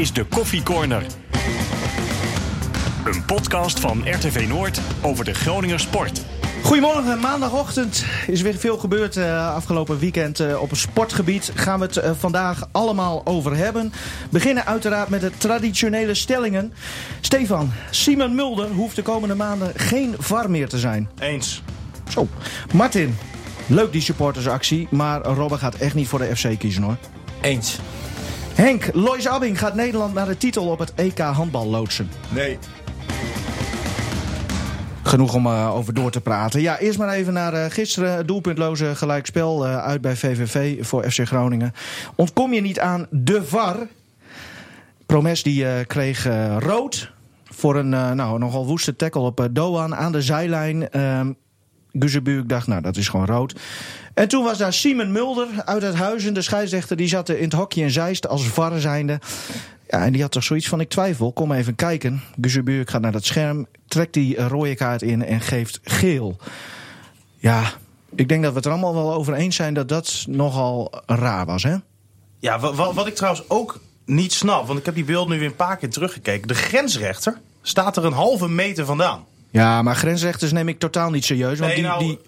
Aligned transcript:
is 0.00 0.12
de 0.12 0.24
Koffie 0.24 0.62
Corner. 0.62 1.02
Een 3.04 3.24
podcast 3.24 3.80
van 3.80 4.02
RTV 4.10 4.46
Noord 4.48 4.80
over 5.02 5.24
de 5.24 5.34
Groninger 5.34 5.80
sport. 5.80 6.24
Goedemorgen, 6.62 7.20
maandagochtend 7.20 8.04
is 8.26 8.40
weer 8.40 8.54
veel 8.54 8.78
gebeurd 8.78 9.16
uh, 9.16 9.54
afgelopen 9.54 9.98
weekend 9.98 10.40
uh, 10.40 10.62
op 10.62 10.70
het 10.70 10.78
sportgebied. 10.78 11.52
Gaan 11.54 11.78
we 11.78 11.86
het 11.86 11.96
uh, 11.96 12.10
vandaag 12.18 12.68
allemaal 12.72 13.26
over 13.26 13.56
hebben. 13.56 13.92
Beginnen 14.30 14.66
uiteraard 14.66 15.08
met 15.08 15.20
de 15.20 15.30
traditionele 15.36 16.14
stellingen. 16.14 16.72
Stefan, 17.20 17.72
Simon 17.90 18.34
Mulder 18.34 18.68
hoeft 18.68 18.96
de 18.96 19.02
komende 19.02 19.34
maanden 19.34 19.72
geen 19.74 20.14
VAR 20.18 20.50
meer 20.50 20.68
te 20.68 20.78
zijn. 20.78 21.08
Eens. 21.18 21.62
Zo. 22.08 22.28
Martin, 22.72 23.16
leuk 23.66 23.92
die 23.92 24.02
supportersactie, 24.02 24.88
maar 24.90 25.22
Robben 25.22 25.58
gaat 25.58 25.74
echt 25.74 25.94
niet 25.94 26.08
voor 26.08 26.18
de 26.18 26.36
FC 26.36 26.58
kiezen 26.58 26.82
hoor. 26.82 26.96
Eens. 27.40 27.78
Henk, 28.60 28.90
Lois 28.94 29.28
Abbing 29.28 29.58
gaat 29.58 29.74
Nederland 29.74 30.14
naar 30.14 30.26
de 30.26 30.36
titel 30.36 30.66
op 30.66 30.78
het 30.78 30.94
EK 30.94 31.18
handbal 31.18 31.66
loodsen. 31.66 32.10
Nee. 32.28 32.58
Genoeg 35.02 35.34
om 35.34 35.46
uh, 35.46 35.74
over 35.74 35.94
door 35.94 36.10
te 36.10 36.20
praten. 36.20 36.60
Ja, 36.60 36.78
eerst 36.78 36.98
maar 36.98 37.08
even 37.08 37.32
naar 37.32 37.54
uh, 37.54 37.64
gisteren. 37.68 38.26
Doelpuntloze 38.26 38.94
gelijkspel 38.94 39.66
uh, 39.66 39.76
uit 39.76 40.00
bij 40.00 40.16
VVV 40.16 40.86
voor 40.86 41.10
FC 41.10 41.26
Groningen. 41.26 41.72
Ontkom 42.14 42.52
je 42.52 42.60
niet 42.60 42.80
aan 42.80 43.06
de 43.10 43.44
VAR? 43.44 43.76
Promes 45.06 45.42
die 45.42 45.84
kreeg 45.84 46.28
rood 46.58 47.12
voor 47.44 47.76
een 47.76 47.88
nou, 47.88 48.38
nogal 48.38 48.66
woeste 48.66 48.96
tackle 48.96 49.20
op 49.20 49.48
Doan 49.52 49.94
aan 49.94 50.12
de 50.12 50.22
zijlijn. 50.22 50.88
Guzebuurk 51.98 52.48
dacht, 52.48 52.66
nou, 52.66 52.82
dat 52.82 52.96
is 52.96 53.08
gewoon 53.08 53.26
rood. 53.26 53.54
En 54.14 54.28
toen 54.28 54.44
was 54.44 54.58
daar 54.58 54.72
Simon 54.72 55.12
Mulder 55.12 55.46
uit 55.64 55.82
het 55.82 55.94
huizen. 55.94 56.34
De 56.34 56.42
scheidsrechter 56.42 56.96
die 56.96 57.08
zat 57.08 57.28
in 57.28 57.44
het 57.44 57.52
hokje 57.52 57.82
in 57.82 57.90
Zeist 57.90 58.28
als 58.28 58.48
VAR 58.48 58.80
zijnde. 58.80 59.20
Ja, 59.88 60.04
en 60.04 60.12
die 60.12 60.22
had 60.22 60.30
toch 60.30 60.44
zoiets 60.44 60.68
van, 60.68 60.80
ik 60.80 60.88
twijfel, 60.88 61.32
kom 61.32 61.52
even 61.52 61.74
kijken. 61.74 62.22
Guzebuurk 62.40 62.90
gaat 62.90 63.00
naar 63.00 63.12
dat 63.12 63.24
scherm, 63.24 63.66
trekt 63.86 64.14
die 64.14 64.48
rode 64.48 64.74
kaart 64.74 65.02
in 65.02 65.24
en 65.24 65.40
geeft 65.40 65.80
geel. 65.82 66.36
Ja, 67.36 67.72
ik 68.14 68.28
denk 68.28 68.42
dat 68.42 68.50
we 68.50 68.56
het 68.56 68.66
er 68.66 68.72
allemaal 68.72 68.94
wel 68.94 69.12
over 69.12 69.34
eens 69.34 69.56
zijn 69.56 69.74
dat 69.74 69.88
dat 69.88 70.24
nogal 70.28 71.02
raar 71.06 71.46
was, 71.46 71.62
hè? 71.62 71.76
Ja, 72.38 72.60
wat 72.74 73.06
ik 73.06 73.14
trouwens 73.14 73.44
ook 73.48 73.80
niet 74.04 74.32
snap, 74.32 74.66
want 74.66 74.78
ik 74.78 74.84
heb 74.84 74.94
die 74.94 75.04
beeld 75.04 75.28
nu 75.28 75.38
weer 75.38 75.48
een 75.48 75.56
paar 75.56 75.76
keer 75.76 75.90
teruggekeken. 75.90 76.48
De 76.48 76.54
grensrechter 76.54 77.40
staat 77.62 77.96
er 77.96 78.04
een 78.04 78.12
halve 78.12 78.48
meter 78.48 78.84
vandaan. 78.84 79.24
Ja, 79.50 79.82
maar 79.82 79.96
grensrechters 79.96 80.52
neem 80.52 80.68
ik 80.68 80.78
totaal 80.78 81.10
niet 81.10 81.24
serieus. 81.24 81.58
Want 81.58 81.72
nee, 81.72 81.74
die, 81.74 81.84
nou, 81.84 82.04
die 82.04 82.18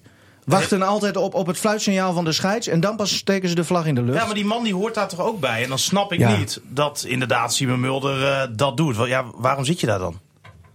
wachten 0.44 0.78
nee. 0.78 0.88
altijd 0.88 1.16
op, 1.16 1.34
op 1.34 1.46
het 1.46 1.58
fluitsignaal 1.58 2.12
van 2.12 2.24
de 2.24 2.32
scheids. 2.32 2.66
En 2.66 2.80
dan 2.80 2.96
pas 2.96 3.16
steken 3.16 3.48
ze 3.48 3.54
de 3.54 3.64
vlag 3.64 3.86
in 3.86 3.94
de 3.94 4.02
lucht. 4.02 4.18
Ja, 4.18 4.24
maar 4.24 4.34
die 4.34 4.44
man 4.44 4.64
die 4.64 4.74
hoort 4.74 4.94
daar 4.94 5.08
toch 5.08 5.20
ook 5.20 5.40
bij. 5.40 5.62
En 5.62 5.68
dan 5.68 5.78
snap 5.78 6.12
ik 6.12 6.18
ja. 6.18 6.36
niet 6.36 6.60
dat 6.68 7.04
inderdaad 7.06 7.54
Simon 7.54 7.80
Mulder 7.80 8.20
uh, 8.20 8.56
dat 8.56 8.76
doet. 8.76 8.96
Ja, 8.96 9.24
waarom 9.34 9.64
zit 9.64 9.80
je 9.80 9.86
daar 9.86 9.98
dan? 9.98 10.20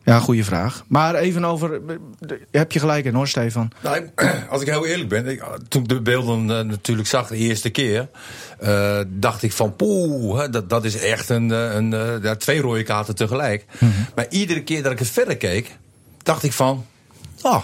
Ja, 0.04 0.20
goede 0.20 0.44
vraag. 0.44 0.84
Maar 0.88 1.16
even 1.16 1.46
over. 1.46 1.82
Heb 2.52 2.72
je 2.72 2.80
gelijk 2.80 3.06
in 3.06 3.14
hoor, 3.14 3.28
Stefan? 3.28 3.72
Nou, 3.84 4.10
als 4.50 4.62
ik 4.62 4.68
heel 4.68 4.86
eerlijk 4.86 5.10
ben, 5.10 5.28
ik, 5.28 5.44
toen 5.68 5.82
ik 5.82 5.88
de 5.88 6.02
beelden 6.02 6.42
uh, 6.42 6.60
natuurlijk 6.60 7.08
zag 7.08 7.28
de 7.28 7.36
eerste 7.36 7.70
keer, 7.70 8.10
uh, 8.62 9.00
dacht 9.08 9.44
ik 9.44 9.52
van 9.52 9.76
poeh, 9.76 10.44
dat, 10.52 10.70
dat 10.70 10.86
is 10.86 10.98
echt 10.98 11.30
een, 11.30 11.50
een, 11.50 12.38
twee 12.38 12.62
rode 12.62 12.84
kaarten 12.84 13.16
tegelijk. 13.16 13.66
Mm 13.80 13.92
-hmm. 13.92 14.06
Maar 14.16 14.26
iedere 14.30 14.64
keer 14.64 14.84
dat 14.84 14.92
ik 14.92 15.00
het 15.00 15.10
verder 15.10 15.38
keek, 15.38 15.78
dacht 16.28 16.44
ik 16.44 16.54
van, 16.54 16.86
oh. 17.42 17.64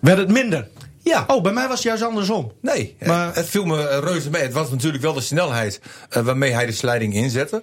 Werd 0.00 0.18
het 0.18 0.28
minder? 0.28 0.68
Ja. 1.02 1.24
Oh, 1.26 1.42
bij 1.42 1.52
mij 1.52 1.68
was 1.68 1.76
het 1.76 1.82
juist 1.82 2.02
andersom. 2.02 2.52
Nee, 2.60 2.96
maar... 3.06 3.34
het 3.34 3.48
viel 3.48 3.64
me 3.64 4.00
reuze 4.00 4.30
mee. 4.30 4.42
Het 4.42 4.52
was 4.52 4.70
natuurlijk 4.70 5.02
wel 5.02 5.12
de 5.12 5.20
snelheid 5.20 5.80
uh, 6.16 6.22
waarmee 6.22 6.52
hij 6.52 6.66
de 6.66 6.72
slijding 6.72 7.14
inzette. 7.14 7.62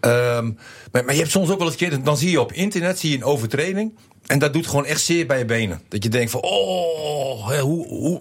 Um, 0.00 0.58
maar, 0.92 1.04
maar, 1.04 1.14
je 1.14 1.20
hebt 1.20 1.30
soms 1.30 1.50
ook 1.50 1.58
wel 1.58 1.66
eens 1.66 1.76
keer, 1.76 2.02
dan 2.02 2.16
zie 2.16 2.30
je 2.30 2.40
op 2.40 2.52
internet 2.52 2.98
zie 2.98 3.10
je 3.10 3.16
een 3.16 3.24
overtreding. 3.24 3.98
En 4.26 4.38
dat 4.38 4.52
doet 4.52 4.66
gewoon 4.66 4.86
echt 4.86 5.00
zeer 5.00 5.26
bij 5.26 5.38
je 5.38 5.44
benen. 5.44 5.80
Dat 5.88 6.02
je 6.02 6.08
denkt 6.08 6.30
van, 6.30 6.40
oh, 6.42 7.48
hè, 7.48 7.60
hoe, 7.60 7.86
hoe 7.86 8.20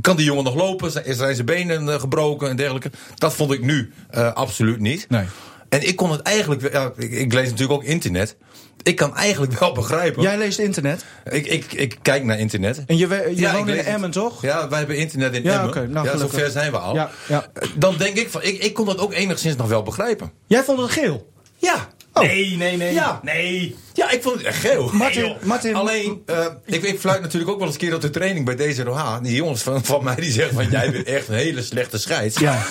kan 0.00 0.16
die 0.16 0.24
jongen 0.24 0.44
nog 0.44 0.54
lopen? 0.54 0.90
Zijn 0.90 1.34
zijn 1.34 1.44
benen 1.44 1.86
uh, 1.86 1.94
gebroken 1.94 2.48
en 2.48 2.56
dergelijke? 2.56 2.90
Dat 3.14 3.34
vond 3.34 3.52
ik 3.52 3.62
nu 3.62 3.92
uh, 4.14 4.32
absoluut 4.32 4.80
niet. 4.80 5.06
Nee. 5.08 5.24
En 5.74 5.88
ik 5.88 5.96
kon 5.96 6.10
het 6.10 6.22
eigenlijk, 6.22 6.72
ja, 6.72 6.92
ik, 6.96 7.10
ik 7.10 7.32
lees 7.32 7.50
natuurlijk 7.50 7.72
ook 7.72 7.84
internet. 7.84 8.36
Ik 8.82 8.96
kan 8.96 9.16
eigenlijk 9.16 9.58
wel 9.58 9.72
begrijpen. 9.82 10.22
Jij 10.22 10.38
leest 10.38 10.58
internet? 10.58 11.04
Ik, 11.30 11.46
ik, 11.46 11.72
ik 11.72 11.98
kijk 12.02 12.24
naar 12.24 12.38
internet. 12.38 12.84
En 12.86 12.96
je, 12.96 13.08
je 13.08 13.40
ja, 13.40 13.52
woont 13.52 13.68
in 13.68 13.78
Emmen, 13.78 14.10
toch? 14.10 14.42
Ja, 14.42 14.68
wij 14.68 14.78
hebben 14.78 14.96
internet 14.96 15.34
in 15.34 15.42
ja, 15.42 15.54
Emmen. 15.54 15.68
Okay, 15.68 15.84
nou, 15.84 16.06
ja, 16.06 16.16
zover 16.16 16.50
zijn 16.50 16.70
we 16.70 16.78
al. 16.78 16.94
Ja, 16.94 17.10
ja. 17.28 17.46
Dan 17.76 17.96
denk 17.96 18.16
ik 18.16 18.30
van, 18.30 18.42
ik, 18.42 18.62
ik 18.62 18.74
kon 18.74 18.86
dat 18.86 18.98
ook 18.98 19.12
enigszins 19.12 19.56
nog 19.56 19.68
wel 19.68 19.82
begrijpen. 19.82 20.32
Jij 20.46 20.62
vond 20.62 20.80
het 20.80 20.90
geel? 20.90 21.32
Ja. 21.56 21.88
Oh. 22.14 22.22
Nee, 22.22 22.56
nee, 22.56 22.76
nee. 22.76 22.92
Ja. 22.92 23.20
Nee. 23.22 23.76
Ja, 23.92 24.10
ik 24.10 24.22
vond 24.22 24.36
het 24.36 24.44
echt 24.46 24.58
geel. 24.58 24.90
Martin, 24.92 25.36
Martin. 25.42 25.74
Alleen, 25.74 26.22
uh, 26.26 26.46
ik, 26.64 26.82
ik 26.82 27.00
fluit 27.00 27.20
natuurlijk 27.20 27.50
ook 27.50 27.58
wel 27.58 27.66
eens 27.66 27.76
een 27.76 27.82
keer 27.82 27.94
op 27.94 28.00
de 28.00 28.10
training 28.10 28.44
bij 28.44 28.56
deze 28.56 28.82
DZOH. 28.82 29.22
Die 29.22 29.34
jongens 29.34 29.62
van, 29.62 29.84
van 29.84 30.04
mij 30.04 30.14
die 30.14 30.32
zeggen 30.32 30.54
van 30.54 30.70
jij 30.70 30.90
bent 30.90 31.06
echt 31.06 31.28
een 31.28 31.34
hele 31.34 31.62
slechte 31.62 31.98
scheids. 31.98 32.38
Ja. 32.38 32.62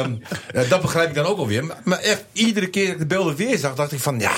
Um, 0.00 0.22
uh, 0.54 0.68
dat 0.68 0.80
begrijp 0.80 1.08
ik 1.08 1.14
dan 1.14 1.24
ook 1.24 1.38
alweer. 1.38 1.64
Maar, 1.64 1.80
maar 1.84 1.98
echt, 1.98 2.24
iedere 2.32 2.66
keer 2.66 2.84
dat 2.84 2.92
ik 2.92 2.98
de 2.98 3.06
beelden 3.06 3.36
weer 3.36 3.58
zag, 3.58 3.74
dacht 3.74 3.92
ik 3.92 4.00
van 4.00 4.18
ja. 4.18 4.32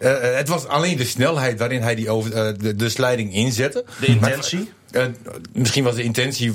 Uh, 0.00 0.16
het 0.20 0.48
was 0.48 0.66
alleen 0.66 0.96
de 0.96 1.04
snelheid 1.04 1.58
waarin 1.58 1.82
hij 1.82 1.94
die 1.94 2.10
over, 2.10 2.58
de, 2.58 2.76
de 2.76 2.88
slijding 2.88 3.34
inzette. 3.34 3.84
De 4.00 4.06
intentie? 4.06 4.70
Uh, 4.92 5.04
misschien 5.52 5.84
was 5.84 5.94
de 5.94 6.02
intentie 6.02 6.52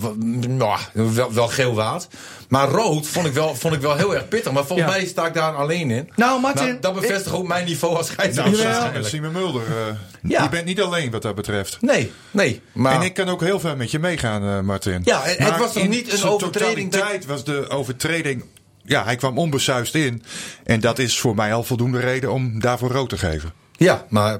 nou, 0.47 0.79
wel, 0.93 1.33
wel 1.33 1.47
geel 1.47 1.73
waard. 1.73 2.07
Maar 2.47 2.69
rood 2.69 3.07
vond 3.07 3.25
ik 3.25 3.33
wel, 3.33 3.55
vond 3.55 3.73
ik 3.73 3.81
wel 3.81 3.95
heel 3.95 4.15
erg 4.15 4.27
pittig. 4.27 4.51
Maar 4.51 4.65
volgens 4.65 4.89
ja. 4.89 4.95
mij 4.97 5.05
sta 5.05 5.27
ik 5.27 5.33
daar 5.33 5.55
alleen 5.55 5.91
in. 5.91 6.09
Nou, 6.15 6.41
Martin. 6.41 6.65
Nou, 6.65 6.79
dat 6.79 6.93
bevestigt 6.93 7.25
ik, 7.25 7.33
ook 7.33 7.47
mijn 7.47 7.65
niveau 7.65 7.95
als 7.95 8.07
scheidsrechter. 8.07 9.05
Simon 9.05 9.31
Mulder. 9.31 9.61
Uh, 9.61 9.95
ja. 10.31 10.43
Je 10.43 10.49
bent 10.49 10.65
niet 10.65 10.81
alleen 10.81 11.11
wat 11.11 11.21
dat 11.21 11.35
betreft. 11.35 11.77
Nee, 11.81 12.11
nee. 12.31 12.61
Maar... 12.71 12.95
En 12.95 13.01
ik 13.01 13.13
kan 13.13 13.29
ook 13.29 13.41
heel 13.41 13.59
ver 13.59 13.77
met 13.77 13.91
je 13.91 13.99
meegaan, 13.99 14.43
uh, 14.43 14.59
Martin. 14.59 15.01
Ja, 15.03 15.21
het, 15.23 15.37
het 15.37 15.57
was 15.57 15.73
toch 15.73 15.87
niet 15.87 16.13
een 16.13 16.29
overtreding. 16.29 16.93
In 16.93 16.99
tijd 16.99 17.25
was 17.25 17.43
de 17.43 17.69
overtreding. 17.69 18.43
Ja, 18.83 19.03
hij 19.03 19.15
kwam 19.15 19.37
onbesuist 19.37 19.95
in. 19.95 20.23
En 20.63 20.79
dat 20.79 20.99
is 20.99 21.19
voor 21.19 21.35
mij 21.35 21.53
al 21.53 21.63
voldoende 21.63 21.99
reden 21.99 22.31
om 22.31 22.59
daarvoor 22.59 22.91
rood 22.91 23.09
te 23.09 23.17
geven. 23.17 23.53
Ja, 23.77 24.05
maar. 24.09 24.39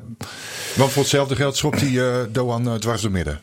Want 0.76 0.92
voor 0.92 1.02
hetzelfde 1.02 1.36
geld 1.36 1.58
schopt 1.58 1.82
hij 1.82 1.90
uh, 1.90 2.16
Doan 2.30 2.68
uh, 2.68 2.74
dwars 2.74 3.02
door 3.02 3.12
midden. 3.12 3.42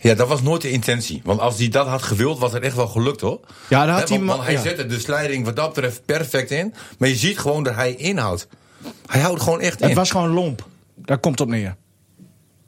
Ja, 0.00 0.14
dat 0.14 0.28
was 0.28 0.42
nooit 0.42 0.62
de 0.62 0.70
intentie. 0.70 1.20
Want 1.24 1.40
als 1.40 1.58
hij 1.58 1.68
dat 1.68 1.86
had 1.86 2.02
gewild, 2.02 2.38
was 2.38 2.52
het 2.52 2.62
echt 2.62 2.76
wel 2.76 2.88
gelukt 2.88 3.20
hoor. 3.20 3.40
Ja, 3.68 3.86
dan 3.86 3.94
had 3.94 4.08
He, 4.08 4.24
hij, 4.24 4.54
hij 4.54 4.56
zette 4.56 4.86
de 4.86 4.98
slijding 4.98 5.44
wat 5.44 5.56
dat 5.56 5.74
betreft 5.74 6.04
perfect 6.04 6.50
in. 6.50 6.74
Maar 6.98 7.08
je 7.08 7.16
ziet 7.16 7.38
gewoon 7.38 7.62
dat 7.62 7.74
hij 7.74 7.94
inhoudt. 7.94 8.48
Hij 9.06 9.20
houdt 9.20 9.42
gewoon 9.42 9.60
echt 9.60 9.80
in. 9.80 9.86
Het 9.86 9.96
was 9.96 10.10
gewoon 10.10 10.30
lomp. 10.30 10.66
Daar 10.94 11.18
komt 11.18 11.40
op 11.40 11.48
neer. 11.48 11.76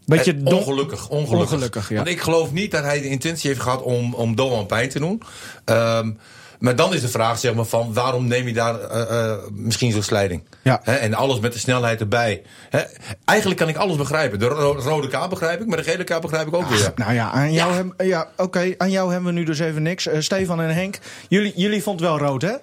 Beetje 0.05 0.33
en 0.33 0.47
ongelukkig, 0.47 1.09
ongelukkig. 1.09 1.53
ongelukkig 1.53 1.89
ja. 1.89 1.97
Want 1.97 2.09
ik 2.09 2.21
geloof 2.21 2.53
niet 2.53 2.71
dat 2.71 2.83
hij 2.83 3.01
de 3.01 3.09
intentie 3.09 3.51
heeft 3.51 3.63
gehad 3.63 3.83
om, 3.83 4.15
om 4.15 4.37
Doan 4.37 4.67
pijn 4.67 4.89
te 4.89 4.99
doen. 4.99 5.23
Um, 5.65 6.19
maar 6.59 6.77
dan 6.77 6.95
is 6.95 7.01
de 7.01 7.09
vraag 7.09 7.39
zeg 7.39 7.55
maar, 7.55 7.65
van 7.65 7.93
waarom 7.93 8.27
neem 8.27 8.47
je 8.47 8.53
daar 8.53 8.75
uh, 8.75 9.11
uh, 9.11 9.33
misschien 9.51 9.93
zo'n 9.93 10.03
slijding? 10.03 10.43
Ja. 10.63 10.81
He, 10.83 10.93
en 10.93 11.15
alles 11.15 11.41
met 11.41 11.53
de 11.53 11.59
snelheid 11.59 12.01
erbij. 12.01 12.43
He, 12.69 12.81
eigenlijk 13.25 13.61
kan 13.61 13.69
ik 13.69 13.77
alles 13.77 13.97
begrijpen. 13.97 14.39
De 14.39 14.47
ro 14.47 14.73
rode 14.73 15.09
kaart 15.09 15.31
begrijp 15.31 15.61
ik, 15.61 15.67
maar 15.67 15.77
de 15.77 15.91
gele 15.91 16.05
kaart 16.05 16.23
begrijp 16.23 16.47
ik 16.47 16.55
ook 16.55 16.63
Ach, 16.63 16.69
weer. 16.69 16.93
Nou 16.97 17.13
ja, 17.13 17.31
aan 17.31 17.53
jou, 17.53 17.71
ja. 17.71 17.77
Hem, 17.77 17.95
ja, 17.97 18.29
okay, 18.37 18.75
aan 18.79 18.91
jou 18.91 19.13
hebben 19.13 19.35
we 19.35 19.39
nu 19.39 19.45
dus 19.45 19.59
even 19.59 19.83
niks. 19.83 20.07
Uh, 20.07 20.21
Stefan 20.21 20.61
en 20.61 20.75
Henk, 20.75 20.99
jullie, 21.29 21.53
jullie 21.57 21.83
vonden 21.83 22.07
het 22.07 22.21
wel 22.21 22.29
rood, 22.29 22.43
hè? 22.43 22.55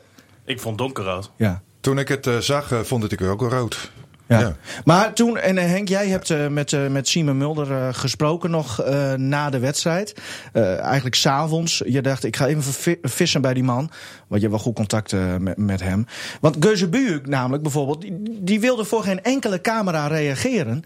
Ik 0.45 0.59
vond 0.59 0.77
donkerrood. 0.77 1.31
Ja. 1.37 1.61
Toen 1.79 1.99
ik 1.99 2.07
het 2.07 2.27
zag, 2.39 2.71
vond 2.83 3.11
ik 3.11 3.21
ook 3.21 3.39
wel 3.39 3.49
rood. 3.49 3.91
Ja. 4.27 4.39
ja. 4.39 4.55
Maar 4.85 5.13
toen, 5.13 5.37
en 5.37 5.57
Henk, 5.57 5.87
jij 5.87 6.07
hebt 6.07 6.29
uh, 6.29 6.47
met, 6.47 6.71
uh, 6.71 6.87
met 6.87 7.07
Simon 7.07 7.37
Mulder 7.37 7.71
uh, 7.71 7.87
gesproken 7.91 8.51
nog 8.51 8.83
na 9.15 9.49
de 9.49 9.59
wedstrijd. 9.59 10.15
eigenlijk 10.53 11.15
s'avonds. 11.15 11.81
Je 11.85 12.01
dacht, 12.01 12.23
ik 12.23 12.35
ga 12.35 12.47
even 12.47 12.97
vissen 13.01 13.41
bij 13.41 13.53
die 13.53 13.63
man. 13.63 13.89
Want 14.27 14.41
je 14.41 14.47
hebt 14.47 14.51
wel 14.51 14.59
goed 14.59 14.75
contact 14.75 15.13
met, 15.39 15.57
met 15.57 15.81
hem. 15.81 16.05
Want 16.41 16.55
Geuze 16.59 17.21
namelijk 17.25 17.63
bijvoorbeeld, 17.63 18.01
die, 18.01 18.39
die 18.41 18.59
wilde 18.59 18.85
voor 18.85 19.03
geen 19.03 19.23
enkele 19.23 19.61
camera 19.61 20.07
reageren. 20.07 20.83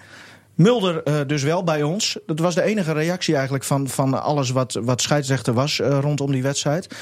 Mulder 0.56 1.27
dus 1.27 1.44
wel 1.44 1.63
bij 1.63 1.83
ons. 1.83 2.18
Dat 2.25 2.39
was 2.39 2.56
de 2.56 2.63
enige 2.63 2.92
reactie 2.92 3.33
eigenlijk 3.33 3.63
van, 3.63 3.88
van 3.88 4.24
alles 4.24 4.50
wat, 4.50 4.80
wat 4.81 5.01
scheidsrechter 5.01 5.53
was 5.53 5.80
rondom 5.80 6.31
die 6.31 6.44
wedstrijd. 6.44 6.95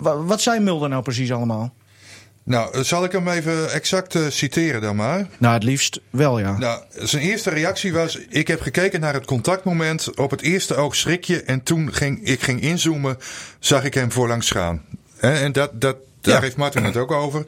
Wat 0.00 0.40
zei 0.40 0.60
Mulder 0.60 0.88
nou 0.88 1.02
precies 1.02 1.32
allemaal? 1.32 1.72
Nou, 2.50 2.84
zal 2.84 3.04
ik 3.04 3.12
hem 3.12 3.28
even 3.28 3.72
exact 3.72 4.14
uh, 4.14 4.26
citeren 4.28 4.80
dan 4.80 4.96
maar? 4.96 5.26
Nou, 5.38 5.54
het 5.54 5.62
liefst 5.62 6.00
wel, 6.10 6.38
ja. 6.38 6.58
Nou, 6.58 6.82
zijn 6.94 7.22
eerste 7.22 7.50
reactie 7.50 7.92
was... 7.92 8.18
Ik 8.28 8.48
heb 8.48 8.60
gekeken 8.60 9.00
naar 9.00 9.14
het 9.14 9.24
contactmoment. 9.24 10.16
Op 10.16 10.30
het 10.30 10.40
eerste 10.40 10.74
oog 10.74 10.96
schrik 10.96 11.24
je. 11.24 11.42
En 11.42 11.62
toen 11.62 11.92
ging, 11.92 12.26
ik 12.26 12.42
ging 12.42 12.60
inzoomen, 12.60 13.16
zag 13.58 13.84
ik 13.84 13.94
hem 13.94 14.12
voorlangs 14.12 14.50
gaan. 14.50 14.82
He, 15.16 15.32
en 15.32 15.52
dat, 15.52 15.80
dat, 15.80 15.96
daar 16.20 16.34
ja. 16.34 16.40
heeft 16.40 16.56
Martin 16.56 16.84
het 16.84 16.96
ook 16.96 17.10
over. 17.10 17.44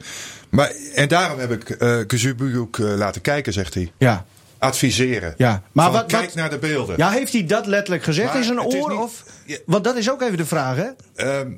Maar, 0.49 0.71
en 0.93 1.07
daarom 1.07 1.39
heb 1.39 1.51
ik 1.51 1.69
uh, 1.69 1.97
Kazubuyuk 2.07 2.77
uh, 2.77 2.95
laten 2.95 3.21
kijken, 3.21 3.53
zegt 3.53 3.73
hij. 3.73 3.91
Ja. 3.97 4.25
Adviseren. 4.57 5.33
Ja, 5.37 5.61
maar 5.71 5.85
Van, 5.85 5.93
wat, 5.93 6.05
kijk 6.05 6.25
wat, 6.25 6.35
naar 6.35 6.49
de 6.49 6.57
beelden. 6.57 6.97
Ja, 6.97 7.09
heeft 7.11 7.33
hij 7.33 7.45
dat 7.45 7.65
letterlijk 7.65 8.03
gezegd 8.03 8.27
Maar 8.27 8.37
in 8.37 8.43
zijn 8.43 8.61
oor? 8.61 8.89
niet- 8.89 8.99
of, 8.99 9.23
want 9.65 9.83
dat 9.83 9.95
is 9.95 10.11
ook 10.11 10.21
even 10.21 10.37
de 10.37 10.45
vraag, 10.45 10.75
hè? 10.75 10.87
Ehm, 11.15 11.51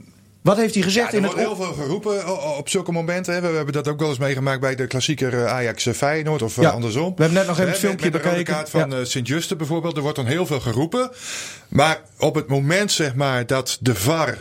Wat 0.46 0.58
heeft 0.58 0.74
hij 0.74 0.84
gezegd 0.84 1.06
Ja, 1.12 1.12
er 1.12 1.18
in 1.18 1.24
het 1.24 1.34
wordt 1.34 1.48
heel 1.48 1.66
veel 1.66 1.74
geroepen 1.84 2.26
o- 2.26 2.56
op 2.58 2.70
zulke 2.70 2.92
momenten. 2.92 3.34
Hè. 3.34 3.42
We 3.42 3.48
hebben 3.56 3.74
dat 3.74 3.88
ook 3.88 4.00
wel 4.00 4.10
eens 4.10 4.18
meegemaakt 4.18 4.60
bij 4.60 4.76
de 4.76 4.88
klassieker 4.88 5.34
eh, 5.34 5.46
Ajax 5.54 5.86
eh, 5.86 5.94
Feyenoord 5.94 6.42
of 6.42 6.58
eh, 6.58 6.64
Ja, 6.64 6.70
andersom. 6.70 7.14
we 7.16 7.22
hebben 7.22 7.34
net 7.34 7.48
nog 7.48 7.58
even 7.60 7.70
het 7.70 7.80
filmpje 7.80 8.04
met, 8.06 8.14
met 8.14 8.24
de 8.24 8.30
bekeken. 8.30 8.54
kaart 8.54 8.70
van 8.70 8.90
Ja. 8.92 8.98
eh, 8.98 9.06
Sint-Juste 9.06 9.56
bijvoorbeeld. 9.56 9.96
Er 9.96 10.02
wordt 10.02 10.18
dan 10.18 10.26
heel 10.26 10.46
veel 10.46 10.60
geroepen. 10.60 11.12
Maar 11.68 12.02
op 12.20 12.36
het 12.36 12.48
moment 12.48 12.92
zeg 12.92 13.16
maar, 13.16 13.46
dat 13.46 13.78
de 13.82 13.96
VAR 13.96 14.38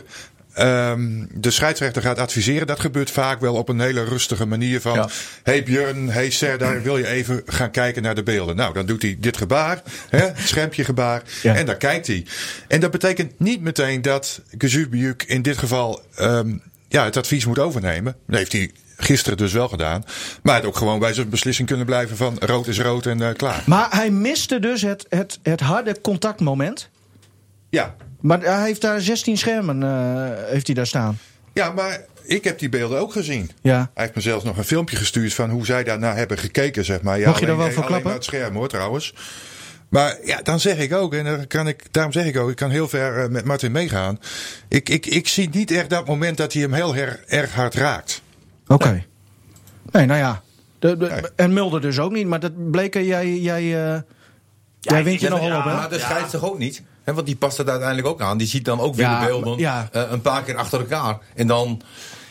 ehm, 0.55 1.25
de 1.33 1.51
scheidsrechter 1.51 2.01
gaat 2.01 2.17
adviseren... 2.19 2.67
dat 2.67 2.79
gebeurt 2.79 3.11
vaak 3.11 3.39
wel 3.39 3.55
op 3.55 3.69
een 3.69 3.79
hele 3.79 4.03
rustige 4.03 4.45
manier 4.45 4.81
van... 4.81 4.93
Ja. 4.93 5.09
hey 5.43 5.63
Björn, 5.63 6.09
hey 6.09 6.29
Serdar, 6.29 6.81
wil 6.81 6.97
je 6.97 7.07
even 7.07 7.41
gaan 7.45 7.71
kijken 7.71 8.01
naar 8.01 8.15
de 8.15 8.23
beelden? 8.23 8.55
Nou, 8.55 8.73
dan 8.73 8.85
doet 8.85 9.01
hij 9.01 9.17
dit 9.19 9.37
gebaar, 9.37 9.81
hè, 10.09 10.19
het 10.19 10.39
schermpje 10.39 10.83
gebaar, 10.83 11.21
Ja. 11.41 11.55
en 11.55 11.65
dan 11.65 11.77
kijkt 11.77 12.07
hij. 12.07 12.25
En 12.67 12.79
dat 12.79 12.91
betekent 12.91 13.39
niet 13.39 13.61
meteen 13.61 14.01
dat 14.01 14.41
Gezubiuk 14.57 15.23
in 15.23 15.41
dit 15.41 15.57
geval 15.57 16.01
ehm, 16.15 16.57
ja, 16.87 17.03
het 17.03 17.17
advies 17.17 17.45
moet 17.45 17.59
overnemen. 17.59 18.15
Dat 18.27 18.37
heeft 18.37 18.51
hij 18.51 18.71
gisteren 18.97 19.37
dus 19.37 19.53
wel 19.53 19.67
gedaan. 19.67 20.03
Maar 20.43 20.55
had 20.55 20.65
ook 20.65 20.77
gewoon 20.77 20.99
bij 20.99 21.13
zijn 21.13 21.29
beslissing 21.29 21.67
kunnen 21.67 21.85
blijven 21.85 22.17
van 22.17 22.37
rood 22.39 22.67
is 22.67 22.79
rood 22.79 23.05
en 23.05 23.21
eh, 23.21 23.33
klaar. 23.35 23.63
Maar 23.65 23.87
hij 23.89 24.09
miste 24.11 24.59
dus 24.59 24.81
het, 24.81 25.05
het, 25.09 25.39
het 25.43 25.59
harde 25.59 26.01
contactmoment. 26.01 26.89
Ja. 27.69 27.95
Maar 28.25 28.41
hij 28.41 28.65
heeft 28.65 28.81
daar 28.81 29.01
16 29.01 29.37
schermen 29.37 29.83
eh, 29.83 30.49
heeft 30.51 30.65
hij 30.65 30.75
daar 30.75 30.87
staan. 30.87 31.17
ja, 31.53 31.71
maar 31.71 32.05
ik 32.23 32.43
heb 32.43 32.59
die 32.59 32.69
beelden 32.69 32.99
ook 32.99 33.11
gezien. 33.11 33.51
Ja. 33.61 33.77
Hij 33.93 34.03
heeft 34.03 34.15
me 34.15 34.21
zelfs 34.21 34.43
nog 34.43 34.57
een 34.57 34.63
filmpje 34.63 34.95
gestuurd 34.95 35.33
van 35.33 35.49
hoe 35.49 35.65
zij 35.65 35.83
daarna 35.83 36.15
hebben 36.15 36.37
gekeken, 36.37 36.85
zeg 36.85 37.01
maar. 37.01 37.19
Ja, 37.19 37.27
Mag 37.29 37.39
je 37.39 37.45
daar 37.45 37.57
wel 37.57 37.65
voor 37.65 37.75
alleen 37.75 37.87
klappen? 37.87 38.05
maar 38.07 38.15
het 38.15 38.23
scherm 38.25 38.55
hoor, 38.55 38.67
trouwens. 38.67 39.13
Maar 39.89 40.17
ja, 40.23 40.41
dan 40.41 40.59
zeg 40.59 40.77
ik 40.77 40.93
ook, 40.93 41.13
en 41.13 41.23
dan 41.23 41.47
kan 41.47 41.67
ik, 41.67 41.83
daarom 41.91 42.11
zeg 42.13 42.25
ik 42.25 42.37
ook, 42.37 42.49
ik 42.49 42.55
kan 42.55 42.69
heel 42.69 42.87
ver 42.87 43.23
eh, 43.23 43.29
met 43.29 43.45
Martin 43.45 43.71
meegaan. 43.71 44.19
Ik, 44.67 44.89
ik, 44.89 45.05
ik 45.05 45.27
zie 45.27 45.49
niet 45.51 45.71
echt 45.71 45.89
dat 45.89 46.07
moment 46.07 46.37
dat 46.37 46.53
hij 46.53 46.61
hem 46.61 46.73
heel 46.73 46.93
her- 46.95 47.23
erg 47.27 47.53
hard 47.53 47.73
raakt. 47.75 48.21
Oké. 48.67 49.03
Nee, 49.91 50.05
nou 50.05 50.19
ja. 50.19 50.41
De, 50.79 50.97
de- 50.97 51.07
Nee. 51.09 51.21
En 51.35 51.53
Mulder 51.53 51.81
dus 51.81 51.99
ook 51.99 52.11
niet. 52.11 52.27
Maar 52.27 52.39
dat 52.39 52.71
bleek, 52.71 52.95
eh, 52.95 53.07
jij, 53.07 53.37
jij, 53.37 53.93
eh, 53.93 53.99
jij 54.79 55.03
wint 55.03 55.19
je 55.21 55.29
nogal 55.29 55.47
ja, 55.47 55.57
op, 55.57 55.63
hè? 55.63 55.73
Maar 55.73 55.89
de 55.89 55.99
scheids 55.99 56.31
toch 56.31 56.43
ook 56.45 56.57
niet? 56.57 56.81
Want 57.13 57.25
die 57.25 57.35
past 57.35 57.57
het 57.57 57.69
uiteindelijk 57.69 58.07
ook 58.07 58.21
aan. 58.21 58.37
Die 58.37 58.47
ziet 58.47 58.65
dan 58.65 58.79
ook 58.79 58.95
weer 58.95 59.05
Ja, 59.05 59.19
de 59.19 59.25
beelden 59.25 59.57
ja. 59.57 59.89
eh, 59.91 60.03
een 60.09 60.21
paar 60.21 60.43
keer 60.43 60.55
achter 60.57 60.79
elkaar. 60.79 61.17
En 61.35 61.47
dan... 61.47 61.81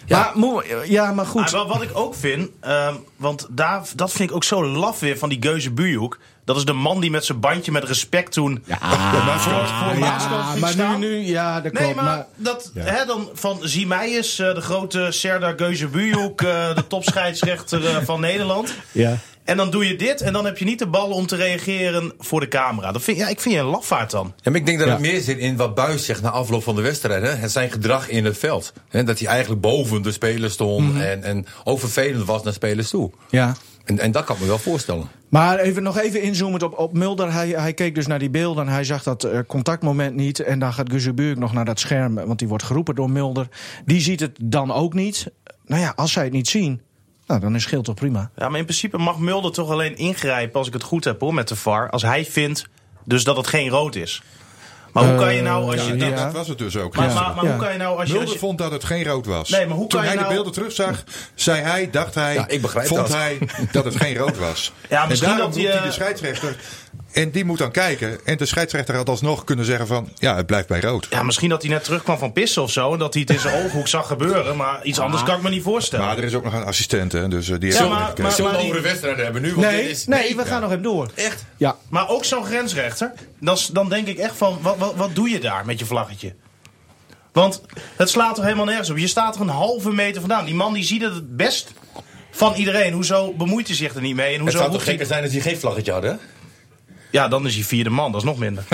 Ja, 0.07 0.33
Maar, 0.35 0.89
ja, 0.91 1.13
maar 1.13 1.27
goed. 1.27 1.51
wat 1.51 1.83
ik 1.83 1.91
ook 1.93 2.15
vind, 2.15 2.49
ehm, 2.61 2.95
want 3.17 3.47
daar, 3.51 3.83
dat 3.97 4.13
vind 4.13 4.31
ik 4.31 4.37
ook 4.37 4.45
zo 4.45 4.67
laf 4.67 5.01
weer 5.01 5.19
van 5.19 5.29
die 5.29 5.39
Geuze 5.43 5.71
Buurhoek. 5.71 6.19
Dat 6.45 6.57
is 6.57 6.65
de 6.65 6.73
man 6.73 7.01
die 7.01 7.11
met 7.11 7.25
zijn 7.25 7.41
bandje 7.41 7.73
met 7.73 7.85
respect 7.85 8.33
toen 8.33 8.65
ja, 8.67 8.79
voor, 9.39 9.53
voor 9.53 9.93
ja, 9.93 9.99
Maaskant 9.99 10.45
ging 10.49 10.61
maar 10.77 10.99
nu, 10.99 11.07
nu, 11.07 11.17
ja, 11.27 11.61
dat 11.61 11.73
Nee, 11.73 11.83
klopt. 11.83 11.97
maar, 11.97 12.05
Maar, 12.05 12.27
dat, 12.37 12.71
hè, 12.75 13.05
dan 13.07 13.29
van 13.35 13.59
zie 13.63 13.87
mij 13.87 14.17
eens, 14.17 14.39
eh, 14.39 14.55
de 14.55 14.61
grote 14.61 15.07
Serdar 15.11 15.55
Geuze 15.57 15.87
Buurhoek, 15.89 16.43
eh, 16.43 16.75
de 16.75 16.87
topscheidsrechter 16.87 17.87
eh, 17.87 17.97
van 18.05 18.21
Nederland. 18.21 18.75
ja. 18.93 19.17
En 19.45 19.57
dan 19.57 19.71
doe 19.71 19.89
je 19.89 19.97
dit 19.97 20.21
en 20.21 20.33
dan 20.33 20.45
heb 20.45 20.59
je 20.59 20.65
niet 20.65 20.79
de 20.79 20.87
ballen 20.87 21.17
om 21.17 21.27
te 21.27 21.37
reageren 21.37 22.13
voor 22.19 22.41
de 22.41 22.49
camera. 22.49 22.93
Dat 22.93 23.03
vind, 23.03 23.17
ja, 23.19 23.29
ik 23.29 23.41
vind 23.41 23.55
je 23.55 23.61
een 23.61 23.67
lafaard 23.67 24.11
dan. 24.11 24.33
Ja, 24.41 24.51
maar 24.51 24.61
ik 24.61 24.67
denk 24.67 24.79
dat 24.79 24.87
Ja. 24.87 24.93
het 24.95 25.03
meer 25.03 25.21
zit 25.21 25.39
in 25.39 25.57
wat 25.57 25.75
Buis 25.75 26.05
zegt 26.05 26.23
na 26.23 26.31
afloop 26.31 26.63
van 26.63 26.75
de 26.77 26.83
wedstrijd. 26.83 27.23
Hè? 27.23 27.29
Het 27.31 27.51
zijn 27.51 27.71
gedrag 27.71 28.09
in 28.09 28.25
het 28.25 28.39
veld. 28.39 28.73
Hè? 28.89 29.05
Dat 29.05 29.19
hij 29.19 29.29
eigenlijk 29.29 29.61
boven 29.61 30.03
de 30.03 30.13
spelers 30.13 30.53
stond. 30.53 30.89
Mhm. 30.93 31.01
en, 31.01 31.23
en 31.23 31.47
ook 31.65 31.79
vervelend 31.81 32.25
was 32.27 32.43
naar 32.43 32.53
spelers 32.53 32.89
toe. 32.91 33.11
ja. 33.31 33.55
En, 33.85 33.99
en 33.99 34.13
dat 34.13 34.25
kan 34.25 34.35
ik 34.35 34.41
me 34.43 34.49
wel 34.49 34.59
voorstellen. 34.59 35.09
Maar 35.29 35.59
even, 35.59 35.83
nog 35.83 35.99
even 35.99 36.23
inzoomend 36.23 36.63
op, 36.63 36.79
op 36.79 36.93
Mulder. 36.93 37.33
Hij, 37.33 37.49
hij 37.49 37.73
keek 37.75 37.95
dus 37.95 38.07
naar 38.07 38.19
die 38.19 38.31
beelden. 38.31 38.69
Hij 38.69 38.85
zag 38.85 39.03
dat 39.03 39.25
eh, 39.25 39.39
contactmoment 39.47 40.15
niet. 40.17 40.41
En 40.41 40.59
dan 40.59 40.73
gaat 40.73 40.91
Guzebuurk 40.91 41.39
nog 41.39 41.53
naar 41.53 41.65
dat 41.65 41.81
scherm. 41.81 42.15
Want 42.15 42.39
die 42.39 42.49
wordt 42.49 42.65
geroepen 42.65 42.95
door 42.95 43.11
Mulder. 43.11 43.49
Die 43.85 44.01
ziet 44.01 44.21
het 44.21 44.39
dan 44.43 44.73
ook 44.73 44.95
niet. 44.95 45.27
Nou 45.67 45.81
ja, 45.81 45.93
als 45.97 46.13
zij 46.13 46.25
het 46.25 46.33
niet 46.33 46.49
zien. 46.49 46.81
Nou, 47.27 47.41
dan 47.41 47.55
is 47.55 47.63
scheelt 47.63 47.85
toch 47.85 47.95
prima. 47.95 48.31
Ja, 48.37 48.49
maar 48.49 48.59
in 48.59 48.65
principe 48.65 48.99
mag 48.99 49.19
Mulder 49.19 49.53
toch 49.53 49.71
alleen 49.71 49.97
ingrijpen 49.97 50.59
als 50.59 50.67
ik 50.67 50.73
het 50.73 50.83
goed 50.83 51.05
heb 51.05 51.21
hoor 51.21 51.35
met 51.35 51.49
de 51.49 51.57
VAR. 51.57 51.91
Als 51.91 52.03
hij 52.03 52.25
vindt 52.25 52.65
dus 53.05 53.25
dat 53.25 53.37
het 53.37 53.47
geen 53.47 53.69
rood 53.69 53.95
is. 53.95 54.23
Maar 54.93 55.05
hoe 55.09 55.15
kan 55.19 55.35
je 55.35 55.43
nou 55.43 55.65
als 55.73 55.81
Eh, 55.81 55.87
je... 55.89 55.97
Ja, 55.97 56.09
dat- 56.09 56.19
dat 56.19 56.33
was 56.33 56.49
het 56.49 56.59
dus 56.59 56.77
ook. 56.77 56.97
Maar, 56.97 57.07
maar, 57.15 57.35
maar 57.35 57.45
Ja. 57.45 57.51
hoe 57.51 57.61
kan 57.61 57.73
je 57.73 57.79
nou 57.79 57.99
als 57.99 58.07
je... 58.07 58.13
Mulder 58.13 58.23
Als 58.23 58.33
je 58.33 58.39
vond 58.47 58.59
dat 58.59 58.71
het 58.71 58.85
geen 58.85 59.05
rood 59.05 59.27
was. 59.27 59.49
Nee, 59.49 59.67
maar 59.67 59.77
hoe 59.77 59.87
Toen 59.89 60.01
kan 60.01 60.01
je 60.01 60.07
hij 60.07 60.17
de 60.17 60.23
nou- 60.23 60.35
beelden 60.35 60.53
terugzag, 60.53 61.05
zei 61.35 61.61
hij, 61.61 61.91
dacht 61.91 62.15
hij, 62.15 62.35
Ja, 62.35 62.49
ik 62.49 62.63
begrijp 62.63 62.87
vond 62.87 63.01
dat. 63.01 63.13
hij 63.13 63.39
dat 63.73 63.85
het 63.85 63.97
geen 63.97 64.17
rood 64.17 64.39
was. 64.39 64.73
Ja, 64.91 65.07
misschien 65.07 65.31
en 65.31 65.37
daarom 65.37 65.55
dat 65.55 65.63
hij, 65.63 65.71
roept 65.73 65.75
hij 65.75 65.83
eh, 65.83 65.83
de 65.89 65.93
scheidsrechter. 65.93 66.57
En 67.15 67.31
die 67.31 67.45
moet 67.45 67.59
dan 67.59 67.71
kijken. 67.71 68.19
En 68.25 68.37
de 68.37 68.47
scheidsrechter 68.47 68.95
had 68.97 69.09
alsnog 69.09 69.45
kunnen 69.45 69.65
zeggen 69.65 69.87
van, 69.87 70.09
ja, 70.15 70.37
het 70.37 70.47
blijft 70.47 70.69
bij 70.69 70.81
rood. 70.81 71.07
ja, 71.11 71.23
misschien 71.23 71.49
dat 71.49 71.63
hij 71.63 71.71
net 71.71 71.85
terugkwam 71.85 72.19
van 72.19 72.33
pissen 72.33 72.63
of 72.63 72.71
zo. 72.71 72.93
En 72.93 72.99
dat 72.99 73.13
hij 73.15 73.23
het 73.23 73.31
in 73.31 73.41
zijn 73.41 73.65
ooghoek 73.65 73.89
zag 73.89 74.07
gebeuren. 74.07 74.57
Maar 74.57 74.85
iets 74.85 74.99
anders 74.99 75.23
kan 75.23 75.37
ik 75.37 75.43
me 75.43 75.51
niet 75.51 75.63
voorstellen. 75.63 76.07
Maar 76.07 76.19
er 76.19 76.25
is 76.25 76.35
ook 76.35 76.45
nog 76.45 76.53
een 76.53 76.65
assistent, 76.65 77.13
hè, 77.13 77.29
dus 77.29 77.49
eh, 77.51 77.59
die 77.59 77.73
Ja, 77.73 77.77
heeft 77.79 77.89
maar- 77.89 77.99
ook 78.01 78.05
gekeken. 78.05 78.23
maar- 78.23 78.33
Zullen 78.33 78.51
we 78.51 78.57
die- 78.57 78.67
over 78.67 78.83
de 78.83 78.89
wedstrijd 78.89 79.17
hebben 79.17 79.43
nu? 79.43 79.55
Want 79.55 79.61
dit 79.71 79.77
Nee, 79.77 79.91
is, 79.91 80.07
nee, 80.07 80.37
we 80.37 80.45
gaan 80.45 80.61
nog 80.61 80.71
even 80.71 80.83
door. 80.83 81.11
Echt? 81.15 81.45
Ja. 81.57 81.77
Maar 81.89 82.09
ook 82.09 82.25
zo'n 82.25 82.45
grensrechter. 82.45 83.13
Dan, 83.41 83.59
dan 83.73 83.89
denk 83.89 84.07
ik 84.07 84.19
echt 84.19 84.37
van, 84.37 84.59
wat, 84.61 84.77
wat, 84.79 84.95
wat 84.97 85.15
doe 85.15 85.31
je 85.31 85.41
daar 85.41 85.67
met 85.67 85.79
je 85.79 85.85
vlaggetje? 85.87 86.35
Want 87.33 87.63
het 87.97 88.09
slaat 88.09 88.39
er 88.39 88.45
helemaal 88.45 88.65
nergens 88.65 88.91
op. 88.91 88.97
Je 88.99 89.07
staat 89.07 89.35
er 89.35 89.41
een 89.41 89.49
halve 89.49 89.91
meter 89.93 90.21
vandaan. 90.21 90.45
Die 90.45 90.55
man 90.55 90.73
die 90.75 90.85
ziet 90.85 91.03
het 91.03 91.15
het 91.15 91.37
best 91.37 91.73
van 92.31 92.55
iedereen. 92.55 92.93
Hoezo 92.93 93.33
bemoeit 93.33 93.67
hij 93.67 93.77
zich 93.77 93.95
er 93.95 94.01
niet 94.01 94.15
mee? 94.17 94.27
En 94.27 94.33
Het 94.33 94.41
hoezo 94.41 94.59
zou 94.59 94.71
toch 94.73 94.85
gekker 94.85 95.07
zijn 95.07 95.23
als 95.23 95.33
hij 95.33 95.41
geen 95.41 95.59
vlaggetje 95.59 95.93
had, 95.93 96.03
hè? 96.03 96.13
Ja, 97.15 97.29
dan 97.29 97.47
is 97.47 97.55
hij 97.55 97.65
vierde 97.65 97.91
man. 97.91 98.13
Dat 98.13 98.21
is 98.21 98.27
nog 98.27 98.39
minder. 98.39 98.65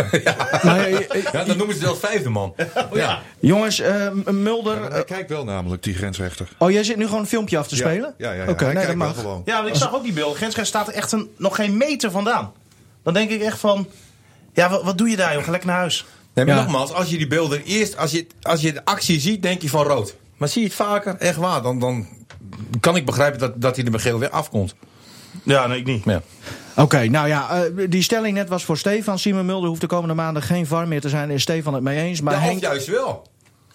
Maar, 0.63 0.79
eh, 0.81 0.97
eh, 1.11 1.25
Ja, 1.33 1.45
dan 1.45 1.57
noemen 1.57 1.75
ze 1.77 1.81
zelfs 1.83 2.01
vijfde 2.01 2.29
man. 2.29 2.55
ja. 2.93 3.23
jongens, 3.41 3.81
eh, 3.81 4.11
Mulder. 4.31 4.93
Hij 4.93 5.05
kijkt 5.05 5.31
wel 5.31 5.45
namelijk, 5.45 5.83
die 5.83 5.95
grensrechter. 5.95 6.49
oh, 6.59 6.71
jij 6.71 6.85
zit 6.85 6.97
nu 6.97 7.05
gewoon 7.05 7.21
een 7.21 7.27
filmpje 7.27 7.59
af 7.59 7.69
te 7.69 7.77
Ja, 7.77 7.81
spelen? 7.81 8.15
Ja, 8.19 8.33
ja, 8.33 8.43
ja. 8.45 8.51
Oké, 8.51 8.65
Hij 8.65 8.75
nee, 8.75 8.87
dat 8.87 8.95
mag. 8.95 9.15
gewoon. 9.15 9.43
Ja, 9.45 9.57
want 9.57 9.69
ik 9.69 9.75
zag 9.75 9.95
ook 9.95 10.03
die 10.03 10.13
beelden. 10.13 10.37
Grensrechter 10.37 10.67
staat 10.81 10.89
er 10.89 10.95
echt 10.95 11.13
een, 11.13 11.31
nog 11.37 11.55
geen 11.57 11.77
meter 11.77 12.11
vandaan. 12.11 12.53
Dan 13.05 13.15
denk 13.15 13.31
ik 13.31 13.41
echt 13.43 13.59
van... 13.59 13.89
Ja, 14.55 14.71
wat, 14.71 14.83
wat 14.83 14.99
doe 14.99 15.09
je 15.09 15.17
daar, 15.17 15.35
joh? 15.35 15.45
Ga 15.45 15.51
lekker 15.51 15.69
naar 15.69 15.79
huis. 15.79 16.05
Nee, 16.35 16.45
maar 16.45 16.55
Ja. 16.55 16.63
nogmaals, 16.63 16.93
als 16.93 17.11
je 17.11 17.17
die 17.17 17.27
beelden 17.27 17.63
eerst, 17.65 17.97
als 17.97 18.11
je, 18.11 18.27
als 18.43 18.61
je 18.61 18.73
de 18.73 18.85
actie 18.85 19.21
ziet, 19.21 19.43
denk 19.43 19.63
je 19.63 19.69
van 19.69 19.85
rood. 19.85 20.15
Maar 20.37 20.49
zie 20.49 20.61
je 20.63 20.67
het 20.67 20.77
vaker, 20.77 21.17
echt 21.17 21.37
waar, 21.37 21.63
dan, 21.63 21.79
dan 21.79 22.09
kan 22.81 22.97
ik 22.97 23.07
begrijpen 23.07 23.39
dat, 23.41 23.61
dat 23.61 23.77
hij 23.77 23.85
er 23.85 24.01
geel 24.01 24.19
weer 24.19 24.31
afkomt. 24.31 24.75
Ja, 25.43 25.67
nee, 25.67 25.79
ik 25.79 25.87
niet. 25.87 26.05
Ja. 26.05 26.23
Oké, 26.81 27.07
nou 27.09 27.29
ja, 27.29 27.51
eh, 27.51 27.87
die 27.89 28.03
stelling 28.03 28.35
net 28.37 28.49
was 28.49 28.65
voor 28.65 28.77
Stefan. 28.77 29.19
Simon 29.19 29.47
Mulder 29.47 29.69
hoeft 29.69 29.81
de 29.81 29.87
komende 29.87 30.15
maanden 30.15 30.43
geen 30.43 30.67
VAR 30.67 30.89
meer 30.89 31.01
te 31.01 31.09
zijn. 31.09 31.31
Is 31.31 31.43
Stefan 31.43 31.75
het 31.75 31.83
mee 31.83 31.99
eens. 31.99 32.21
Maar 32.21 32.35
Ja, 32.35 32.41
Henk... 32.41 32.61
juist 32.61 32.87
wel. 32.87 33.27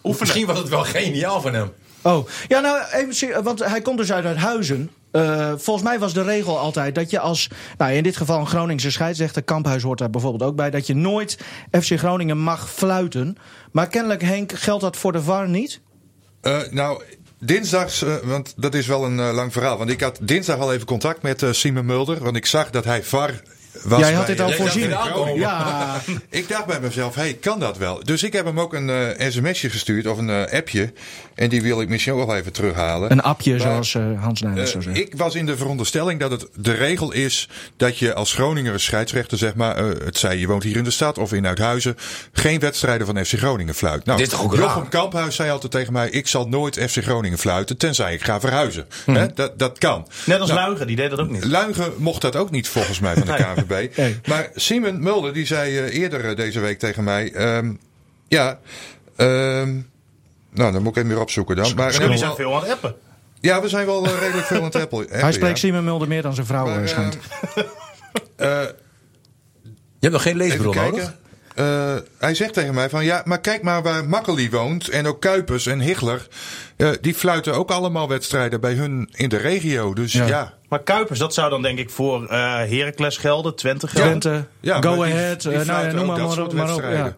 Of 0.01 0.19
misschien 0.19 0.45
was 0.45 0.57
het 0.57 0.69
wel 0.69 0.83
geniaal 0.83 1.41
van 1.41 1.53
hem. 1.53 1.71
Oh, 2.01 2.27
ja, 2.47 2.59
nou, 2.59 2.81
even, 2.91 3.43
want 3.43 3.65
hij 3.65 3.81
komt 3.81 3.97
dus 3.97 4.11
uit 4.11 4.37
Huizen. 4.37 4.91
Eh 5.11 5.53
volgens 5.57 5.85
mij 5.85 5.99
was 5.99 6.13
de 6.13 6.23
regel 6.23 6.59
altijd 6.59 6.95
dat 6.95 7.09
je 7.09 7.19
als, 7.19 7.49
nou 7.77 7.91
in 7.91 8.03
dit 8.03 8.17
geval 8.17 8.39
een 8.39 8.47
Groningse 8.47 8.91
scheidsrechter, 8.91 9.43
Kamphuis 9.43 9.83
hoort 9.83 9.99
daar 9.99 10.09
bijvoorbeeld 10.09 10.49
ook 10.49 10.55
bij, 10.55 10.69
dat 10.69 10.87
je 10.87 10.95
nooit 10.95 11.39
FC 11.71 11.97
Groningen 11.97 12.37
mag 12.37 12.71
fluiten. 12.71 13.37
Maar 13.71 13.87
kennelijk, 13.87 14.21
Henk, 14.21 14.51
geldt 14.51 14.81
dat 14.81 14.97
voor 14.97 15.11
de 15.11 15.21
VAR 15.21 15.49
niet? 15.49 15.81
Eh, 16.41 16.59
nou, 16.69 17.03
dinsdags, 17.39 18.01
eh, 18.01 18.15
want 18.23 18.53
dat 18.57 18.73
is 18.73 18.87
wel 18.87 19.05
een 19.05 19.19
eh, 19.19 19.33
lang 19.33 19.53
verhaal. 19.53 19.77
Want 19.77 19.89
ik 19.89 20.01
had 20.01 20.19
dinsdag 20.21 20.59
al 20.59 20.73
even 20.73 20.85
contact 20.85 21.21
met 21.21 21.43
eh, 21.43 21.51
Simon 21.51 21.85
Mulder. 21.85 22.23
Want 22.23 22.35
ik 22.35 22.45
zag 22.45 22.69
dat 22.69 22.83
hij 22.83 23.03
VAR 23.03 23.41
was. 23.83 23.99
Jij 23.99 24.13
had 24.13 24.25
bij- 24.25 24.35
dit 24.35 24.45
al 24.45 24.51
voorzien. 24.51 24.89
Ja, 25.35 26.01
Ik 26.29 26.47
dacht 26.49 26.65
bij 26.65 26.79
mezelf, 26.79 27.15
hey, 27.15 27.33
kan 27.33 27.59
dat 27.59 27.77
wel? 27.77 28.03
Dus 28.03 28.23
ik 28.23 28.33
heb 28.33 28.45
hem 28.45 28.59
ook 28.59 28.73
een 28.73 28.89
eh, 28.89 29.29
sms'je 29.29 29.69
gestuurd 29.69 30.07
of 30.07 30.17
een 30.17 30.29
eh, 30.29 30.57
appje. 30.57 30.93
En 31.35 31.49
die 31.49 31.61
wil 31.61 31.81
ik 31.81 31.89
misschien 31.89 32.13
ook 32.13 32.25
wel 32.25 32.35
even 32.35 32.51
terughalen. 32.51 33.11
een 33.11 33.17
Maar, 33.17 33.35
zoals 33.59 33.95
eh, 33.95 34.21
Hans 34.23 34.41
Nijmers 34.41 34.71
zou 34.71 34.83
zeggen. 34.83 35.01
ik 35.03 35.15
was 35.15 35.35
in 35.35 35.45
de 35.45 35.57
veronderstelling 35.57 36.19
dat 36.19 36.31
het 36.31 36.47
de 36.55 36.73
regel 36.73 37.11
is 37.11 37.49
dat 37.77 37.97
je 37.97 38.13
als 38.13 38.33
Groninger 38.33 38.79
scheidsrechter, 38.79 39.37
zeg 39.37 39.55
maar, 39.55 39.75
eh, 39.77 39.85
het 40.05 40.17
zij 40.17 40.37
je 40.37 40.47
woont 40.47 40.63
hier 40.63 40.75
in 40.77 40.83
de 40.83 40.91
stad 40.91 41.17
of 41.17 41.33
in 41.33 41.47
Uithuizen, 41.47 41.95
geen 42.33 42.59
wedstrijden 42.59 43.07
van 43.07 43.25
FC 43.25 43.33
Groningen 43.37 43.75
fluit. 43.75 44.05
Nou, 44.05 44.17
Dit 44.17 44.31
is 44.31 44.39
ook 44.39 44.55
Jochem 44.55 44.81
raar? 44.81 44.89
Kamphuis 44.89 45.35
zei 45.35 45.49
altijd 45.51 45.71
tegen 45.71 45.93
mij, 45.93 46.09
ik 46.09 46.27
zal 46.27 46.47
nooit 46.47 46.79
FC 46.89 47.03
Groningen 47.03 47.37
fluiten, 47.37 47.77
tenzij 47.77 48.13
ik 48.13 48.23
ga 48.23 48.39
verhuizen. 48.39 48.85
Hè, 49.05 49.33
dat, 49.33 49.59
dat 49.59 49.77
kan. 49.77 50.07
Net 50.25 50.39
als 50.39 50.49
Nou, 50.49 50.61
Luigen, 50.61 50.87
die 50.87 50.95
deed 50.95 51.09
dat 51.09 51.19
ook 51.19 51.29
niet. 51.29 51.43
Luigen 51.45 51.93
mocht 51.97 52.21
dat 52.21 52.35
ook 52.35 52.51
niet 52.51 52.67
volgens 52.67 52.99
mij 52.99 53.13
van 53.13 53.25
de 53.25 53.33
Nee. 53.69 54.19
Maar 54.27 54.49
Simon 54.55 55.03
Mulder 55.03 55.33
die 55.33 55.45
zei 55.45 55.77
eh, 55.77 55.99
eerder 55.99 56.29
eh, 56.29 56.35
deze 56.35 56.59
week 56.59 56.79
tegen 56.79 57.03
mij, 57.03 57.31
ehm, 57.33 57.73
ja, 58.27 58.59
ehm, 59.15 59.73
nou 60.53 60.71
dan 60.71 60.81
moet 60.83 60.91
ik 60.91 60.97
even 60.97 61.09
weer 61.09 61.21
opzoeken 61.21 61.55
dan. 61.55 61.71
Maar 61.75 61.93
Jullie 61.93 62.17
zijn 62.17 62.35
veel 62.35 62.55
aan 62.55 62.61
het 62.61 62.71
appen. 62.71 62.95
ja, 63.39 63.61
we 63.61 63.69
zijn 63.69 63.85
wel 63.85 64.05
eh, 64.05 64.19
redelijk 64.19 64.47
veel 64.47 64.57
aan 64.57 64.63
het 64.63 64.75
appen. 64.75 65.05
Hij 65.21 65.31
spreekt 65.31 65.59
Simon 65.59 65.83
Mulder 65.83 66.07
meer 66.07 66.21
dan 66.21 66.33
zijn 66.33 66.45
vrouw 66.47 66.65
Maar, 66.65 66.81
eh, 66.81 66.87
schijnt. 66.87 67.17
eh, 68.35 68.61
Je 69.99 69.99
hebt 69.99 70.13
nog 70.13 70.21
geen 70.21 70.37
leesbril 70.37 70.73
nodig? 70.73 71.15
Eh, 71.55 71.95
hij 72.17 72.35
zegt 72.35 72.53
tegen 72.53 72.73
mij 72.73 72.89
van 72.89 73.05
ja, 73.05 73.21
maar 73.25 73.39
kijk 73.41 73.61
maar 73.61 73.81
waar 73.83 74.05
Makkeli 74.09 74.49
woont 74.49 74.87
en 74.87 75.07
ook 75.07 75.21
Kuipers 75.21 75.65
en 75.65 75.79
Higler. 75.79 76.27
Eh, 76.77 76.89
die 77.01 77.13
fluiten 77.13 77.53
ook 77.53 77.71
allemaal 77.71 78.07
wedstrijden 78.07 78.61
bij 78.61 78.73
hun 78.73 79.09
in 79.11 79.29
de 79.29 79.37
regio. 79.37 79.93
Dus 79.93 80.13
Ja. 80.13 80.25
ja, 80.27 80.53
Maar 80.69 80.83
Kuipers, 80.83 81.19
dat 81.19 81.33
zou 81.33 81.49
dan 81.49 81.61
denk 81.61 81.79
ik 81.79 81.89
voor 81.89 82.25
eh 82.25 82.37
Heracles 82.53 83.17
gelden, 83.17 83.55
Twente 83.55 83.87
gelden. 83.87 84.19
Twente, 84.19 84.45
ja 84.59 84.81
Go 84.81 84.93
die- 84.93 85.03
Ahead, 85.13 85.41
die 85.41 85.51
eh, 85.51 85.65
nou 85.65 85.91
noem 85.93 85.99
ook 86.11 86.17
maar, 86.17 86.27
maar, 86.27 86.39
op, 86.39 86.53
maar 86.53 86.63
op. 86.63 86.81
wedstrijden. 86.81 87.05
Ja. 87.05 87.15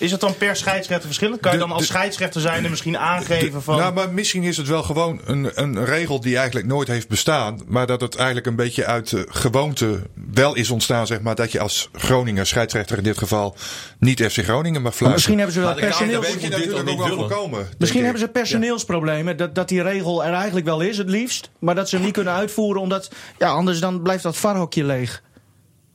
Is 0.00 0.10
het 0.10 0.20
dan 0.20 0.36
per 0.36 0.56
scheidsrechter 0.56 1.06
verschillend? 1.06 1.40
Kan 1.40 1.52
je 1.52 1.58
dan 1.58 1.70
als 1.72 1.80
de- 1.80 1.86
scheidsrechter 1.86 2.40
zijn 2.40 2.64
en 2.64 2.70
misschien 2.70 2.98
aangeven 2.98 3.62
van... 3.62 3.76
Nou, 3.78 3.92
maar 3.94 4.12
misschien 4.12 4.42
is 4.42 4.56
het 4.56 4.66
wel 4.66 4.82
gewoon 4.82 5.20
een, 5.24 5.50
een 5.54 5.84
regel 5.84 6.20
die 6.20 6.36
eigenlijk 6.36 6.66
nooit 6.66 6.88
heeft 6.88 7.08
bestaan. 7.08 7.60
Maar 7.66 7.86
dat 7.86 8.00
het 8.00 8.16
eigenlijk 8.16 8.46
een 8.46 8.56
beetje 8.56 8.84
uit 8.86 9.10
de 9.10 9.26
gewoonte 9.28 10.00
wel 10.32 10.54
is 10.54 10.70
ontstaan, 10.70 11.06
zeg 11.06 11.20
maar. 11.20 11.34
Dat 11.34 11.52
je 11.52 11.60
als 11.60 11.88
Groninger, 11.92 12.46
scheidsrechter 12.46 12.96
in 12.96 13.02
dit 13.02 13.18
geval, 13.18 13.56
niet 13.98 14.22
FC 14.22 14.38
Groningen 14.38 14.82
mag 14.82 14.82
Maar 14.82 14.92
fluiten. 14.92 15.10
misschien 15.12 15.36
hebben 15.36 15.54
ze 15.54 15.60
wel 15.60 15.74
personeel... 15.74 16.24
Je 16.24 16.48
natuurlijk 16.48 16.88
ook 16.90 16.98
wel 17.08 17.16
voorkomen. 17.16 17.68
Misschien 17.78 18.02
hebben 18.02 18.20
ze 18.20 18.28
personeelsproblemen. 18.28 19.36
Dat, 19.36 19.54
dat 19.54 19.68
die 19.68 19.82
regel 19.82 20.24
er 20.24 20.32
eigenlijk 20.32 20.66
wel 20.66 20.80
is, 20.80 20.98
het 20.98 21.08
liefst. 21.10 21.50
Maar 21.58 21.74
dat 21.74 21.88
ze 21.88 21.94
hem 21.96 22.04
niet 22.04 22.14
kunnen 22.14 22.32
uitvoeren. 22.32 22.82
Omdat, 22.82 23.10
ja, 23.38 23.48
anders 23.48 23.80
dan 23.80 24.02
blijft 24.02 24.22
dat 24.22 24.36
varhokje 24.36 24.84
leeg. 24.84 25.22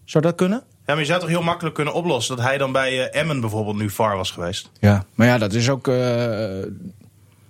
Zou 0.06 0.24
dat 0.24 0.36
kunnen? 0.36 0.64
Ja, 0.86 0.94
maar 0.94 1.00
je 1.00 1.06
zou 1.06 1.20
toch 1.20 1.30
heel 1.30 1.42
makkelijk 1.42 1.76
kunnen 1.76 1.94
oplossen 1.94 2.36
dat 2.36 2.46
hij 2.46 2.58
dan 2.58 2.72
bij 2.72 3.10
eh, 3.10 3.22
Emmen 3.22 3.40
bijvoorbeeld 3.42 3.76
nu 3.78 3.90
VAR 3.90 4.16
was 4.18 4.32
geweest. 4.32 4.70
Ja. 4.80 5.06
Maar 5.16 5.28
ja, 5.28 5.38
dat 5.38 5.54
is 5.54 5.70
ook 5.70 5.88
eh 5.88 6.60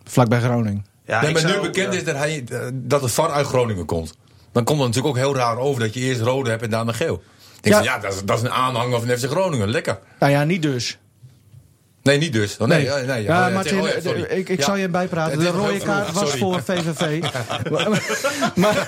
vlak 0.04 0.30
bij 0.30 0.40
Groningen. 0.40 0.86
Ja, 1.06 1.22
nee, 1.22 1.32
maar 1.32 1.42
zou- 1.42 1.54
nu 1.56 1.62
bekend 1.62 1.94
ja. 1.94 2.00
is 2.00 2.06
dat, 2.06 2.16
hij, 2.16 2.44
eh, 2.50 2.60
dat 2.74 3.02
het 3.02 3.12
VAR 3.12 3.30
uit 3.32 3.46
Groningen 3.48 3.86
komt. 3.86 4.18
Dan 4.52 4.64
komt 4.64 4.80
het 4.80 4.88
natuurlijk 4.88 5.16
ook 5.18 5.22
heel 5.24 5.36
raar 5.36 5.58
over 5.58 5.82
dat 5.82 5.94
je 5.94 6.00
eerst 6.00 6.22
rode 6.22 6.50
hebt 6.50 6.62
en 6.62 6.70
daarna 6.70 6.92
geel. 6.92 7.24
Ik 7.62 7.72
Ja. 7.72 7.78
ja, 7.78 7.84
ja 7.84 8.00
dat, 8.00 8.14
is, 8.14 8.24
dat 8.24 8.38
is 8.38 8.44
een 8.44 8.52
aanhanger 8.52 9.00
van 9.02 9.18
FC 9.18 9.26
Groningen. 9.26 9.70
Lekker. 9.70 10.00
Nou 10.20 10.32
ja, 10.32 10.44
niet 10.44 10.62
dus. 10.62 10.98
Nee, 12.06 12.18
niet 12.18 12.34
dus. 12.34 12.58
Oh, 12.58 12.68
nee, 12.68 12.88
nee. 12.90 13.04
nee, 13.04 13.24
ja, 13.24 13.48
Oh, 13.48 13.54
Martin, 13.54 13.80
oh 13.82 13.88
ja, 13.88 14.02
sorry. 14.02 14.22
de- 14.22 14.28
ik, 14.28 14.50
ik 14.50 14.62
zal 14.64 14.76
je 14.76 14.90
bijpraten. 14.90 15.40
De 15.40 15.48
rode 15.48 15.68
vroeg. 15.68 15.84
kaart 15.84 16.12
was 16.12 16.24
Sorry. 16.24 16.38
voor 16.38 16.62
VVV. 16.64 17.22
maar, 17.72 17.88
maar, 18.56 18.88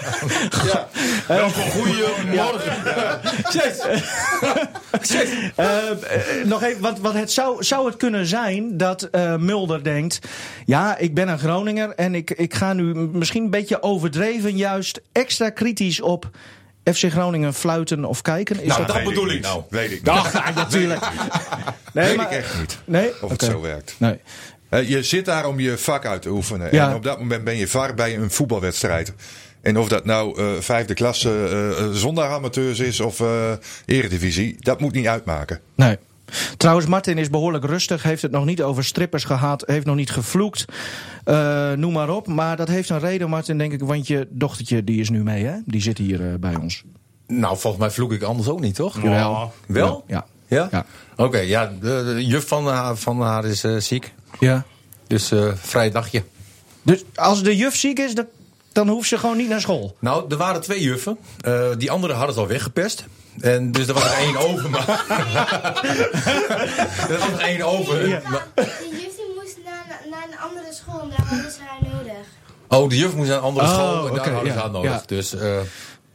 Welke 1.28 1.60
goede 1.60 2.08
morgen. 2.36 2.74
Eh, 5.56 5.90
eh, 5.90 6.46
nog 6.46 6.64
even, 6.64 6.82
want, 6.82 7.00
want 7.00 7.16
het 7.16 7.32
zou, 7.32 7.64
zou 7.64 7.86
het 7.86 7.98
kunnen 7.98 8.26
zijn 8.26 8.78
dat 8.78 9.04
eh, 9.04 9.36
Mulder 9.36 9.84
denkt... 9.84 10.20
ja, 10.66 10.98
ik 10.98 11.14
ben 11.14 11.28
een 11.28 11.40
Groninger 11.40 11.90
en 11.90 12.16
ik, 12.16 12.32
ik 12.32 12.54
ga 12.54 12.74
nu 12.74 12.84
misschien 12.94 13.44
een 13.44 13.50
beetje 13.50 13.84
overdreven... 13.84 14.58
juist 14.58 15.02
extra 15.12 15.50
kritisch 15.50 16.02
op 16.02 16.30
FC 16.94 17.12
Groningen 17.12 17.54
fluiten 17.54 18.06
of 18.06 18.22
kijken? 18.22 18.62
Is 18.62 18.68
Nou, 18.68 18.86
dat... 18.86 18.96
dat 18.96 19.04
bedoel 19.04 19.28
ik 19.28 19.34
niet. 19.34 19.42
nou. 19.42 19.62
Weet 19.70 19.92
ik 19.92 19.98
niet. 19.98 20.08
Ach, 20.10 20.34
ja, 20.34 20.52
natuurlijk. 20.54 21.02
Nee, 21.94 22.06
Weet 22.08 22.16
maar- 22.16 22.26
ik 22.26 22.32
echt 22.32 22.60
niet. 22.60 22.78
Nee? 22.86 23.12
Of 23.22 23.30
het 23.32 23.44
zo 23.44 23.62
werkt. 23.62 23.96
Nee. 23.98 24.20
Eh, 24.70 24.90
Je 24.90 25.04
zit 25.04 25.26
daar 25.26 25.46
om 25.48 25.60
je 25.60 25.78
vak 25.78 26.06
uit 26.06 26.22
te 26.22 26.30
oefenen. 26.30 26.70
Ja. 26.72 26.90
En 26.90 26.96
op 26.96 27.04
dat 27.04 27.20
moment 27.20 27.44
ben 27.44 27.58
je 27.58 27.68
VAR 27.68 27.94
bij 27.94 28.16
een 28.18 28.32
voetbalwedstrijd. 28.32 29.14
En 29.62 29.78
of 29.78 29.88
dat 29.88 30.06
nou 30.06 30.40
eh, 30.42 30.52
vijfde 30.60 30.94
klasse 30.94 31.30
eh, 31.30 31.70
eh, 31.70 31.90
zondagamateurs 31.92 32.80
is 32.80 33.00
of 33.00 33.20
eh, 33.20 33.52
eredivisie, 33.86 34.56
dat 34.60 34.80
moet 34.80 34.94
niet 34.94 35.08
uitmaken. 35.08 35.60
Nee. 35.76 35.98
Trouwens, 36.58 36.88
Martin 36.88 37.18
is 37.18 37.30
behoorlijk 37.30 37.66
rustig. 37.66 38.04
Heeft 38.04 38.22
het 38.22 38.32
nog 38.32 38.46
niet 38.46 38.62
over 38.62 38.84
strippers 38.84 39.24
gehad. 39.24 39.64
Heeft 39.66 39.86
nog 39.86 39.96
niet 39.96 40.12
gevloekt. 40.12 40.66
Eh, 41.24 41.72
noem 41.72 41.94
maar 41.94 42.10
op. 42.10 42.28
Maar 42.28 42.58
dat 42.58 42.68
heeft 42.68 42.90
een 42.90 43.00
reden, 43.00 43.30
Martin, 43.30 43.58
denk 43.58 43.72
ik. 43.74 43.82
Want 43.82 44.08
je 44.08 44.28
dochtertje 44.30 44.84
die 44.84 45.00
is 45.00 45.10
nu 45.10 45.24
mee, 45.24 45.46
hè? 45.46 45.56
Die 45.66 45.82
zit 45.82 45.98
hier 45.98 46.28
eh, 46.32 46.34
bij 46.40 46.56
ons. 46.56 46.84
Nou, 47.28 47.58
volgens 47.58 47.82
mij 47.84 47.92
vloek 47.92 48.12
ik 48.12 48.22
anders 48.24 48.48
ook 48.48 48.60
niet, 48.60 48.76
toch? 48.76 49.02
Jawel. 49.02 49.32
Oh. 49.32 49.44
Wel? 49.66 50.04
Ja. 50.08 50.26
Ja? 50.48 50.68
Ja. 50.72 50.86
Oké, 51.16 51.38
ja. 51.40 51.74
De, 51.82 52.14
de 52.16 52.26
juf 52.26 52.48
van 52.48 52.68
haar, 52.68 52.96
van 52.96 53.22
haar 53.22 53.46
is 53.46 53.64
eh, 53.64 53.78
ziek. 53.78 54.14
ja. 54.40 54.66
Dus 55.08 55.32
eh 55.32 55.52
vrij 55.56 55.92
dagje. 55.92 56.24
Dus 56.82 57.04
als 57.16 57.44
de 57.44 57.56
juf 57.56 57.76
ziek 57.76 58.00
is, 58.00 58.16
dan, 58.16 58.26
dan 58.72 58.88
hoeft 58.88 59.08
ze 59.08 59.18
gewoon 59.18 59.38
niet 59.38 59.50
naar 59.50 59.62
school. 59.62 59.96
Nou, 60.00 60.26
er 60.30 60.38
waren 60.38 60.62
twee 60.62 60.82
juffen. 60.82 61.18
Eh, 61.42 61.70
die 61.78 61.92
andere 61.92 62.14
hadden 62.14 62.34
ze 62.34 62.40
al 62.42 62.48
weggepest. 62.48 63.06
En 63.42 63.72
dus 63.72 63.88
er 63.88 63.94
was 63.94 64.04
er 64.12 64.18
één 64.18 64.38
over. 64.38 64.70
Maar... 64.70 64.88
er 67.10 67.18
was 67.20 67.30
er 67.32 67.40
één 67.40 67.62
over. 67.62 68.22
Maar- 68.30 68.48
De 68.56 68.64
juf 68.92 69.16
die 69.16 69.34
moest 69.36 69.58
naar, 69.66 70.02
naar 70.10 70.28
een 70.32 70.40
andere 70.40 70.74
school 70.74 71.02
en 71.02 71.10
daar 71.10 71.26
hadden 71.28 71.52
ze 71.52 71.60
haar 71.68 71.94
nodig. 71.94 72.18
Oh, 72.68 72.90
de 72.90 72.98
juf 72.98 73.14
moest 73.16 73.28
naar 73.30 73.38
een 73.38 73.44
andere 73.44 73.66
Oh, 73.66 73.74
school. 73.74 74.08
En 74.08 74.16
daar 74.16 74.30
hadden 74.32 74.52
ze 74.52 74.58
ja, 74.58 74.62
haar 74.64 74.72
nodig. 74.72 74.92
ja. 74.92 75.02
Dus, 75.06 75.34
eh, 75.36 75.58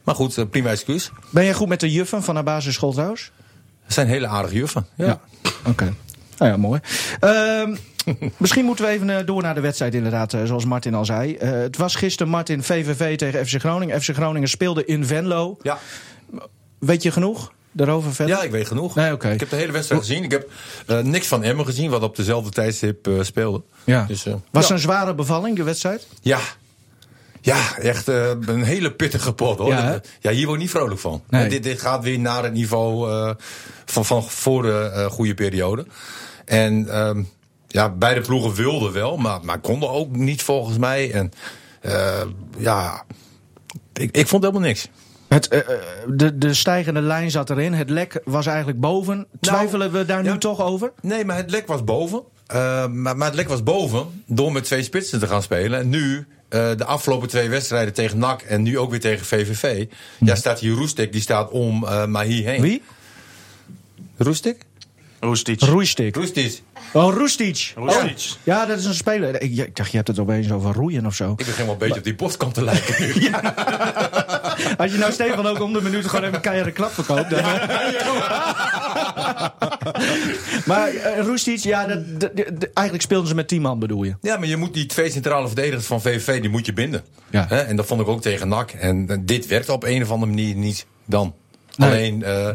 maar 0.03 0.15
goed, 0.15 0.37
eh, 0.37 0.45
prima 0.49 0.69
excuus. 0.69 1.11
Ben 1.29 1.43
jij 1.43 1.53
goed 1.53 1.67
met 1.67 1.79
de 1.79 1.91
juffen 1.91 2.23
van 2.23 2.35
haar 2.35 2.43
basisschool 2.43 2.91
trouwens? 2.91 3.31
Het 3.83 3.93
zijn 3.93 4.07
hele 4.07 4.27
aardige 4.27 4.55
juffen. 4.55 4.87
Ja. 4.95 5.19
Oké. 5.67 5.93
Nou 6.37 6.51
ja, 6.51 6.57
mooi. 6.57 6.79
Ehm, 7.19 7.75
misschien 8.37 8.65
moeten 8.65 8.85
we 8.85 8.91
even 8.91 9.09
eh, 9.09 9.25
door 9.25 9.41
naar 9.41 9.55
de 9.55 9.61
wedstrijd 9.61 9.93
inderdaad, 9.93 10.35
zoals 10.43 10.65
Martin 10.65 10.93
al 10.93 11.05
zei. 11.05 11.35
Eh, 11.35 11.51
het 11.51 11.77
was 11.77 11.95
gisteren 11.95 12.31
Martin 12.31 12.63
VVV 12.63 13.17
tegen 13.17 13.47
FC 13.47 13.59
Groningen. 13.59 14.01
FC 14.01 14.09
Groningen 14.13 14.49
speelde 14.49 14.85
in 14.85 15.05
Venlo. 15.05 15.57
Ja. 15.61 15.77
Weet 16.85 17.03
je 17.03 17.11
genoeg 17.11 17.51
daarover 17.71 18.13
verder? 18.13 18.35
Ja, 18.35 18.43
ik 18.43 18.51
weet 18.51 18.67
genoeg. 18.67 18.95
Nee. 18.95 19.11
Ik 19.11 19.21
heb 19.21 19.49
de 19.49 19.55
hele 19.55 19.71
wedstrijd 19.71 20.01
gezien. 20.01 20.23
Ik 20.23 20.31
heb 20.31 20.49
eh, 20.87 20.99
niks 20.99 21.27
van 21.27 21.43
Emmen 21.43 21.65
gezien, 21.65 21.89
wat 21.89 22.03
op 22.03 22.15
dezelfde 22.15 22.49
tijdstip 22.49 23.07
eh, 23.07 23.13
speelde. 23.21 23.61
Ja. 23.83 24.05
Dus, 24.07 24.25
eh, 24.25 24.33
Was 24.51 24.67
ja. 24.67 24.73
een 24.73 24.79
zware 24.79 25.15
bevalling, 25.15 25.55
de 25.55 25.63
wedstrijd? 25.63 26.07
Ja. 26.21 26.39
Ja, 27.41 27.77
echt 27.77 28.07
een 28.07 28.63
hele 28.63 28.91
pittige 28.91 29.33
pot 29.33 29.57
hoor. 29.57 29.73
Ja, 30.19 30.31
hier 30.31 30.45
word 30.45 30.55
ik 30.55 30.61
niet 30.61 30.69
vrolijk 30.69 30.99
van. 30.99 31.23
Nee. 31.29 31.49
Dit, 31.49 31.63
dit 31.63 31.81
gaat 31.81 32.03
weer 32.03 32.19
naar 32.19 32.43
het 32.43 32.53
niveau 32.53 33.09
van, 33.85 34.05
van 34.05 34.23
voor 34.23 34.61
de 34.61 35.07
goede 35.11 35.33
periode. 35.33 35.85
En 36.45 36.89
ehm, 36.89 37.23
ja, 37.67 37.89
beide 37.89 38.21
ploegen 38.21 38.53
wilden 38.53 38.93
wel, 38.93 39.17
maar, 39.17 39.39
maar 39.45 39.59
konden 39.59 39.89
ook 39.89 40.15
niet 40.15 40.41
volgens 40.43 40.77
mij. 40.77 41.11
En 41.11 41.31
ja, 42.57 43.03
ik, 43.93 44.17
ik 44.17 44.27
vond 44.27 44.43
helemaal 44.43 44.67
niks. 44.67 44.89
Het, 45.33 45.47
eh, 45.47 45.59
eh, 45.59 45.65
de, 46.07 46.37
de 46.37 46.53
stijgende 46.53 47.01
lijn 47.01 47.31
zat 47.31 47.49
erin. 47.49 47.73
Het 47.73 47.89
lek 47.89 48.21
was 48.25 48.45
eigenlijk 48.45 48.79
boven. 48.79 49.27
Twijfelen 49.39 49.91
we 49.91 50.05
daar 50.05 50.23
nu 50.23 50.37
toch 50.37 50.61
over? 50.61 50.91
Nee, 51.01 51.25
maar 51.25 51.37
het 51.37 51.51
lek 51.51 51.67
was 51.67 51.83
boven. 51.83 52.23
Eh, 52.47 52.87
maar, 52.87 53.17
maar 53.17 53.27
het 53.27 53.35
lek 53.35 53.47
was 53.47 53.63
boven 53.63 54.23
door 54.25 54.51
met 54.51 54.63
twee 54.63 54.83
spitsen 54.83 55.19
te 55.19 55.27
gaan 55.27 55.43
spelen. 55.43 55.79
En 55.79 55.89
nu, 55.89 56.27
de 56.49 56.85
afgelopen 56.85 57.27
twee 57.27 57.49
wedstrijden 57.49 57.93
tegen 57.93 58.17
NAC 58.17 58.41
en 58.41 58.61
nu 58.61 58.77
ook 58.77 58.89
weer 58.89 58.99
tegen 58.99 59.25
VVV. 59.25 59.85
Ja, 60.19 60.35
staat 60.35 60.59
hier 60.59 60.73
Roestek, 60.73 61.11
die 61.11 61.21
staat 61.21 61.49
om 61.49 61.79
Mahi 62.07 62.43
heen. 62.43 62.61
Wie? 62.61 62.81
Roestek? 64.17 64.65
Roestic. 65.23 65.61
Roestik. 65.61 66.15
Roestic. 66.15 66.61
Oh, 66.93 67.13
Roestic. 67.13 67.73
Roestic. 67.75 68.37
Ja, 68.43 68.65
dat 68.65 68.77
is 68.79 68.85
een 68.85 68.93
speler. 68.93 69.41
Ik, 69.41 69.57
ik 69.57 69.75
dacht, 69.75 69.89
je 69.91 69.95
hebt 69.95 70.07
het 70.07 70.19
opeens 70.19 70.51
over 70.51 70.73
roeien 70.73 71.05
of 71.05 71.15
zo. 71.15 71.31
Ik 71.31 71.45
begin 71.45 71.63
wel 71.65 71.73
een 71.73 71.79
beetje 71.79 71.97
op 71.97 72.03
die 72.03 72.15
postkant 72.15 72.53
te 72.53 72.63
lijken 72.63 72.95
nu. 73.07 73.07
Als 74.77 74.91
je 74.91 74.97
nou 74.97 75.11
Stefan 75.11 75.45
ook 75.47 75.59
om 75.61 75.73
de 75.73 75.81
minuut 75.81 76.05
gewoon 76.05 76.23
even 76.23 76.35
een 76.35 76.41
keiharde 76.41 76.71
klap 76.71 76.91
verkoopt. 76.91 77.29
Dan, 77.29 77.41
maar 80.65 80.93
uh, 80.93 81.19
Roestic, 81.19 81.57
ja, 81.59 81.85
dat, 81.85 82.19
dat- 82.19 82.35
dat- 82.35 82.69
eigenlijk 82.73 83.01
speelden 83.01 83.27
ze 83.27 83.35
met 83.35 83.47
10 83.47 83.61
man, 83.61 83.79
bedoel 83.79 84.03
je? 84.03 84.15
Ja, 84.21 84.37
maar 84.37 84.47
je 84.47 84.57
moet 84.57 84.73
die 84.73 84.85
twee 84.85 85.11
centrale 85.11 85.47
verdedigers 85.47 85.85
van 85.85 86.01
VVV, 86.01 86.41
die 86.41 86.49
moet 86.49 86.65
je 86.65 86.73
binden. 86.73 87.03
Ja. 87.29 87.45
Hè? 87.49 87.57
En 87.61 87.75
dat 87.75 87.85
vond 87.85 88.01
ik 88.01 88.07
ook 88.07 88.21
tegen 88.21 88.47
NAC. 88.47 88.71
En 88.71 89.05
eh, 89.09 89.17
dit 89.21 89.47
werkt 89.47 89.69
op 89.69 89.83
een 89.83 90.01
of 90.01 90.11
andere 90.11 90.31
manier 90.31 90.55
niet 90.55 90.85
dan. 91.05 91.33
Nee. 91.75 91.89
Alleen 91.89 92.23
eh, 92.23 92.49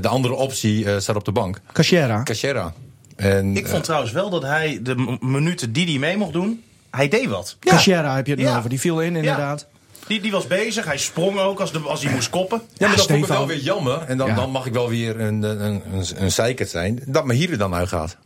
de 0.00 0.08
andere 0.08 0.34
optie 0.34 0.84
eh, 0.92 0.98
staat 0.98 1.16
op 1.16 1.24
de 1.24 1.32
bank. 1.32 1.60
Cachera. 1.72 2.22
Cachera. 2.22 2.72
En, 3.16 3.56
Ik 3.56 3.66
vond 3.66 3.84
trouwens 3.84 4.12
wel 4.12 4.30
dat 4.30 4.42
hij 4.42 4.78
de 4.82 5.16
minuten 5.20 5.72
die 5.72 5.86
hij 5.86 5.98
mee 5.98 6.16
mocht 6.16 6.32
doen, 6.32 6.62
hij 6.90 7.08
deed 7.08 7.26
wat. 7.26 7.56
Cachera 7.60 8.16
heb 8.16 8.26
je 8.26 8.32
het 8.32 8.40
Ja. 8.40 8.56
over. 8.58 8.70
Die 8.70 8.80
viel 8.80 9.00
in, 9.02 9.16
inderdaad. 9.16 9.66
Die, 10.06 10.20
die 10.20 10.30
was 10.32 10.46
bezig, 10.46 10.84
hij 10.84 10.98
sprong 10.98 11.38
ook 11.38 11.60
als, 11.60 11.72
de, 11.72 11.78
als 11.78 12.02
hij 12.02 12.12
moest 12.12 12.30
koppen. 12.30 12.62
Ja, 12.76 12.86
maar 12.88 12.96
dat 12.96 13.06
vond 13.06 13.18
ik 13.22 13.26
wel 13.28 13.46
weer 13.46 13.58
jammer. 13.58 14.02
En 14.02 14.16
dan, 14.16 14.26
Ja. 14.26 14.34
dan 14.34 14.50
mag 14.50 14.66
ik 14.66 14.72
wel 14.72 14.88
weer 14.88 15.20
een, 15.20 15.42
een, 15.42 15.64
een, 15.64 15.82
een 16.16 16.32
zeikert 16.32 16.70
zijn. 16.70 17.02
Dat 17.06 17.24
Mahir 17.24 17.50
er 17.50 17.58
dan 17.58 17.74
uitgaat. 17.74 18.16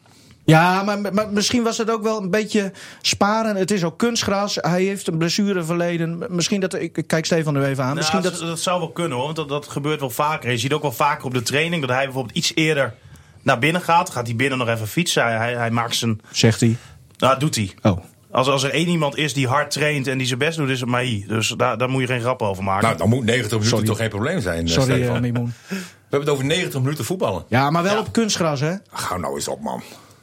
Ja, 0.44 0.82
maar, 0.82 1.00
maar 1.00 1.28
misschien 1.32 1.62
was 1.62 1.78
het 1.78 1.90
ook 1.90 2.02
wel 2.02 2.22
een 2.22 2.30
beetje 2.30 2.72
sparen. 3.00 3.56
Het 3.56 3.70
is 3.70 3.84
ook 3.84 3.98
kunstgras. 3.98 4.58
Hij 4.60 4.82
heeft 4.82 5.06
een 5.06 5.18
blessure 5.18 5.64
verleden. 5.64 6.24
Misschien 6.28 6.60
dat... 6.60 6.74
Ik 6.74 7.04
kijk 7.06 7.24
Stefan 7.24 7.54
nu 7.54 7.62
even 7.64 7.84
aan. 7.84 7.94
Misschien 7.94 8.20
Nou, 8.20 8.30
dat... 8.30 8.40
dat, 8.40 8.48
dat 8.48 8.60
zou 8.60 8.78
wel 8.78 8.90
kunnen 8.90 9.16
hoor, 9.16 9.24
want 9.24 9.36
dat, 9.36 9.48
dat 9.48 9.68
gebeurt 9.68 10.00
wel 10.00 10.10
vaker. 10.10 10.50
Je 10.50 10.58
ziet 10.58 10.72
ook 10.72 10.82
wel 10.82 10.92
vaker 10.92 11.24
op 11.24 11.34
de 11.34 11.42
training 11.42 11.86
dat 11.86 11.90
hij 11.90 12.04
bijvoorbeeld 12.04 12.36
iets 12.36 12.52
eerder 12.54 12.94
naar 13.42 13.58
binnen 13.58 13.82
gaat. 13.82 14.10
Gaat 14.10 14.26
hij 14.26 14.36
binnen 14.36 14.58
nog 14.58 14.68
even 14.68 14.88
fietsen. 14.88 15.22
Hij, 15.22 15.36
hij, 15.36 15.54
hij 15.54 15.70
maakt 15.70 15.94
zijn. 15.94 16.20
Zegt 16.30 16.60
hij. 16.60 16.76
Nou, 17.18 17.38
doet 17.38 17.54
hij. 17.54 17.74
Oh. 17.82 17.98
Als, 18.30 18.48
als 18.48 18.62
er 18.62 18.70
één 18.70 18.88
iemand 18.88 19.16
is 19.16 19.34
die 19.34 19.46
hard 19.48 19.70
traint 19.70 20.06
en 20.06 20.18
die 20.18 20.26
zijn 20.26 20.38
best 20.38 20.58
doet, 20.58 20.68
is 20.68 20.80
het 20.80 20.88
Mai. 20.88 21.24
Dus 21.28 21.48
daar, 21.48 21.78
daar 21.78 21.88
moet 21.90 22.00
je 22.00 22.06
geen 22.06 22.20
grap 22.20 22.42
over 22.42 22.64
maken. 22.64 22.86
Nou, 22.86 22.98
dan 22.98 23.08
moet 23.08 23.24
90 23.24 23.50
minuten 23.50 23.68
Sorry. 23.68 23.86
toch 23.86 23.96
geen 23.96 24.08
probleem 24.08 24.40
zijn, 24.40 24.66
eh, 24.66 24.72
Sorry, 24.72 24.94
Stefan. 24.96 25.20
Mimoen. 25.20 25.52
We 25.68 25.76
hebben 26.00 26.20
het 26.20 26.28
over 26.28 26.44
90 26.44 26.80
minuten 26.80 27.04
voetballen. 27.04 27.44
Ja, 27.48 27.70
maar 27.70 27.82
wel 27.82 27.98
op 27.98 28.12
kunstgras, 28.12 28.60
hè? 28.60 28.74
Ga 28.90 29.16
nou 29.16 29.34
eens 29.34 29.48
op, 29.48 29.60
man. 29.60 29.82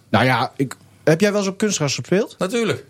Nou 0.09 0.25
ja, 0.25 0.51
ik... 0.55 0.75
heb 1.03 1.21
jij 1.21 1.31
wel 1.31 1.39
eens 1.39 1.49
op 1.49 1.57
kunstgras 1.57 1.95
gespeeld? 1.95 2.35
Natuurlijk. 2.37 2.85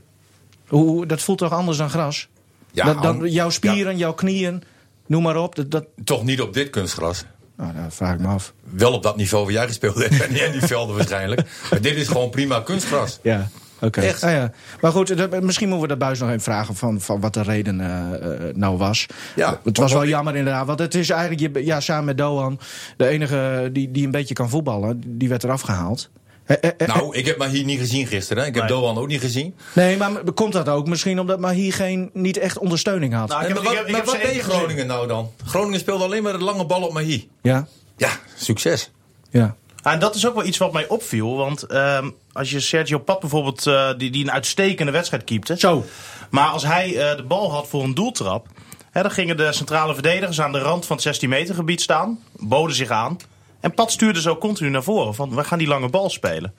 Hoe, 0.68 1.06
dat 1.06 1.22
voelt 1.22 1.38
toch 1.38 1.52
anders 1.52 1.78
dan 1.78 1.90
gras? 1.90 2.28
Ja, 2.72 2.86
dat, 2.86 3.04
dan, 3.04 3.30
jouw 3.32 3.50
spieren, 3.50 3.98
jouw 3.98 4.14
knieën, 4.14 4.64
noem 5.06 5.24
maar 5.24 5.36
op. 5.38 5.56
Dat, 5.56 5.72
dat, 5.72 5.86
Toch 6.04 6.24
niet 6.24 6.42
op 6.42 6.54
dit 6.54 6.70
kunstgras. 6.70 7.26
nou, 7.56 7.72
dat 7.84 7.94
vraag 7.96 8.14
ik 8.14 8.20
me 8.20 8.28
af. 8.28 8.54
Wel 8.64 8.94
op 8.94 9.04
dat 9.04 9.18
niveau 9.18 9.44
waar 9.44 9.54
jij 9.54 9.68
gespeeld 9.68 9.96
hebt. 9.96 10.22
En 10.28 10.46
in 10.46 10.52
die 10.52 10.62
velden 10.62 10.96
waarschijnlijk. 10.96 11.42
Maar 11.72 11.82
dit 11.82 11.96
is 11.96 12.08
gewoon 12.08 12.30
prima 12.30 12.60
kunstgras. 12.60 13.20
Ja, 13.22 13.50
oké. 13.82 14.02
Echt? 14.02 14.24
Ah, 14.24 14.32
ja. 14.32 14.52
Maar 14.82 14.92
goed, 14.92 15.18
dat- 15.18 15.42
misschien 15.44 15.68
moeten 15.70 15.88
we 15.88 15.96
dat 15.96 16.08
buis 16.08 16.20
nog 16.20 16.30
even 16.30 16.42
vragen 16.42 16.76
van, 16.76 17.02
van 17.02 17.20
wat 17.22 17.34
de 17.34 17.42
reden 17.42 17.82
eh, 17.82 18.14
eh, 18.50 18.56
nou 18.56 18.78
was. 18.78 19.06
Ja, 19.36 19.60
het 19.64 19.78
was 19.78 19.94
wel 19.94 20.06
jammer 20.06 20.36
inderdaad. 20.36 20.66
Want 20.66 20.80
het 20.80 20.96
is 20.96 21.10
eigenlijk, 21.10 21.66
ja, 21.66 21.80
samen 21.80 22.06
met 22.06 22.18
Doan, 22.18 22.60
de 22.98 23.08
enige 23.08 23.70
die, 23.74 23.92
die 23.92 24.06
een 24.06 24.12
beetje 24.12 24.34
kan 24.34 24.50
voetballen, 24.50 25.02
die 25.06 25.30
werd 25.30 25.44
eraf 25.44 25.62
gehaald. 25.62 26.10
Eh, 26.48 26.58
eh, 26.62 26.70
eh, 26.78 26.88
Nou, 26.96 27.16
ik 27.16 27.26
heb 27.26 27.38
Mahi 27.38 27.64
niet 27.64 27.80
gezien 27.80 28.08
gisteren. 28.08 28.44
Hè. 28.44 28.50
Ik 28.50 28.56
heb 28.56 28.64
Nee. 28.70 28.72
Doan 28.80 28.98
ook 28.98 29.08
niet 29.08 29.22
gezien. 29.22 29.56
Nee, 29.74 29.98
maar 29.98 30.12
komt 30.34 30.54
dat 30.54 30.70
ook 30.70 30.88
misschien 30.88 31.20
omdat 31.20 31.40
Mahi 31.40 31.72
geen, 31.72 32.10
niet 32.14 32.38
echt 32.38 32.58
ondersteuning 32.58 33.14
had? 33.14 33.28
Nou, 33.28 33.42
ik 33.44 33.48
En 33.50 33.54
heb- 33.56 33.64
maar 33.64 33.74
ik 33.74 33.78
wat, 33.80 33.88
heb- 33.88 33.96
ik 33.98 34.06
maar 34.06 34.14
wat 34.16 34.24
deed 34.32 34.42
gezien. 34.44 34.60
Groningen 34.60 34.88
nou 34.88 35.08
dan? 35.08 35.32
Groningen 35.46 35.80
speelde 35.80 36.04
alleen 36.04 36.24
maar 36.24 36.38
de 36.38 36.44
lange 36.44 36.66
bal 36.66 36.82
op 36.82 36.94
Mahi. 36.94 37.30
Ja, 37.42 37.68
Ja, 37.98 38.10
succes. 38.36 38.92
ja. 39.30 39.56
Ah, 39.82 39.94
en 39.94 40.00
dat 40.00 40.16
is 40.16 40.28
ook 40.28 40.36
wel 40.36 40.46
iets 40.46 40.58
wat 40.58 40.74
mij 40.74 40.88
opviel. 40.88 41.36
Want 41.36 41.64
ehm, 41.64 42.10
als 42.34 42.50
je 42.50 42.60
Sergio 42.60 42.98
Pat 43.00 43.20
bijvoorbeeld, 43.20 43.68
eh, 43.68 43.90
die, 43.98 44.12
die 44.12 44.24
een 44.24 44.32
uitstekende 44.32 44.92
wedstrijd 44.92 45.24
keepte. 45.24 45.56
Zo. 45.58 45.86
Maar 46.30 46.48
als 46.48 46.64
hij 46.66 46.88
eh, 47.10 47.18
de 47.18 47.24
bal 47.24 47.52
had 47.52 47.68
voor 47.68 47.84
een 47.84 47.94
doeltrap. 47.94 48.48
Hè, 48.92 49.02
dan 49.02 49.12
gingen 49.12 49.38
de 49.38 49.52
centrale 49.54 49.94
verdedigers 49.94 50.42
aan 50.42 50.52
de 50.52 50.60
rand 50.60 50.86
van 50.86 50.96
het 50.96 51.06
16 51.06 51.30
meter 51.30 51.56
gebied 51.56 51.82
staan. 51.82 52.20
Boden 52.40 52.76
zich 52.76 52.90
aan. 52.90 53.18
En 53.60 53.74
Pat 53.74 53.92
stuurde 53.92 54.22
zo 54.22 54.38
continu 54.38 54.70
naar 54.70 54.84
voren. 54.84 55.16
Van 55.16 55.36
we 55.36 55.44
gaan 55.44 55.58
die 55.58 55.68
lange 55.68 55.90
bal 55.90 56.10
spelen. 56.10 56.54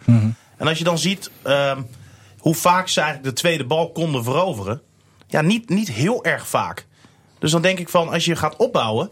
En 0.57 0.67
als 0.67 0.78
je 0.78 0.85
dan 0.85 0.99
ziet 0.99 1.31
ehm, 1.43 1.83
hoe 2.38 2.55
vaak 2.55 2.88
ze 2.88 3.00
eigenlijk 3.00 3.35
de 3.35 3.40
tweede 3.40 3.64
bal 3.64 3.93
konden 3.93 4.25
veroveren. 4.25 4.81
Ja, 5.26 5.40
niet, 5.40 5.69
niet 5.69 5.88
heel 5.88 6.25
erg 6.25 6.49
vaak. 6.49 6.87
Dus 7.38 7.50
dan 7.50 7.62
denk 7.62 7.78
ik 7.78 7.88
van 7.88 8.09
als 8.09 8.25
je 8.25 8.37
gaat 8.37 8.57
opbouwen. 8.57 9.11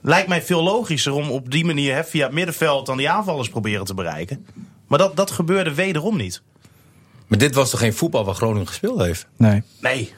Lijkt 0.00 0.28
mij 0.28 0.42
veel 0.42 0.62
logischer 0.62 1.12
om 1.12 1.30
op 1.30 1.50
die 1.50 1.64
manier 1.64 1.94
hè, 1.94 2.04
via 2.04 2.24
het 2.24 2.34
middenveld 2.34 2.86
dan 2.86 2.96
die 2.96 3.10
aanvallers 3.10 3.48
proberen 3.48 3.84
te 3.84 3.94
bereiken. 3.94 4.46
Maar 4.86 4.98
dat, 4.98 5.16
dat 5.16 5.30
gebeurde 5.30 5.74
wederom 5.74 6.16
niet. 6.16 6.42
Maar 7.26 7.38
dit 7.38 7.54
was 7.54 7.70
toch 7.70 7.80
geen 7.80 7.94
voetbal 7.94 8.24
waar 8.24 8.34
Groningen 8.34 8.66
gespeeld 8.66 9.00
heeft? 9.00 9.26
Nee. 9.36 9.62
Nee. 9.80 10.14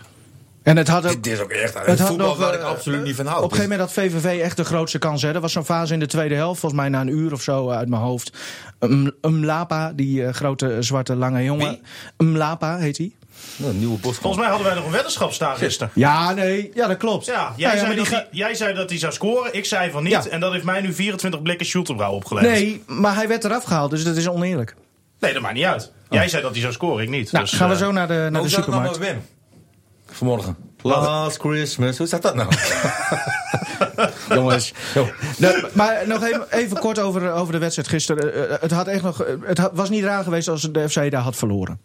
En 0.68 0.76
het 0.76 0.88
had 0.88 1.06
ook... 1.06 1.22
Dit 1.22 1.32
is 1.32 1.40
ook 1.40 1.50
echt 1.50 1.74
Het 1.74 1.86
het 1.86 1.98
had 1.98 2.08
voetbal 2.08 2.26
nog, 2.26 2.36
waar 2.36 2.52
eh, 2.52 2.60
ik 2.60 2.64
absoluut 2.64 3.02
niet 3.02 3.16
van 3.16 3.26
hou. 3.26 3.36
Op 3.36 3.50
een 3.50 3.56
gegeven 3.56 3.78
moment 3.78 3.94
had 3.94 4.04
VVV 4.04 4.40
echt 4.40 4.56
de 4.56 4.64
grootste 4.64 4.98
kans. 4.98 5.22
Hè. 5.22 5.32
Er 5.32 5.40
was 5.40 5.52
zo'n 5.52 5.64
fase 5.64 5.92
in 5.92 5.98
de 5.98 6.06
tweede 6.06 6.34
helft, 6.34 6.60
volgens 6.60 6.80
mij 6.80 6.90
na 6.90 7.00
een 7.00 7.08
uur 7.08 7.32
of 7.32 7.42
zo 7.42 7.70
eh, 7.70 7.76
uit 7.76 7.88
mijn 7.88 8.02
hoofd. 8.02 8.32
Um, 8.80 9.12
Mlapa, 9.20 9.92
die 9.92 10.24
eh, 10.24 10.32
grote 10.32 10.76
zwarte 10.82 11.16
lange 11.16 11.44
jongen. 11.44 11.80
Mlapa 12.16 12.76
heet 12.76 12.96
hij. 12.96 13.12
Nou, 13.56 13.70
een 13.70 13.78
nieuwe. 13.78 13.98
Volgens 14.00 14.36
mij 14.36 14.48
hadden 14.48 14.66
wij 14.66 14.74
nog 14.74 14.84
een 14.84 14.92
weddenschap 14.92 15.32
staan 15.32 15.56
gisteren. 15.56 15.90
Ja, 15.94 16.32
nee, 16.32 16.70
ja, 16.74 16.86
dat 16.86 16.96
klopt. 16.96 17.26
Ja, 17.26 17.52
jij, 17.56 17.66
Nou 17.66 17.78
ja, 17.78 17.84
zei 17.84 17.86
maar 17.86 18.04
die 18.04 18.14
dat 18.14 18.22
hij, 18.22 18.28
jij 18.30 18.54
zei 18.54 18.74
dat 18.74 18.90
hij 18.90 18.98
zou 18.98 19.12
scoren, 19.12 19.54
ik 19.54 19.64
zei 19.64 19.90
van 19.90 20.02
niet. 20.02 20.12
Ja. 20.12 20.26
En 20.26 20.40
dat 20.40 20.52
heeft 20.52 20.64
mij 20.64 20.80
nu 20.80 20.92
24 20.92 21.42
blikken 21.42 21.66
Schulterbrouw 21.66 22.12
opgeleverd. 22.12 22.52
Nee, 22.52 22.82
maar 22.86 23.14
hij 23.14 23.28
werd 23.28 23.44
eraf 23.44 23.64
gehaald, 23.64 23.90
dus 23.90 24.04
dat 24.04 24.16
is 24.16 24.28
oneerlijk. 24.28 24.74
Nee, 25.18 25.32
dat 25.32 25.42
maakt 25.42 25.54
niet 25.54 25.64
uit. 25.64 25.92
Jij 26.10 26.28
zei 26.28 26.42
dat 26.42 26.52
hij 26.52 26.60
zou 26.60 26.72
scoren, 26.72 27.02
ik 27.02 27.10
niet. 27.10 27.32
Nou, 27.32 27.44
dus, 27.44 27.52
gaan 27.54 27.68
we 27.68 27.74
eh, 27.74 27.80
zo 27.80 27.92
naar 27.92 28.06
de, 28.06 28.14
naar 28.14 28.30
de 28.32 28.38
Hoe 28.38 28.48
zat 28.48 28.64
het 28.64 28.74
nou 28.74 28.86
supermarkt. 28.86 28.98
met 28.98 29.26
Wim? 29.28 29.37
Vanmorgen. 30.10 30.56
Last 30.82 31.38
Christmas. 31.40 31.98
Hoe 31.98 32.06
staat 32.06 32.22
dat 32.22 32.34
nou? 32.34 32.48
Jongens. 34.34 34.72
Nou, 35.38 35.66
maar 35.72 36.02
nog 36.06 36.22
even, 36.24 36.46
even 36.50 36.78
kort 36.78 36.98
over, 36.98 37.32
over 37.32 37.52
de 37.52 37.58
wedstrijd 37.58 37.88
gisteren. 37.88 38.34
Eh, 38.34 38.54
eh, 38.54 38.60
Het, 38.60 38.70
had 38.70 38.86
echt 38.86 39.02
nog, 39.02 39.22
eh, 39.22 39.34
het 39.46 39.58
had- 39.58 39.70
was 39.74 39.90
niet 39.90 40.04
raar 40.04 40.22
geweest 40.24 40.48
als 40.48 40.62
de 40.72 40.88
FC 40.88 41.10
daar 41.10 41.22
had 41.22 41.36
verloren. 41.36 41.80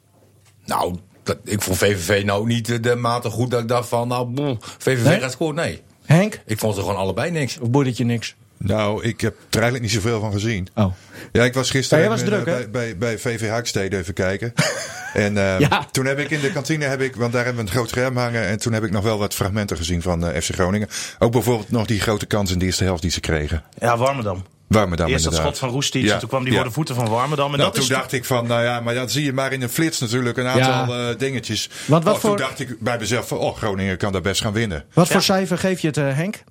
nou, 0.66 0.96
dat, 1.24 1.38
ik 1.44 1.62
vond 1.62 1.78
VVV 1.78 2.24
nou 2.26 2.46
niet 2.48 2.84
de, 2.84 2.96
mate 2.96 3.30
goed 3.30 3.52
dat 3.52 3.62
ik 3.62 3.68
dacht 3.68 3.88
van... 3.90 4.08
Nou, 4.08 4.26
boe, 4.28 4.58
VVV 4.78 5.06
Nee? 5.06 5.20
gaat 5.20 5.32
scoren. 5.32 5.56
Nee. 5.56 5.82
Henk? 6.06 6.42
Ik 6.46 6.60
vond 6.60 6.76
ze 6.76 6.82
gewoon 6.82 6.96
allebei 6.96 7.32
niks. 7.32 7.60
Of 7.60 7.70
boeit 7.70 7.88
het 7.88 7.98
je 7.98 8.04
niks? 8.06 8.36
Nou, 8.66 9.04
ik 9.04 9.22
heb 9.22 9.34
er 9.50 9.62
eigenlijk 9.62 9.84
niet 9.84 9.92
zoveel 9.92 10.20
van 10.20 10.32
gezien. 10.32 10.68
Oh. 10.76 10.94
Ja, 11.32 11.44
ik 11.44 11.54
was 11.54 11.70
gisteren 11.70 12.04
Ja, 12.04 12.10
jij 12.10 12.18
was 12.18 12.28
druk, 12.28 12.46
hè? 12.46 12.54
bij, 12.54 12.70
bij, 12.70 12.98
bij 12.98 13.18
VV 13.20 13.50
Haakstede 13.50 13.98
even 13.98 14.14
kijken. 14.14 14.54
en 15.14 15.38
eh, 15.38 15.60
Ja. 15.60 15.88
toen 15.92 16.06
heb 16.06 16.20
ik 16.20 16.30
in 16.30 16.42
de 16.42 16.52
kantine, 16.52 16.86
heb 16.86 17.02
ik, 17.02 17.16
want 17.16 17.34
daar 17.34 17.46
hebben 17.46 17.64
we 17.64 17.70
een 17.70 17.76
groot 17.76 17.90
scherm 17.90 18.18
hangen. 18.18 18.46
En 18.48 18.60
toen 18.60 18.74
heb 18.74 18.84
ik 18.84 18.92
nog 18.92 19.04
wel 19.04 19.18
wat 19.18 19.34
fragmenten 19.34 19.78
gezien 19.78 20.02
van 20.02 20.28
eh, 20.28 20.42
FC 20.42 20.54
Groningen. 20.54 20.88
Ook 21.20 21.32
bijvoorbeeld 21.32 21.72
nog 21.72 21.86
die 21.86 22.00
grote 22.02 22.26
kans 22.26 22.52
in 22.52 22.60
de 22.60 22.66
eerste 22.66 22.84
helft 22.84 23.02
die 23.02 23.12
ze 23.12 23.20
kregen. 23.20 23.64
Ja, 23.80 23.98
Warmerdam. 23.98 24.44
Warmerdam 24.68 25.08
Eerst 25.08 25.24
dat 25.24 25.36
schot 25.36 25.58
van 25.58 25.70
Roestic, 25.70 26.04
Ja, 26.04 26.14
en 26.14 26.20
toen 26.20 26.30
kwam 26.30 26.44
die 26.44 26.52
ja. 26.52 26.58
voor 26.58 26.68
de 26.68 26.74
voeten 26.74 26.96
van 26.96 27.08
Warmerdam. 27.10 27.52
En 27.52 27.58
Nou, 27.58 27.64
dat 27.64 27.74
toen 27.74 27.84
is 27.84 27.90
dacht 27.90 28.12
ik 28.12 28.26
van, 28.26 28.48
nou 28.48 28.64
ja, 28.64 28.80
maar 28.80 28.94
dat 28.94 29.12
zie 29.12 29.24
je 29.24 29.34
maar 29.34 29.54
in 29.54 29.62
een 29.62 29.70
flits 29.70 30.00
natuurlijk 30.00 30.38
een 30.38 30.48
aantal 30.48 30.96
eh, 30.96 31.18
dingetjes. 31.18 31.70
Want 31.86 32.04
wat 32.04 32.14
oh, 32.16 32.20
toen 32.20 32.30
voor- 32.30 32.40
dacht 32.40 32.60
ik 32.60 32.80
bij 32.80 32.98
mezelf 33.00 33.28
van, 33.28 33.38
oh, 33.38 33.58
Groningen 33.58 33.98
kan 33.98 34.12
daar 34.12 34.22
best 34.22 34.42
gaan 34.42 34.54
winnen. 34.54 34.84
Wat 34.94 35.08
voor 35.08 35.22
cijfer 35.22 35.58
geef 35.58 35.80
je 35.80 35.88
het, 35.88 35.98
eh, 35.98 36.16
Henk? 36.16 36.44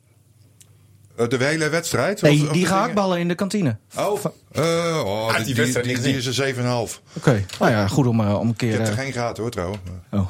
Eh, 1.16 1.28
de 1.28 1.44
hele 1.44 1.68
wedstrijd? 1.68 2.22
Nee, 2.22 2.40
Of- 2.42 2.46
of 2.46 2.52
die 2.52 2.66
gehaktballen 2.66 3.18
in 3.18 3.28
de 3.28 3.34
kantine. 3.34 3.76
Oh, 3.96 4.20
eh, 4.52 5.02
oh 5.04 5.26
Had 5.26 5.36
die, 5.36 5.44
die 5.44 5.54
die, 5.54 5.54
wedstrijd 5.54 5.86
die, 5.86 6.00
die 6.00 6.16
is 6.16 6.38
een 6.38 6.54
7,5. 6.54 7.00
Oké. 7.16 7.44
Nou 7.58 7.70
ja, 7.72 7.88
goed 7.88 8.06
om, 8.06 8.20
eh, 8.20 8.38
om 8.38 8.46
een 8.46 8.50
Ik 8.50 8.56
keer... 8.56 8.72
heb 8.78 8.86
er 8.86 8.92
geen 8.92 9.12
gehad 9.12 9.36
hoor 9.36 9.50
trouwens. 9.50 9.80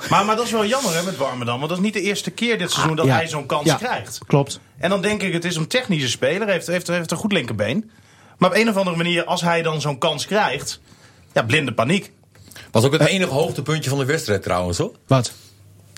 Maar, 0.09 0.25
maar 0.25 0.37
dat 0.37 0.45
is 0.45 0.51
wel 0.51 0.67
jammer 0.67 0.95
hè, 0.95 1.03
met 1.03 1.17
Warmerdam. 1.17 1.57
Want 1.57 1.69
dat 1.69 1.79
is 1.79 1.85
niet 1.85 1.95
de 1.95 2.01
eerste 2.01 2.31
keer 2.31 2.59
dit 2.59 2.71
seizoen 2.71 2.97
dat 2.97 3.07
ja. 3.07 3.15
hij 3.15 3.29
zo'n 3.29 3.47
kans 3.47 3.67
Ja. 3.67 3.75
krijgt. 3.75 4.19
Klopt. 4.27 4.61
En 4.79 4.91
dan 4.91 5.03
denk 5.03 5.23
ik, 5.23 5.33
het 5.33 5.45
is 5.45 5.57
een 5.57 5.67
technische 5.67 6.09
speler. 6.09 6.49
Heeft, 6.49 6.67
heeft, 6.67 6.87
heeft 6.87 7.11
een 7.11 7.17
goed 7.17 7.33
linkerbeen. 7.33 7.91
Maar 8.39 8.51
op 8.51 8.57
een 8.57 8.69
of 8.69 8.77
andere 8.77 8.97
manier, 8.97 9.25
als 9.25 9.41
hij 9.41 9.63
dan 9.63 9.81
zo'n 9.81 9.99
kans 9.99 10.27
krijgt... 10.27 10.81
Ja, 11.33 11.43
blinde 11.43 11.75
paniek. 11.75 12.13
Was 12.71 12.85
ook 12.85 12.93
het 12.93 13.07
enige 13.07 13.33
hoogtepuntje 13.33 13.91
van 13.91 13.99
de 13.99 14.05
wedstrijd 14.05 14.43
trouwens, 14.43 14.79
hoor. 14.79 14.93
Wat? 15.07 15.33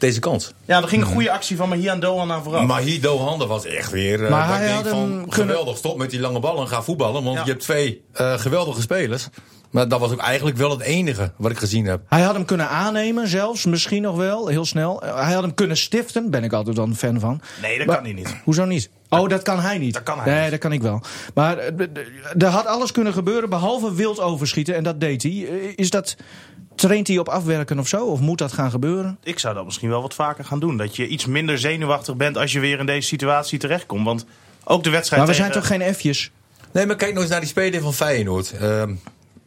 Deze 0.05 0.21
kans. 0.21 0.53
Ja, 0.65 0.83
er 0.83 0.89
ging 0.89 1.03
een 1.03 1.09
goede 1.09 1.31
actie 1.31 1.57
van 1.57 1.69
Mahian 1.69 2.01
Doan 2.01 2.33
aan 2.33 2.43
vooraf. 2.43 2.67
Maar 2.67 2.81
hier 2.83 3.09
Handen 3.09 3.49
was 3.49 3.65
echt 3.65 3.91
weer... 3.91 4.25
eh, 4.25 4.31
Maar 4.31 4.49
dat 4.49 4.57
hij 4.57 4.69
had 4.71 4.89
van, 4.89 5.09
kunnen- 5.09 5.33
Geweldig, 5.33 5.77
stop 5.77 5.97
met 5.99 6.11
die 6.11 6.21
lange 6.21 6.41
ballen 6.41 6.61
en 6.63 6.69
ga 6.69 6.83
voetballen. 6.83 7.23
Want 7.25 7.37
Ja. 7.37 7.45
je 7.45 7.51
hebt 7.51 7.63
twee 7.63 8.03
eh, 8.13 8.39
geweldige 8.39 8.81
spelers. 8.81 9.29
Maar 9.71 9.89
dat 9.89 10.01
was 10.01 10.13
ook 10.13 10.19
eigenlijk 10.21 10.57
wel 10.57 10.71
het 10.71 10.81
enige 10.81 11.33
wat 11.37 11.51
ik 11.51 11.59
gezien 11.59 11.85
heb. 11.87 12.01
Hij 12.09 12.23
had 12.23 12.35
hem 12.35 12.45
kunnen 12.45 12.69
aannemen 12.69 13.29
zelfs, 13.29 13.65
misschien 13.65 14.03
nog 14.03 14.17
wel, 14.17 14.47
heel 14.47 14.65
snel. 14.65 15.03
Eh, 15.03 15.15
Hij 15.25 15.33
had 15.33 15.43
hem 15.43 15.55
kunnen 15.55 15.77
stiften, 15.77 16.31
ben 16.31 16.45
ik 16.45 16.53
altijd 16.53 16.77
dan 16.77 16.95
fan 16.97 17.21
van. 17.21 17.41
Nee, 17.63 17.79
dat 17.79 17.87
Maar- 17.87 17.97
kan 17.97 18.05
hij 18.05 18.15
niet. 18.15 18.37
Hoezo 18.45 18.65
niet? 18.65 18.91
Oh, 19.09 19.29
dat 19.29 19.43
kan 19.43 19.61
hij 19.61 19.79
niet. 19.79 19.95
Dat 19.95 20.03
kan 20.03 20.19
hij 20.21 20.33
nee, 20.33 20.41
niet. 20.43 20.51
dat 20.51 20.61
kan 20.61 20.73
ik 20.73 20.83
wel. 20.83 21.03
Maar 21.35 21.59
er 22.39 22.47
had 22.47 22.67
alles 22.67 22.93
kunnen 22.93 23.13
gebeuren 23.13 23.49
behalve 23.51 23.95
wild 23.95 24.21
overschieten. 24.21 24.75
En 24.75 24.83
dat 24.85 25.01
deed 25.01 25.23
hij. 25.23 25.33
Is 25.77 25.91
dat, 25.91 26.17
traint 26.75 27.09
hij 27.09 27.19
op 27.19 27.29
afwerken 27.29 27.79
of 27.79 27.89
zo? 27.89 28.05
Of 28.07 28.21
moet 28.21 28.39
dat 28.39 28.53
gaan 28.53 28.71
gebeuren? 28.71 29.19
Ik 29.23 29.39
zou 29.39 29.55
dat 29.55 29.65
misschien 29.65 29.89
wel 29.89 30.03
wat 30.03 30.15
vaker 30.15 30.45
gaan 30.45 30.61
doen. 30.61 30.77
Dat 30.77 30.97
je 30.97 31.07
iets 31.07 31.27
minder 31.27 31.59
zenuwachtig 31.59 32.17
bent 32.17 32.37
als 32.39 32.53
je 32.53 32.61
weer 32.61 32.79
in 32.79 32.87
deze 32.87 33.09
situatie 33.09 33.59
terechtkomt. 33.59 34.05
Want 34.05 34.27
ook 34.65 34.83
de 34.85 34.91
wedstrijd 34.91 35.23
Maar 35.23 35.31
we 35.31 35.37
zijn 35.37 35.53
toch 35.53 35.67
geen 35.67 35.95
F'jes? 35.95 36.31
Nee, 36.73 36.87
maar 36.87 36.97
kijk 36.97 37.13
nog 37.13 37.23
eens 37.23 37.31
naar 37.31 37.41
die 37.41 37.49
speler 37.49 37.81
van 37.81 37.95
Feyenoord. 37.95 38.53
Ehm, 38.53 38.95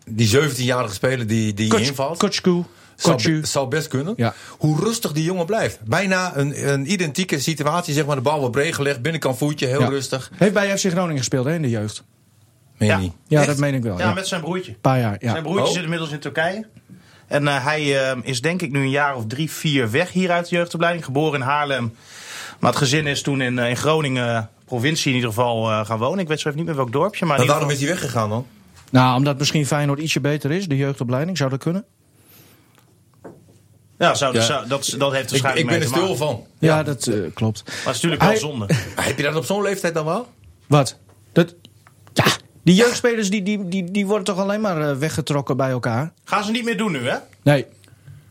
die 0.09 0.27
17-jarige 0.39 0.93
speler 0.93 1.27
die, 1.27 1.53
die 1.53 1.69
Koch- 1.69 1.79
invalt. 1.79 2.17
Kochku. 2.17 2.63
Zou, 2.95 3.45
zou 3.45 3.67
best 3.67 3.87
kunnen. 3.87 4.13
Ja. 4.17 4.33
Hoe 4.57 4.79
rustig 4.79 5.11
die 5.11 5.23
jongen 5.23 5.45
blijft. 5.45 5.79
Bijna 5.85 6.37
een, 6.37 6.69
een 6.73 6.91
identieke 6.91 7.39
situatie. 7.39 7.93
Zeg 7.93 8.05
maar, 8.05 8.15
de 8.15 8.21
bal 8.21 8.39
wordt 8.39 8.51
breed 8.51 8.73
gelegd. 8.75 9.01
Binnenkant 9.01 9.37
voetje, 9.37 9.67
heel 9.67 9.79
Ja. 9.79 9.87
rustig. 9.87 10.31
Heeft 10.35 10.53
bij 10.53 10.77
FC 10.77 10.85
Groningen 10.89 11.17
gespeeld 11.17 11.45
hè, 11.45 11.53
in 11.53 11.61
de 11.61 11.69
jeugd. 11.69 12.03
Meen 12.77 12.89
Ja. 12.89 12.97
niet? 12.97 13.13
Ja, 13.27 13.45
dat 13.45 13.57
meen 13.57 13.73
ik 13.73 13.83
wel. 13.83 13.97
Ja, 13.97 14.05
Ja, 14.07 14.13
met 14.13 14.27
zijn 14.27 14.41
broertje. 14.41 14.73
Paar 14.73 14.99
jaar, 14.99 15.15
ja. 15.19 15.31
Zijn 15.31 15.43
broertje 15.43 15.65
Oh. 15.67 15.71
zit 15.73 15.83
inmiddels 15.83 16.11
in 16.11 16.19
Turkije. 16.19 16.67
En 17.27 17.47
eh, 17.47 17.63
hij 17.65 18.09
eh, 18.11 18.17
is 18.23 18.41
denk 18.41 18.61
ik 18.61 18.71
nu 18.71 18.79
een 18.81 18.89
jaar 18.89 19.15
of 19.15 19.23
drie, 19.27 19.51
vier 19.51 19.91
weg 19.91 20.11
hier 20.11 20.31
uit 20.31 20.49
de 20.49 20.55
jeugdopleiding. 20.55 21.05
Geboren 21.05 21.39
in 21.39 21.45
Haarlem. 21.45 21.95
Maar 22.59 22.69
het 22.69 22.79
gezin 22.79 23.07
is 23.07 23.21
toen 23.21 23.41
in, 23.41 23.59
eh, 23.59 23.69
in 23.69 23.77
Groningen, 23.77 24.49
provincie 24.65 25.09
in 25.09 25.15
ieder 25.15 25.29
geval, 25.29 25.69
eh, 25.71 25.85
gaan 25.85 25.97
wonen. 25.97 26.19
Ik 26.19 26.27
weet 26.27 26.39
zo 26.39 26.47
even 26.47 26.59
niet 26.59 26.67
meer 26.67 26.77
welk 26.77 26.91
dorpje. 26.91 27.25
Maar 27.25 27.39
ieder 27.39 27.53
waarom 27.53 27.71
is 27.71 27.79
hij 27.79 27.87
weggegaan 27.87 28.29
dan? 28.29 28.45
Nou, 28.91 29.15
omdat 29.17 29.37
misschien 29.37 29.65
Feyenoord 29.65 29.99
ietsje 29.99 30.19
beter 30.19 30.51
is, 30.51 30.67
de 30.67 30.75
jeugdopleiding. 30.77 31.37
Zou 31.37 31.49
dat 31.49 31.59
kunnen? 31.59 31.85
Ja, 33.97 34.13
zou, 34.15 34.33
Ja. 34.35 34.41
zou- 34.41 34.67
dat, 34.67 34.95
dat 34.97 35.11
heeft 35.11 35.33
Ik, 35.33 35.41
waarschijnlijk 35.41 35.59
ik 35.59 35.79
ben 35.79 35.81
er 35.81 35.87
stil 36.03 36.15
van. 36.15 36.43
Ja, 36.59 36.83
dat 36.83 37.07
eh, 37.07 37.19
klopt. 37.33 37.63
Maar 37.65 37.75
het 37.75 37.95
is 37.95 38.01
natuurlijk 38.01 38.21
wel 38.21 38.29
Hij- 38.31 38.39
zonde. 38.39 38.65
Heb 38.95 39.17
je 39.17 39.23
dat 39.23 39.35
op 39.35 39.45
zo'n 39.45 39.61
leeftijd 39.61 39.93
dan 39.93 40.05
wel? 40.05 40.27
Wat? 40.67 40.97
Dat, 41.31 41.55
die 42.67 42.75
jeugdspelers 42.75 43.29
die, 43.29 43.43
die, 43.43 43.67
die, 43.67 43.91
die 43.91 44.05
worden 44.07 44.23
toch 44.25 44.37
alleen 44.37 44.61
maar 44.61 44.89
eh, 44.89 44.95
weggetrokken 44.95 45.57
bij 45.57 45.69
elkaar? 45.69 46.11
Gaan 46.23 46.43
ze 46.43 46.51
niet 46.51 46.63
meer 46.63 46.77
doen 46.77 46.91
nu, 46.91 47.07
hè? 47.09 47.15
Nee, 47.43 47.65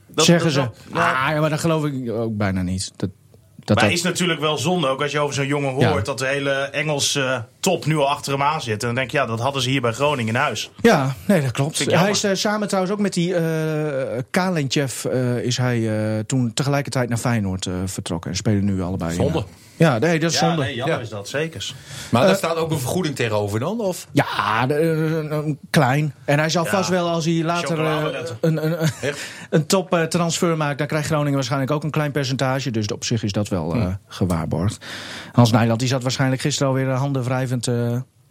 Dat- 0.06 0.24
zeggen 0.24 0.54
dat- 0.54 0.74
ze. 0.88 0.94
Ja. 0.94 1.10
Ah, 1.26 1.30
ja, 1.34 1.40
maar 1.40 1.50
dat 1.50 1.60
geloof 1.60 1.84
ik 1.84 2.10
ook 2.10 2.36
bijna 2.36 2.62
niet. 2.62 2.92
Dat, 2.96 3.10
dat, 3.64 3.76
Maar 3.76 3.84
dat- 3.84 3.92
is 3.94 4.02
natuurlijk 4.02 4.40
wel 4.40 4.58
zonde, 4.58 4.88
ook 4.88 5.02
als 5.02 5.12
je 5.12 5.18
over 5.18 5.34
zo'n 5.34 5.46
jongen 5.46 5.70
hoort... 5.72 5.94
Ja. 5.94 6.00
dat 6.00 6.18
de 6.18 6.26
hele 6.26 6.50
Engelse 6.52 7.44
top 7.60 7.86
nu 7.86 7.96
al 7.96 8.08
achter 8.08 8.32
hem 8.32 8.42
aan 8.42 8.60
zit. 8.62 8.80
En 8.80 8.86
dan 8.86 8.94
denk 8.94 9.10
je, 9.10 9.16
ja, 9.16 9.26
dat 9.26 9.40
hadden 9.40 9.62
ze 9.62 9.70
hier 9.70 9.80
bij 9.80 9.92
Groningen 9.92 10.34
in 10.34 10.40
huis. 10.40 10.70
Ja, 10.80 11.14
nee, 11.26 11.40
dat 11.42 11.50
klopt. 11.50 11.90
Hij 11.90 12.10
is 12.10 12.24
eh, 12.24 12.34
samen 12.34 12.66
trouwens 12.68 12.94
ook 12.94 13.00
met 13.00 13.12
die 13.14 13.34
eh 13.34 14.22
Kalentjev 14.30 15.04
eh, 15.04 15.38
is 15.38 15.56
hij 15.56 16.16
eh, 16.18 16.24
toen 16.24 16.54
tegelijkertijd 16.54 17.08
naar 17.08 17.18
Feyenoord 17.18 17.66
eh, 17.66 17.72
vertrokken. 17.84 18.30
En 18.30 18.36
spelen 18.36 18.64
nu 18.64 18.82
allebei. 18.82 19.10
in, 19.10 19.16
Zonde. 19.16 19.44
Eh, 19.78 19.86
ja, 19.86 19.98
nee, 19.98 20.18
dat 20.18 20.30
is 20.32 20.38
Ja, 20.40 20.46
zonde. 20.48 20.62
nee, 20.62 20.74
jammer 20.74 20.96
Ja. 20.96 21.02
is 21.02 21.08
dat, 21.08 21.28
zeker. 21.28 21.72
Maar 22.10 22.20
Eh, 22.22 22.28
daar 22.28 22.36
staat 22.36 22.56
ook 22.56 22.70
een 22.70 22.78
vergoeding 22.78 23.16
tegenover 23.16 23.60
dan? 23.60 23.80
Of? 23.80 24.06
Ja, 24.12 24.68
eh, 24.68 24.76
een 25.30 25.58
klein. 25.70 26.14
En 26.24 26.38
hij 26.38 26.48
zal 26.48 26.64
Ja, 26.64 26.70
vast 26.70 26.88
wel, 26.88 27.08
als 27.08 27.24
hij 27.24 27.34
later 27.42 27.84
eh, 27.84 28.04
een, 28.40 28.64
een, 28.66 28.88
een, 29.50 29.66
top 29.66 29.94
eh, 29.94 30.02
transfer 30.02 30.56
maakt, 30.56 30.78
dan 30.78 30.86
krijgt 30.86 31.06
Groningen 31.06 31.34
waarschijnlijk 31.34 31.70
ook 31.70 31.84
een 31.84 31.90
klein 31.90 32.12
percentage. 32.12 32.70
Dus 32.70 32.86
op 32.86 33.04
zich 33.04 33.22
is 33.22 33.32
dat 33.32 33.48
wel 33.48 33.74
eh, 33.74 33.86
gewaarborgd. 34.08 34.84
Hans 35.32 35.50
Nijland 35.52 35.78
die 35.80 35.88
zat 35.88 36.02
waarschijnlijk 36.02 36.40
gisteren 36.40 36.68
alweer 36.68 36.90
handen 36.90 37.22
wrijvend. 37.24 37.66
eh, 37.66 37.74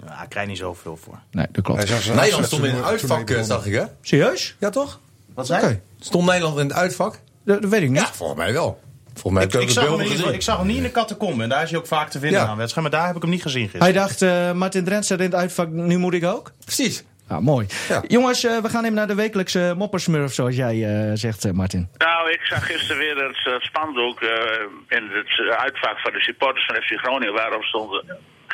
Ja, 0.05 0.23
ik 0.23 0.29
krijg 0.29 0.47
niet 0.47 0.57
zoveel 0.57 0.97
voor. 1.03 1.19
nee, 1.31 1.45
dat 1.51 1.63
klopt. 1.63 1.79
Nederland 2.15 2.45
stond 2.45 2.63
in 2.63 2.69
afscheidstoernooi 2.71 2.83
uitvak, 2.91 3.29
eh, 3.29 3.43
zag 3.43 3.65
ik 3.65 3.73
hè? 3.73 3.83
Serieus? 4.01 4.55
Ja 4.59 4.69
toch? 4.69 4.99
Wat 5.33 5.49
Oké, 5.51 5.59
zei 5.59 5.81
Stond 5.99 6.25
Nederland 6.25 6.59
in 6.59 6.67
het 6.67 6.75
uitvak? 6.77 7.19
dat, 7.45 7.61
dat 7.61 7.71
weet 7.71 7.81
ik 7.81 7.89
niet. 7.89 7.99
Ja, 7.99 8.09
volgens 8.13 8.39
mij 8.39 8.53
wel. 8.53 8.79
Volgens 9.15 9.53
mij 9.53 9.61
ik, 9.61 9.69
zag 9.69 9.87
hem 9.87 9.99
gezien. 9.99 10.33
ik 10.33 10.41
zag 10.41 10.57
hem 10.57 10.67
niet 10.67 10.77
in 10.77 10.83
de 10.83 10.91
catacombe. 10.91 11.43
En 11.43 11.49
daar 11.49 11.63
is 11.63 11.69
hij 11.69 11.79
ook 11.79 11.87
vaak 11.87 12.09
te 12.09 12.19
vinden 12.19 12.39
Ja. 12.39 12.47
aan 12.47 12.57
wedstrijd. 12.57 12.89
Maar 12.89 12.99
daar 12.99 13.07
heb 13.07 13.15
ik 13.15 13.21
hem 13.21 13.31
niet 13.31 13.41
gezien 13.41 13.61
gisteren. 13.69 13.85
Hij 13.85 13.95
dacht, 13.95 14.21
eh, 14.21 14.51
Martin 14.51 14.83
Drent 14.83 15.05
staat 15.05 15.19
in 15.19 15.25
het 15.25 15.35
uitvak, 15.35 15.67
nu 15.69 15.97
moet 15.97 16.13
ik 16.13 16.25
ook. 16.25 16.51
Precies. 16.63 17.03
Ja, 17.29 17.39
mooi. 17.39 17.67
Ja. 17.87 18.03
Jongens, 18.07 18.43
eh, 18.43 18.57
we 18.57 18.69
gaan 18.69 18.83
even 18.83 18.95
naar 18.95 19.07
de 19.07 19.15
wekelijkse 19.15 19.73
moppersmurf, 19.77 20.33
zoals 20.33 20.55
jij 20.55 20.75
eh, 20.83 21.11
zegt, 21.13 21.53
Martin. 21.53 21.89
Nou, 21.97 22.31
ik 22.31 22.39
zag 22.43 22.65
gisteren 22.65 22.97
weer 22.97 23.17
het 23.17 23.63
spandoek 23.63 24.21
eh, 24.21 24.97
in 24.97 25.09
het 25.11 25.57
uitvak 25.57 25.99
van 25.99 26.11
de 26.13 26.21
supporters 26.21 26.65
van 26.65 26.75
FC 26.75 26.91
Groningen. 27.03 27.33
Waarop 27.33 27.63
stond 27.63 28.03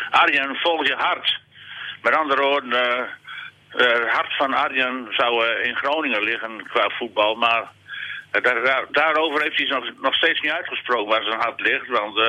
Arjen, 0.09 0.55
volg 0.55 0.87
je 0.87 0.95
hart. 0.97 1.39
Met 2.01 2.15
andere 2.15 2.41
woorden, 2.41 2.71
het 3.69 4.09
hart 4.09 4.35
van 4.37 4.53
Arjen 4.53 5.07
zou 5.09 5.45
in 5.63 5.75
Groningen 5.75 6.23
liggen 6.23 6.67
qua 6.73 6.89
voetbal. 6.97 7.35
Maar 7.35 7.71
daar, 8.31 8.63
daar- 8.63 8.85
daarover 8.91 9.41
heeft 9.41 9.57
hij 9.57 9.67
nog, 9.67 9.91
nog 10.01 10.15
steeds 10.15 10.41
niet 10.41 10.51
uitgesproken 10.51 11.11
waar 11.11 11.23
zijn 11.23 11.39
hart 11.39 11.61
ligt. 11.61 11.87
Want 11.87 12.17
eh, 12.17 12.25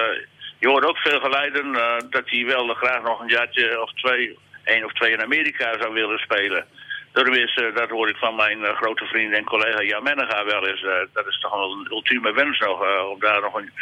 je 0.58 0.68
hoort 0.68 0.84
ook 0.84 0.98
veel 0.98 1.20
geleiden 1.20 1.74
eh, 1.74 1.96
dat 2.10 2.22
hij 2.30 2.44
wel 2.44 2.74
graag 2.74 3.02
nog 3.02 3.20
een 3.20 3.28
jaartje 3.28 3.82
of 3.82 3.92
twee, 3.92 4.38
één 4.64 4.84
of 4.84 4.92
twee 4.92 5.12
in 5.12 5.22
Amerika 5.22 5.72
zou 5.80 5.92
willen 5.94 6.18
spelen. 6.18 6.66
Dat, 7.12 7.28
is, 7.36 7.54
eh, 7.54 7.74
dat 7.74 7.90
hoor 7.90 8.08
ik 8.08 8.16
van 8.16 8.34
mijn 8.34 8.64
eh, 8.64 8.76
grote 8.76 9.04
vriend 9.04 9.34
en 9.34 9.44
collega 9.44 9.82
Jan 9.82 10.02
Mennega 10.02 10.44
wel 10.44 10.66
eens. 10.66 10.82
eh, 10.82 11.00
dat 11.12 11.26
is 11.26 11.40
toch 11.40 11.52
een 11.52 11.86
ultieme 11.90 12.32
wens 12.32 12.58
nog, 12.58 12.84
eh, 12.84 13.08
om 13.10 13.20
daar 13.20 13.40
nog 13.40 13.54
een 13.54 13.72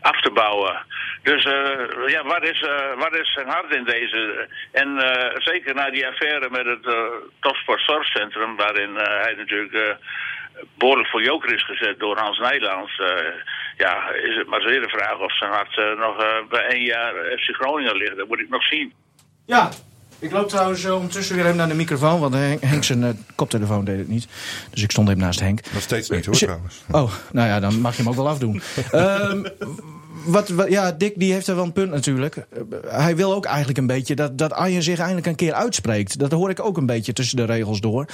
af 0.00 0.20
te 0.20 0.30
bouwen. 0.30 0.86
Dus 1.22 1.44
eh, 1.44 1.80
ja, 2.06 2.22
waar 2.24 2.42
is, 2.42 2.60
eh, 2.62 2.94
waar 2.98 3.14
is 3.14 3.32
zijn 3.32 3.48
hart 3.48 3.74
in 3.74 3.84
deze? 3.84 4.48
En 4.72 4.98
eh, 4.98 5.34
zeker 5.38 5.74
na 5.74 5.90
die 5.90 6.06
affaire 6.06 6.48
met 6.50 6.66
het 6.66 6.84
uh, 6.86 7.02
Topsport 7.40 7.80
Zorgcentrum, 7.80 8.56
waarin 8.56 8.96
eh, 8.98 9.20
hij 9.24 9.34
natuurlijk 9.34 9.72
eh, 9.72 9.94
behoorlijk 10.78 11.08
voor 11.08 11.22
joker 11.22 11.54
is 11.54 11.64
gezet 11.64 11.98
door 11.98 12.16
Hans 12.18 12.38
Nijlands. 12.38 12.98
eh, 12.98 13.06
ja, 13.76 14.10
is 14.10 14.36
het 14.36 14.46
maar 14.46 14.60
zeer 14.60 14.80
de 14.80 14.88
vraag 14.88 15.18
of 15.18 15.36
zijn 15.36 15.50
hart 15.50 15.78
eh, 15.78 15.98
nog 15.98 16.18
eh, 16.18 16.28
bij 16.48 16.66
één 16.66 16.84
jaar 16.84 17.14
FC 17.14 17.54
Groningen 17.54 17.96
ligt. 17.96 18.16
Dat 18.16 18.28
moet 18.28 18.40
ik 18.40 18.48
nog 18.48 18.64
zien. 18.64 18.92
Ja, 19.46 19.70
ik 20.18 20.32
loop 20.32 20.48
trouwens 20.48 20.84
ondertussen 20.84 21.36
weer 21.36 21.44
even 21.44 21.56
naar 21.56 21.68
de 21.68 21.74
microfoon, 21.74 22.20
want 22.20 22.34
Henk, 22.34 22.62
Henk 22.62 22.84
zijn 22.84 23.24
koptelefoon 23.34 23.84
deed 23.84 23.98
het 23.98 24.08
niet. 24.08 24.28
Dus 24.70 24.82
ik 24.82 24.90
stond 24.90 25.08
even 25.08 25.20
naast 25.20 25.40
Henk. 25.40 25.60
Nog 25.72 25.82
steeds 25.82 26.08
niet 26.08 26.26
hoor 26.26 26.34
trouwens. 26.34 26.82
Oh, 26.90 27.12
nou 27.32 27.48
ja, 27.48 27.60
dan 27.60 27.80
mag 27.80 27.96
je 27.96 28.02
hem 28.02 28.10
ook 28.10 28.16
wel 28.16 28.28
afdoen. 28.28 28.62
Ehm, 28.90 29.42
wat, 30.24 30.48
wat, 30.48 30.68
ja, 30.68 30.92
Dick 30.92 31.12
die 31.16 31.32
heeft 31.32 31.46
er 31.46 31.54
wel 31.54 31.64
een 31.64 31.72
punt 31.72 31.90
natuurlijk. 31.90 32.46
Hij 32.86 33.16
wil 33.16 33.34
ook 33.34 33.44
eigenlijk 33.44 33.78
een 33.78 33.86
beetje 33.86 34.14
dat, 34.14 34.38
dat 34.38 34.52
Arjen 34.52 34.82
zich 34.82 34.98
eindelijk 34.98 35.26
een 35.26 35.34
keer 35.34 35.52
uitspreekt. 35.52 36.18
Dat 36.18 36.32
hoor 36.32 36.50
ik 36.50 36.64
ook 36.64 36.76
een 36.76 36.86
beetje 36.86 37.12
tussen 37.12 37.36
de 37.36 37.44
regels 37.44 37.80
door. 37.80 38.06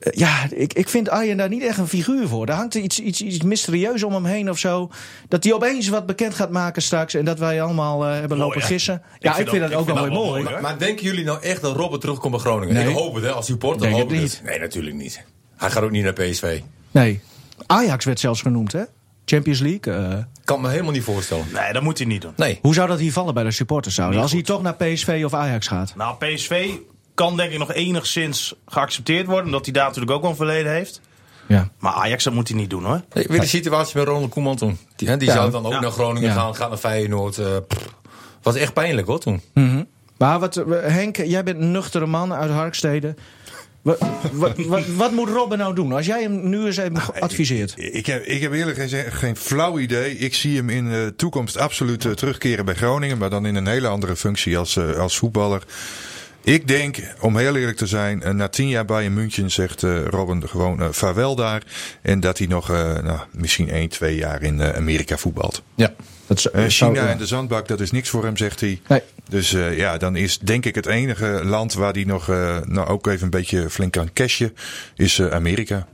Eh, 0.00 0.12
ja, 0.12 0.46
ik, 0.50 0.72
ik 0.72 0.88
vind 0.88 1.08
Arjen 1.08 1.36
daar 1.36 1.48
niet 1.48 1.62
echt 1.62 1.78
een 1.78 1.88
figuur 1.88 2.28
voor. 2.28 2.46
Er 2.46 2.54
hangt 2.54 2.74
iets, 2.74 3.00
iets, 3.00 3.20
iets 3.22 3.42
mysterieus 3.42 4.02
om 4.02 4.12
hem 4.12 4.24
heen 4.24 4.50
of 4.50 4.58
zo. 4.58 4.90
Dat 5.28 5.44
hij 5.44 5.52
opeens 5.52 5.88
wat 5.88 6.06
bekend 6.06 6.34
gaat 6.34 6.50
maken 6.50 6.82
straks. 6.82 7.14
En 7.14 7.24
dat 7.24 7.38
wij 7.38 7.62
allemaal 7.62 8.06
eh, 8.06 8.12
hebben 8.12 8.38
lopen 8.38 8.62
gissen. 8.62 9.02
Ja, 9.18 9.36
ik 9.36 9.48
vind, 9.48 9.60
dat 9.62 9.74
ook 9.74 9.86
wel 9.86 10.02
weer 10.02 10.12
mooi. 10.12 10.44
hoor. 10.44 10.60
Maar 10.60 10.78
denken 10.78 11.04
jullie 11.04 11.24
nou 11.24 11.42
echt 11.42 11.62
dat 11.62 11.76
Robert 11.76 12.00
terugkomt 12.00 12.32
bij 12.32 12.40
Groningen? 12.40 12.74
Nee. 12.74 12.88
Ik 12.88 12.94
hoop 12.96 13.14
het, 13.14 13.24
hè. 13.24 13.30
Als 13.30 13.46
supporter 13.46 13.80
Denk 13.82 13.92
hoop 13.94 14.02
het 14.08 14.12
ik 14.16 14.22
niet. 14.22 14.32
het. 14.32 14.42
Nee, 14.44 14.58
natuurlijk 14.58 14.96
niet. 14.96 15.24
Hij 15.56 15.70
gaat 15.70 15.82
ook 15.82 15.90
niet 15.90 16.04
naar 16.04 16.12
PSV. 16.12 16.60
Nee. 16.90 17.20
Ajax 17.66 18.04
werd 18.04 18.20
zelfs 18.20 18.42
genoemd, 18.42 18.72
hè? 18.72 18.82
Champions 19.24 19.60
League. 19.60 19.94
eh. 19.94 20.18
Kan 20.44 20.60
me 20.60 20.68
helemaal 20.68 20.92
niet 20.92 21.02
voorstellen. 21.02 21.44
Nee, 21.52 21.72
dat 21.72 21.82
moet 21.82 21.98
hij 21.98 22.06
niet 22.06 22.22
doen. 22.22 22.32
Nee. 22.36 22.58
Hoe 22.62 22.74
zou 22.74 22.88
dat 22.88 22.98
hier 22.98 23.12
vallen 23.12 23.34
bij 23.34 23.42
de 23.44 23.50
supporters? 23.50 24.00
Als 24.00 24.32
hij 24.32 24.42
toch 24.42 24.62
naar 24.62 24.74
PSV 24.74 25.22
of 25.24 25.34
Ajax 25.34 25.66
gaat? 25.66 25.92
Nou, 25.96 26.16
PSV 26.16 26.70
kan 27.14 27.36
denk 27.36 27.52
ik 27.52 27.58
nog 27.58 27.72
enigszins 27.72 28.54
geaccepteerd 28.66 29.26
worden, 29.26 29.44
omdat 29.44 29.64
hij 29.64 29.72
daar 29.74 29.84
natuurlijk 29.86 30.12
ook 30.12 30.20
wel 30.20 30.30
een 30.30 30.36
verleden 30.36 30.72
heeft. 30.72 31.00
Ja. 31.48 31.68
Maar 31.78 31.92
Ajax, 31.92 32.24
dat 32.24 32.32
moet 32.32 32.48
hij 32.48 32.56
niet 32.56 32.70
doen 32.70 32.84
hoor. 32.84 33.00
Nee, 33.12 33.26
weer 33.28 33.40
de 33.40 33.46
situatie 33.46 33.98
met 33.98 34.06
Ronald 34.08 34.30
Koeman 34.30 34.56
toen. 34.56 34.78
Die, 34.96 35.08
hè, 35.08 35.16
die 35.16 35.28
Ja. 35.28 35.34
zou 35.34 35.50
dan 35.50 35.66
ook 35.66 35.72
Ja. 35.72 35.80
naar 35.80 35.90
Groningen 35.90 36.28
Ja. 36.28 36.34
gaan, 36.34 36.54
gaat 36.54 36.68
naar 36.68 36.78
Feyenoord. 36.78 37.34
pff. 37.68 37.88
was 38.42 38.54
echt 38.54 38.72
pijnlijk 38.72 39.06
hoor 39.06 39.20
toen. 39.20 39.40
Maar 40.18 40.38
wat, 40.38 40.64
Henk, 40.82 41.16
jij 41.16 41.42
bent 41.42 41.60
een 41.60 41.72
nuchtere 41.72 42.06
man 42.06 42.32
uit 42.32 42.50
Harkstede. 42.50 43.14
Wat, 43.82 43.98
wat, 44.32 44.56
wat, 44.56 44.86
wat 44.86 45.12
moet 45.12 45.28
Robben 45.28 45.58
nou 45.58 45.74
doen? 45.74 45.92
Als 45.92 46.06
jij 46.06 46.22
hem 46.22 46.48
nu 46.48 46.66
eens 46.66 46.76
even 46.76 47.00
adviseert. 47.20 47.74
Ik 47.76 48.06
heb, 48.06 48.24
ik 48.24 48.42
heb 48.42 48.52
eerlijk 48.52 48.78
gezegd 48.78 49.14
geen 49.14 49.36
flauw 49.36 49.78
idee. 49.78 50.18
Ik 50.18 50.34
zie 50.34 50.56
hem 50.56 50.70
in 50.70 50.88
de 50.90 51.12
toekomst 51.16 51.56
absoluut 51.56 52.04
eh, 52.04 52.12
terugkeren 52.12 52.64
bij 52.64 52.74
Groningen. 52.74 53.18
Maar 53.18 53.30
dan 53.30 53.46
in 53.46 53.54
een 53.54 53.66
hele 53.66 53.88
andere 53.88 54.16
functie 54.16 54.58
als, 54.58 54.76
eh, 54.76 54.90
als 54.98 55.18
voetballer. 55.18 55.62
Ik 56.44 56.68
denk, 56.68 56.96
om 57.20 57.36
heel 57.36 57.56
eerlijk 57.56 57.76
te 57.76 57.86
zijn, 57.86 58.22
eh, 58.22 58.32
na 58.32 58.48
tien 58.48 58.68
jaar 58.68 58.84
bij 58.84 59.10
München 59.10 59.50
zegt 59.50 59.82
eh, 59.82 60.04
Robin 60.04 60.48
gewoon 60.48 60.80
eh, 60.82 60.88
vaarwel 60.90 61.34
daar. 61.34 61.62
En 62.02 62.20
dat 62.20 62.38
hij 62.38 62.46
nog 62.46 62.68
nou, 62.68 63.18
misschien 63.30 63.70
één, 63.70 63.88
twee 63.88 64.16
jaar 64.16 64.42
in 64.42 64.62
Amerika 64.62 65.16
voetbalt. 65.16 65.62
Ja. 65.74 65.92
Dat 66.26 66.36
is- 66.36 66.42
zou- 66.42 66.68
China 66.94 67.08
en 67.08 67.18
de 67.18 67.26
zandbak, 67.26 67.68
dat 67.68 67.80
is 67.80 67.90
niks 67.90 68.08
voor 68.08 68.24
hem, 68.24 68.36
zegt 68.36 68.60
hij. 68.60 68.80
Nee. 68.88 69.00
Dus 69.28 69.50
ja, 69.50 69.96
dan 69.96 70.16
is 70.16 70.38
denk 70.38 70.64
ik 70.64 70.74
het 70.74 70.86
enige 70.86 71.40
land 71.44 71.74
waar 71.74 71.92
hij 71.92 72.04
nog 72.04 72.26
nou, 72.66 72.84
ook 72.86 73.06
even 73.06 73.22
een 73.24 73.30
beetje 73.30 73.70
flink 73.70 73.96
aan 73.96 74.12
cashen, 74.12 74.56
is 74.96 75.22
Amerika. 75.22 75.86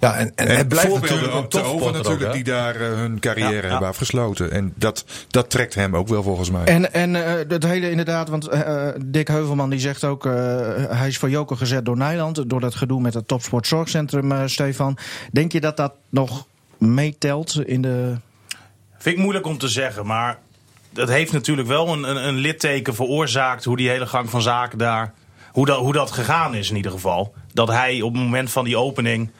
Ja, 0.00 0.16
en, 0.16 0.32
en, 0.34 0.48
En 0.48 0.56
het 0.56 0.68
blijft 0.68 0.88
voorbeelden 0.88 1.16
natuurlijk 1.16 1.32
een 1.38 1.42
ook 1.44 1.50
te 1.50 1.62
over 1.62 1.86
ook, 1.86 1.92
natuurlijk 1.94 2.32
die 2.32 2.44
daar 2.44 2.74
eh, 2.74 2.88
hun 2.88 3.18
carrière 3.18 3.54
Ja, 3.54 3.62
ja. 3.62 3.68
hebben 3.68 3.88
afgesloten. 3.88 4.50
En 4.50 4.72
dat, 4.76 5.04
dat 5.28 5.50
trekt 5.50 5.74
hem 5.74 5.96
ook 5.96 6.08
wel 6.08 6.22
volgens 6.22 6.50
mij. 6.50 6.64
En, 6.64 6.92
en 6.92 7.16
eh, 7.26 7.32
het 7.48 7.64
hele 7.66 7.90
inderdaad, 7.90 8.28
want 8.28 8.48
eh, 8.48 8.88
eh, 8.88 8.94
Dick 9.04 9.28
Heuvelman 9.28 9.70
die 9.70 9.78
zegt 9.78 10.04
ook... 10.04 10.26
eh, 10.26 10.32
hij 10.88 11.08
is 11.08 11.18
voor 11.18 11.30
Joker 11.30 11.56
gezet 11.56 11.84
door 11.84 11.96
Nijland. 11.96 12.50
Door 12.50 12.60
dat 12.60 12.74
gedoe 12.74 13.00
met 13.00 13.14
het 13.14 13.28
Topsport 13.28 13.66
Zorgcentrum, 13.66 14.32
eh, 14.32 14.42
Stefan. 14.46 14.98
Denk 15.32 15.52
je 15.52 15.60
dat 15.60 15.76
dat 15.76 15.92
nog 16.08 16.46
meetelt 16.78 17.60
in 17.64 17.82
de... 17.82 18.14
Vind 18.98 19.16
ik 19.16 19.22
moeilijk 19.22 19.46
om 19.46 19.58
te 19.58 19.68
zeggen, 19.68 20.06
maar 20.06 20.38
dat 20.90 21.08
heeft 21.08 21.32
natuurlijk 21.32 21.68
wel 21.68 21.88
een, 21.88 22.02
een, 22.10 22.28
een 22.28 22.34
litteken 22.36 22.94
veroorzaakt 22.94 23.64
hoe 23.64 23.76
die 23.76 23.88
hele 23.88 24.06
gang 24.06 24.30
van 24.30 24.42
zaken 24.42 24.78
daar. 24.78 25.12
Hoe 25.52 25.66
dat, 25.66 25.78
hoe 25.78 25.92
dat 25.92 26.10
gegaan 26.10 26.54
is 26.54 26.70
in 26.70 26.76
ieder 26.76 26.90
geval. 26.90 27.34
Dat 27.52 27.68
hij 27.68 28.00
op 28.00 28.12
het 28.12 28.22
moment 28.22 28.50
van 28.50 28.64
die 28.64 28.78
opening 28.78 29.30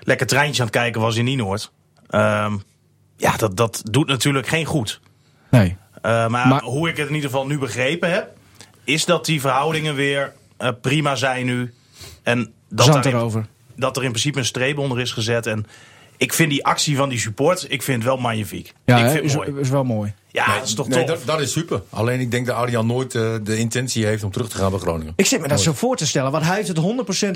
lekker 0.00 0.26
treintje 0.26 0.60
aan 0.62 0.68
het 0.68 0.76
kijken 0.76 1.00
was 1.00 1.16
in 1.16 1.24
Nienoord. 1.24 1.72
Ehm, 2.08 2.56
ja, 3.16 3.36
dat, 3.36 3.56
dat 3.56 3.82
doet 3.90 4.06
natuurlijk 4.06 4.46
geen 4.48 4.64
goed. 4.64 5.00
Nee. 5.50 5.68
Uh, 5.68 6.26
maar, 6.28 6.48
Maar- 6.48 6.62
hoe 6.62 6.88
ik 6.88 6.96
het 6.96 7.08
in 7.08 7.14
ieder 7.14 7.30
geval 7.30 7.46
nu 7.46 7.58
begrepen 7.58 8.10
heb, 8.10 8.36
is 8.84 9.04
dat 9.04 9.24
die 9.24 9.40
verhoudingen 9.40 9.94
weer 9.94 10.32
eh, 10.56 10.68
prima 10.80 11.14
zijn 11.16 11.46
nu. 11.46 11.74
En 12.22 12.52
dat, 12.68 12.86
Zand 12.86 13.06
in- 13.06 13.46
dat 13.76 13.96
er 13.96 14.02
in 14.04 14.10
principe 14.10 14.38
een 14.38 14.44
streep 14.44 14.78
onder 14.78 15.00
is 15.00 15.12
gezet. 15.12 15.46
En 15.46 15.66
ik 16.16 16.32
vind 16.32 16.50
die 16.50 16.64
actie 16.64 16.96
van 16.96 17.08
die 17.08 17.18
support, 17.18 17.66
ik 17.68 17.82
vind 17.82 17.96
het 17.98 18.06
wel 18.06 18.16
magnifiek. 18.16 18.72
Ja, 18.84 18.96
ik 18.98 19.10
vind 19.10 19.24
is, 19.24 19.34
het 19.34 19.46
mooi. 19.48 19.60
is 19.60 19.68
wel 19.68 19.84
mooi. 19.84 20.14
Ja, 20.32 20.54
dat 20.58 20.66
is 20.66 20.74
toch 20.74 20.88
Nee, 20.88 21.04
tof. 21.04 21.16
dat, 21.18 21.26
dat 21.26 21.40
is 21.40 21.52
super. 21.52 21.82
Alleen 21.90 22.20
ik 22.20 22.30
denk 22.30 22.46
dat 22.46 22.56
Arjan 22.56 22.86
nooit 22.86 23.14
eh, 23.14 23.34
de 23.42 23.56
intentie 23.56 24.06
heeft 24.06 24.24
om 24.24 24.30
terug 24.30 24.48
te 24.48 24.56
gaan 24.56 24.70
bij 24.70 24.80
Groningen. 24.80 25.12
Ik 25.16 25.26
zit 25.26 25.40
me 25.40 25.48
dat 25.48 25.60
zo 25.60 25.72
voor 25.72 25.96
te 25.96 26.06
stellen. 26.06 26.30
Want 26.32 26.44
hij 26.44 26.56
heeft 26.56 26.68
het 26.68 26.78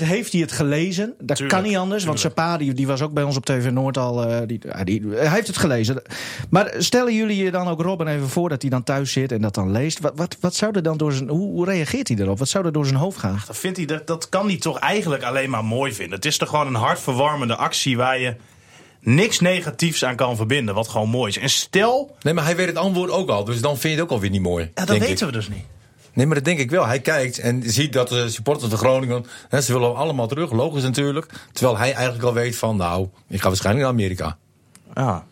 100% 0.01 0.03
heeft 0.03 0.31
hij 0.31 0.41
het 0.41 0.51
gelezen. 0.51 1.13
Dat 1.19 1.37
Tuurlijk, 1.37 1.59
kan 1.59 1.69
niet 1.69 1.77
anders. 1.77 2.03
Want 2.03 2.19
zijn 2.19 2.33
pa 2.33 2.57
die, 2.57 2.73
die 2.73 2.87
was 2.87 3.01
ook 3.01 3.13
bij 3.13 3.23
ons 3.23 3.37
op 3.37 3.45
TV 3.45 3.69
Noord 3.71 3.97
al. 3.97 4.25
eh, 4.25 4.47
die, 4.47 4.59
hij 5.09 5.29
heeft 5.29 5.47
het 5.47 5.57
gelezen. 5.57 6.01
Maar 6.49 6.73
stellen 6.77 7.13
jullie 7.15 7.43
je 7.43 7.51
dan 7.51 7.67
ook 7.67 7.81
Robin 7.81 8.07
even 8.07 8.29
voor 8.29 8.49
dat 8.49 8.61
hij 8.61 8.71
dan 8.71 8.83
thuis 8.83 9.11
zit 9.11 9.31
en 9.31 9.41
dat 9.41 9.53
dan 9.53 9.71
leest. 9.71 9.99
Wat, 9.99 10.11
wat, 10.15 10.37
wat 10.39 10.55
zou 10.55 10.71
er 10.75 10.83
dan 10.83 10.97
door 10.97 11.13
zijn. 11.13 11.29
Hoe, 11.29 11.51
hoe 11.51 11.65
reageert 11.65 12.07
hij 12.07 12.17
erop? 12.17 12.39
Wat 12.39 12.49
zou 12.49 12.65
er 12.65 12.71
door 12.71 12.85
zijn 12.85 12.97
hoofd 12.99 13.17
gaan? 13.19 13.41
Dat, 13.47 13.57
vindt 13.57 13.77
hij, 13.77 13.85
dat, 13.85 14.07
dat 14.07 14.29
kan 14.29 14.47
hij 14.47 14.57
toch 14.57 14.79
eigenlijk 14.79 15.23
alleen 15.23 15.49
maar 15.49 15.65
mooi 15.65 15.93
vinden. 15.93 16.15
Het 16.15 16.25
is 16.25 16.37
toch 16.37 16.49
gewoon 16.49 16.67
een 16.67 16.75
hartverwarmende 16.75 17.55
actie 17.55 17.97
waar 17.97 18.19
je 18.19 18.35
niks 19.05 19.39
negatiefs 19.39 20.03
aan 20.05 20.15
kan 20.15 20.35
verbinden. 20.35 20.75
Wat 20.75 20.87
gewoon 20.87 21.09
mooi 21.09 21.29
is. 21.29 21.37
En 21.37 21.49
stel, 21.49 22.15
Nee, 22.21 22.33
maar 22.33 22.43
hij 22.43 22.55
weet 22.55 22.67
het 22.67 22.77
antwoord 22.77 23.09
ook 23.11 23.29
al. 23.29 23.43
Dus 23.43 23.61
dan 23.61 23.77
vind 23.77 23.83
je 23.83 23.89
het 23.89 24.01
ook 24.01 24.11
alweer 24.11 24.29
niet 24.29 24.41
mooi. 24.41 24.71
ja, 24.75 24.85
dat 24.85 24.97
weten 24.97 25.09
ik. 25.09 25.19
we 25.19 25.31
dus 25.31 25.47
niet. 25.49 25.63
Nee, 26.13 26.25
maar 26.25 26.35
dat 26.35 26.45
denk 26.45 26.59
ik 26.59 26.69
wel. 26.69 26.85
Hij 26.85 26.99
kijkt 26.99 27.39
en 27.39 27.63
ziet 27.65 27.93
dat 27.93 28.09
de 28.09 28.29
supporters 28.29 28.69
van 28.69 28.77
Groningen... 28.77 29.25
Hè, 29.49 29.61
ze 29.61 29.73
willen 29.73 29.95
allemaal 29.95 30.27
terug, 30.27 30.51
logisch 30.51 30.83
natuurlijk. 30.83 31.31
Terwijl 31.51 31.77
hij 31.77 31.93
eigenlijk 31.93 32.25
al 32.25 32.33
weet 32.33 32.55
van... 32.57 32.77
Nou, 32.77 33.07
ik 33.29 33.41
ga 33.41 33.47
waarschijnlijk 33.47 33.85
naar 33.85 33.93
Amerika. 33.93 34.37
Ja. 34.93 35.25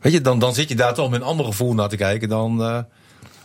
Weet 0.00 0.12
je, 0.12 0.20
dan, 0.20 0.38
dan 0.38 0.54
zit 0.54 0.68
je 0.68 0.74
daar 0.74 0.94
toch 0.94 1.10
met 1.10 1.20
een 1.20 1.26
ander 1.26 1.46
gevoel 1.46 1.74
naar 1.74 1.88
te 1.88 1.96
kijken 1.96 2.28
dan... 2.28 2.50
eh, 2.62 2.78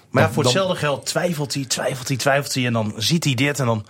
Maar 0.09 0.23
ja, 0.23 0.31
voor 0.31 0.43
hetzelfde 0.43 0.75
geld 0.75 1.05
twijfelt 1.05 1.53
hij, 1.53 1.65
twijfelt 1.65 2.07
hij, 2.07 2.17
twijfelt 2.17 2.53
hij. 2.53 2.65
En 2.65 2.73
dan 2.73 2.93
ziet 2.97 3.23
hij 3.23 3.33
dit 3.33 3.59
en 3.59 3.65
dan 3.65 3.85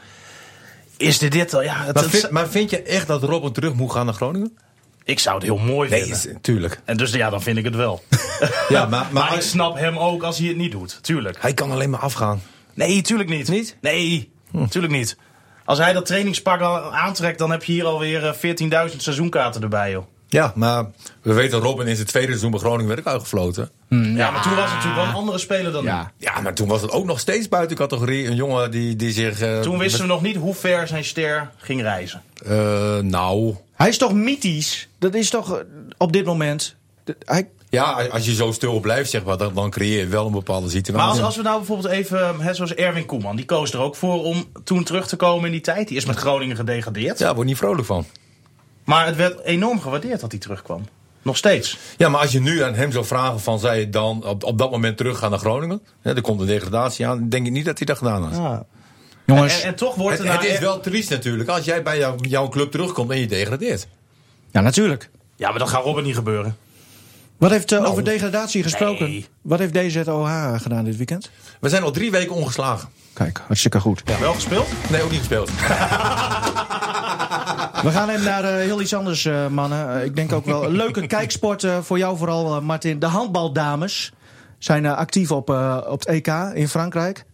is 0.97 1.17
dit 1.19 1.32
dit 1.32 1.53
al. 1.53 1.62
Ja, 1.63 1.84
het, 1.84 1.95
Maar 1.95 2.03
vind, 2.03 2.29
maar 2.29 2.47
vind 2.47 2.69
je 2.69 2.82
echt 2.82 3.08
dat 3.08 3.23
Robin 3.23 3.51
terug 3.51 3.73
moet 3.73 3.91
gaan 3.91 4.06
naar 4.06 4.15
Groningen? 4.15 4.58
Ik 5.04 5.20
zou 5.20 5.36
het 5.36 5.44
heel 5.46 5.58
mooi 5.58 5.89
Nee, 5.89 6.00
vinden. 6.00 6.18
is- 6.18 6.28
tuurlijk. 6.42 6.80
En 6.86 6.98
dus 6.98 7.12
ja, 7.12 7.30
dan 7.30 7.42
vind 7.42 7.58
ik 7.58 7.63
het 7.63 7.76
wel. 7.76 8.04
Ja, 8.70 8.86
maar, 8.86 9.08
Maar 9.12 9.34
ik 9.36 9.42
snap 9.42 9.78
hem 9.78 9.98
ook 9.98 10.24
als 10.24 10.38
hij 10.38 10.48
het 10.48 10.58
niet 10.58 10.72
doet. 10.72 11.00
Tuurlijk. 11.02 11.38
hij 11.42 11.54
kan 11.54 11.72
alleen 11.72 11.89
maar 11.89 12.00
afgaan. 12.00 12.42
Nee, 12.74 13.02
tuurlijk 13.02 13.30
niet. 13.30 13.48
Niet? 13.50 13.76
Nee, 13.82 14.32
tuurlijk 14.70 14.94
niet. 14.94 15.18
Als 15.66 15.78
hij 15.78 15.94
dat 15.94 16.06
trainingspak 16.06 16.62
al 16.62 16.94
aantrekt, 16.96 17.39
dan 17.39 17.52
heb 17.52 17.63
je 17.63 17.72
hier 17.72 17.86
alweer 17.86 18.26
eh, 18.28 18.89
14.000 18.89 18.96
seizoenkaarten 18.98 19.62
erbij, 19.62 19.92
joh. 19.92 20.04
Ja, 20.28 20.52
maar 20.56 20.86
we 21.22 21.34
weten 21.34 21.52
dat 21.52 21.62
Robin 21.63 21.88
in 21.88 21.96
zijn 21.96 22.08
tweede 22.08 22.28
seizoen 22.28 22.52
bij 22.52 22.60
Groningen 22.60 22.88
werd 22.88 23.00
ook 23.00 23.08
uitgefloten. 23.13 23.70
Ja, 23.89 24.32
maar 24.32 24.42
toen 24.42 24.56
was 24.56 24.63
het 24.66 24.74
natuurlijk 24.74 24.96
wel 24.96 25.06
een 25.06 25.13
andere 25.13 25.38
speler 25.38 25.72
dan 25.72 25.84
nu. 25.84 25.89
Ja. 25.89 26.12
Ja, 26.18 26.39
maar 26.42 26.54
toen 26.54 26.68
was 26.68 26.82
het 26.82 26.92
ook 26.92 27.06
nog 27.06 27.20
steeds 27.20 27.50
buiten 27.50 27.78
categorie. 27.78 28.28
Een 28.28 28.36
jongen 28.36 28.72
die, 28.72 28.96
die 28.96 29.12
zich... 29.12 29.39
eh, 29.42 29.60
Toen 29.60 29.78
wisten 29.78 30.02
we 30.02 30.08
nog 30.08 30.22
niet 30.22 30.36
hoe 30.36 30.54
ver 30.54 30.88
zijn 30.88 31.04
ster 31.04 31.52
ging 31.58 31.82
reizen. 31.82 32.22
eh, 32.46 32.98
nou... 33.00 33.56
Hij 33.74 33.88
is 33.89 33.98
toch 33.98 34.13
mythisch? 34.13 34.88
Dat 35.12 35.13
is 35.13 35.30
toch 35.30 35.58
eh, 35.58 35.63
op 35.98 36.13
dit 36.13 36.26
moment. 36.26 36.76
Hij, 37.20 37.50
Ja, 37.70 38.08
als 38.12 38.26
je 38.26 38.34
zo 38.34 38.52
stil 38.52 38.80
blijft, 38.80 39.10
zeg 39.10 39.24
maar, 39.24 39.38
dan, 39.38 39.54
dan 39.54 39.70
creëer 39.70 40.00
je 40.00 40.08
wel 40.08 40.26
een 40.26 40.32
bepaalde 40.32 40.70
situatie. 40.70 40.94
Maar 40.94 41.10
als, 41.10 41.22
als 41.22 41.36
we 41.36 41.42
nou 41.42 41.58
bijvoorbeeld 41.58 41.89
even, 41.94 42.39
hè, 42.39 42.54
zoals 42.54 42.74
Erwin 42.74 43.06
Koeman, 43.06 43.36
die 43.36 43.46
koos 43.46 43.74
er 43.74 43.80
ook 43.80 43.96
voor 43.96 44.24
om 44.24 44.46
toen 44.63 44.84
terug 44.84 45.08
te 45.08 45.16
komen 45.16 45.46
in 45.46 45.52
die 45.52 45.62
tijd. 45.62 45.88
Die 45.88 45.98
is 45.98 46.06
met 46.06 46.16
Groningen 46.16 46.56
gedegradeerd. 46.56 47.20
Ja, 47.20 47.36
word 47.36 47.48
niet 47.48 47.58
vrolijk 47.58 47.86
van. 47.86 48.06
Maar 48.84 49.06
het 49.06 49.16
werd 49.16 49.39
enorm 49.44 49.82
gewaardeerd 49.82 50.20
dat 50.22 50.32
hij 50.32 50.39
terugkwam. 50.39 50.86
Nog 51.22 51.38
steeds. 51.38 51.78
Ja, 51.98 52.10
maar 52.10 52.22
als 52.22 52.32
je 52.32 52.42
nu 52.42 52.62
aan 52.63 52.74
hem 52.74 52.92
zou 52.92 53.06
vragen 53.06 53.39
van, 53.39 53.60
zij 53.60 53.80
je 53.80 53.89
dan 53.89 54.26
op, 54.26 54.44
op 54.44 54.58
dat 54.58 54.72
moment 54.72 54.98
teruggaan 54.98 55.30
naar 55.30 55.39
Groningen? 55.39 55.82
Hè, 56.02 56.16
er 56.16 56.22
komt 56.22 56.42
een 56.42 56.48
degradatie 56.48 57.08
aan, 57.08 57.30
denk 57.30 57.46
ik 57.46 57.52
niet 57.52 57.66
dat 57.66 57.78
hij 57.78 57.86
dat 57.88 57.98
gedaan 57.98 58.24
had. 58.34 58.63
Jongens, 59.26 59.62
En, 59.62 59.68
en 59.68 59.76
toch 59.76 59.96
wordt 59.96 60.18
Het, 60.18 60.28
het 60.28 60.36
nou 60.36 60.46
is 60.48 60.52
echt- 60.54 60.62
wel 60.62 60.80
triest 60.80 61.10
natuurlijk 61.10 61.50
als 61.50 61.66
jij 61.66 61.84
bij 61.84 61.98
jou- 61.98 62.28
jouw 62.28 62.50
club 62.50 62.72
terugkomt 62.72 63.12
en 63.12 63.20
je 63.20 63.28
degradeert. 63.28 63.88
Ja, 64.54 64.62
natuurlijk. 64.62 65.10
Ja, 65.36 65.50
maar 65.50 65.60
dat 65.60 65.70
gaat 65.70 65.84
Robert 65.84 66.06
niet 66.06 66.16
gebeuren. 66.16 66.58
Wat 67.38 67.52
heeft 67.52 67.72
eh, 67.72 67.86
over 67.86 68.04
degradatie 68.04 68.63
gesproken? 68.63 69.10
nee. 69.10 69.28
Wat 69.42 69.60
heeft 69.60 69.74
DZOH 69.74 70.56
gedaan 70.62 70.84
dit 70.86 70.98
weekend? 70.98 71.32
We 71.60 71.70
zijn 71.70 71.84
al 71.84 71.92
drie 71.92 72.12
weken 72.12 72.36
ongeslagen. 72.36 72.89
Kijk, 73.13 73.42
hartstikke 73.48 73.80
goed. 73.80 74.04
Wel 74.20 74.34
gespeeld? 74.34 74.68
Nee, 74.89 75.02
ook 75.02 75.10
niet 75.10 75.20
gespeeld. 75.20 75.50
We 77.84 77.92
gaan 77.92 78.10
even 78.10 78.24
naar 78.24 78.44
eh, 78.44 78.56
heel 78.56 78.82
iets 78.82 78.94
anders, 78.94 79.26
eh, 79.26 79.48
mannen. 79.48 80.06
Ik 80.06 80.16
denk 80.16 80.32
ook 80.32 80.46
wel 80.46 80.63
een 80.63 80.76
leuke 80.76 81.08
kijksport 81.18 81.68
voor 81.82 81.98
jou 81.98 82.18
vooral, 82.18 82.62
Martin. 82.62 83.00
De 83.00 83.06
handbaldames 83.06 84.12
zijn 84.58 84.86
actief 84.86 85.32
op, 85.32 85.50
op 85.88 86.00
het 86.00 86.08
EK 86.08 86.28
in 86.54 86.68
Frankrijk. 86.70 87.26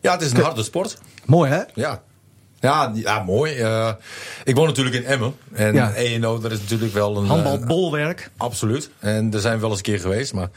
Ja, 0.00 0.12
het 0.12 0.22
is 0.22 0.32
een 0.32 0.42
harde 0.42 0.62
sport. 0.62 0.98
Mooi, 1.24 1.50
hè? 1.50 1.62
Ja. 1.74 2.02
Ja, 2.60 2.92
ja 2.94 3.22
mooi. 3.22 3.54
Eh, 3.58 3.90
ik 4.44 4.54
woon 4.54 4.66
natuurlijk 4.66 4.96
in 4.96 5.04
Emmen. 5.04 5.34
En 5.52 5.74
Ja. 5.74 5.92
ENO, 5.94 6.38
dat 6.38 6.52
is 6.52 6.60
natuurlijk 6.60 6.92
wel 6.92 7.16
een... 7.16 7.24
eh, 7.24 7.30
Handbalbolwerk. 7.30 8.30
absoluut. 8.36 8.90
En 8.98 9.30
daar 9.30 9.40
zijn 9.40 9.54
we 9.54 9.60
wel 9.60 9.68
eens 9.70 9.78
een 9.78 9.84
keer 9.84 10.00
geweest. 10.00 10.32
Maar 10.32 10.48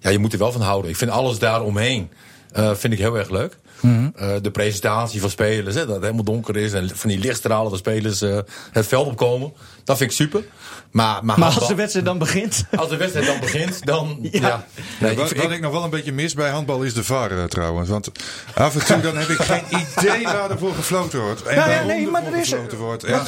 ja, 0.00 0.10
je 0.10 0.18
moet 0.18 0.32
er 0.32 0.38
wel 0.38 0.52
van 0.52 0.60
houden. 0.60 0.90
Ik 0.90 0.96
vind 0.96 1.10
alles 1.10 1.38
daaromheen 1.38 2.10
eh 2.52 2.74
vind 2.74 2.92
ik 2.92 2.98
heel 2.98 3.16
erg 3.18 3.30
leuk. 3.30 3.58
Mhm. 3.82 4.08
Eh, 4.16 4.28
de 4.42 4.50
presentatie 4.50 5.20
van 5.20 5.30
spelers, 5.30 5.74
hè, 5.74 5.80
dat 5.86 5.94
het 5.94 6.02
helemaal 6.04 6.24
donker 6.24 6.56
is. 6.56 6.72
En 6.72 6.90
van 6.94 7.08
die 7.10 7.18
lichtstralen 7.18 7.70
waar 7.70 7.78
spelers 7.78 8.20
eh, 8.22 8.38
het 8.72 8.86
veld 8.86 9.06
opkomen. 9.06 9.52
Dat 9.84 9.96
vind 9.96 10.10
ik 10.10 10.16
super. 10.16 10.42
Maar, 10.90 11.06
maar, 11.06 11.22
Maar 11.24 11.36
handbal- 11.38 11.58
als 11.58 11.68
de 11.68 11.74
wedstrijd 11.74 12.06
dan 12.06 12.18
begint... 12.18 12.64
als 12.76 12.88
de 12.88 12.96
wedstrijd 12.96 13.26
dan 13.26 13.40
begint, 13.40 13.86
dan... 13.86 14.18
Ja. 14.32 14.40
Ja. 14.40 14.66
Nee, 15.00 15.10
Ja, 15.10 15.16
wat, 15.16 15.30
ik- 15.30 15.36
wat 15.36 15.46
ik- 15.46 15.50
ik 15.52 15.60
nog 15.60 15.72
wel 15.72 15.84
een 15.84 15.90
beetje 15.90 16.12
mis 16.12 16.34
bij 16.34 16.50
handbal 16.50 16.82
is 16.82 16.94
de 16.94 17.04
VAR 17.04 17.30
eh, 17.38 17.44
trouwens. 17.44 17.88
Want 17.88 18.10
af 18.54 18.74
en 18.74 18.84
toe 18.84 19.00
dan 19.00 19.16
heb 19.16 19.28
ik 19.28 19.38
geen 19.40 19.64
idee 19.98 20.22
waar 20.24 20.50
er 20.50 20.58
voor 20.58 20.74
gefloten 20.74 21.20
wordt. 21.20 21.42
En 21.42 21.56
Nou 21.56 21.70
ja, 21.70 21.82
nee, 21.84 22.06
maar 22.06 22.26
er 22.26 22.38
is, 22.38 22.54
wordt. 22.78 23.06
Ja. 23.06 23.26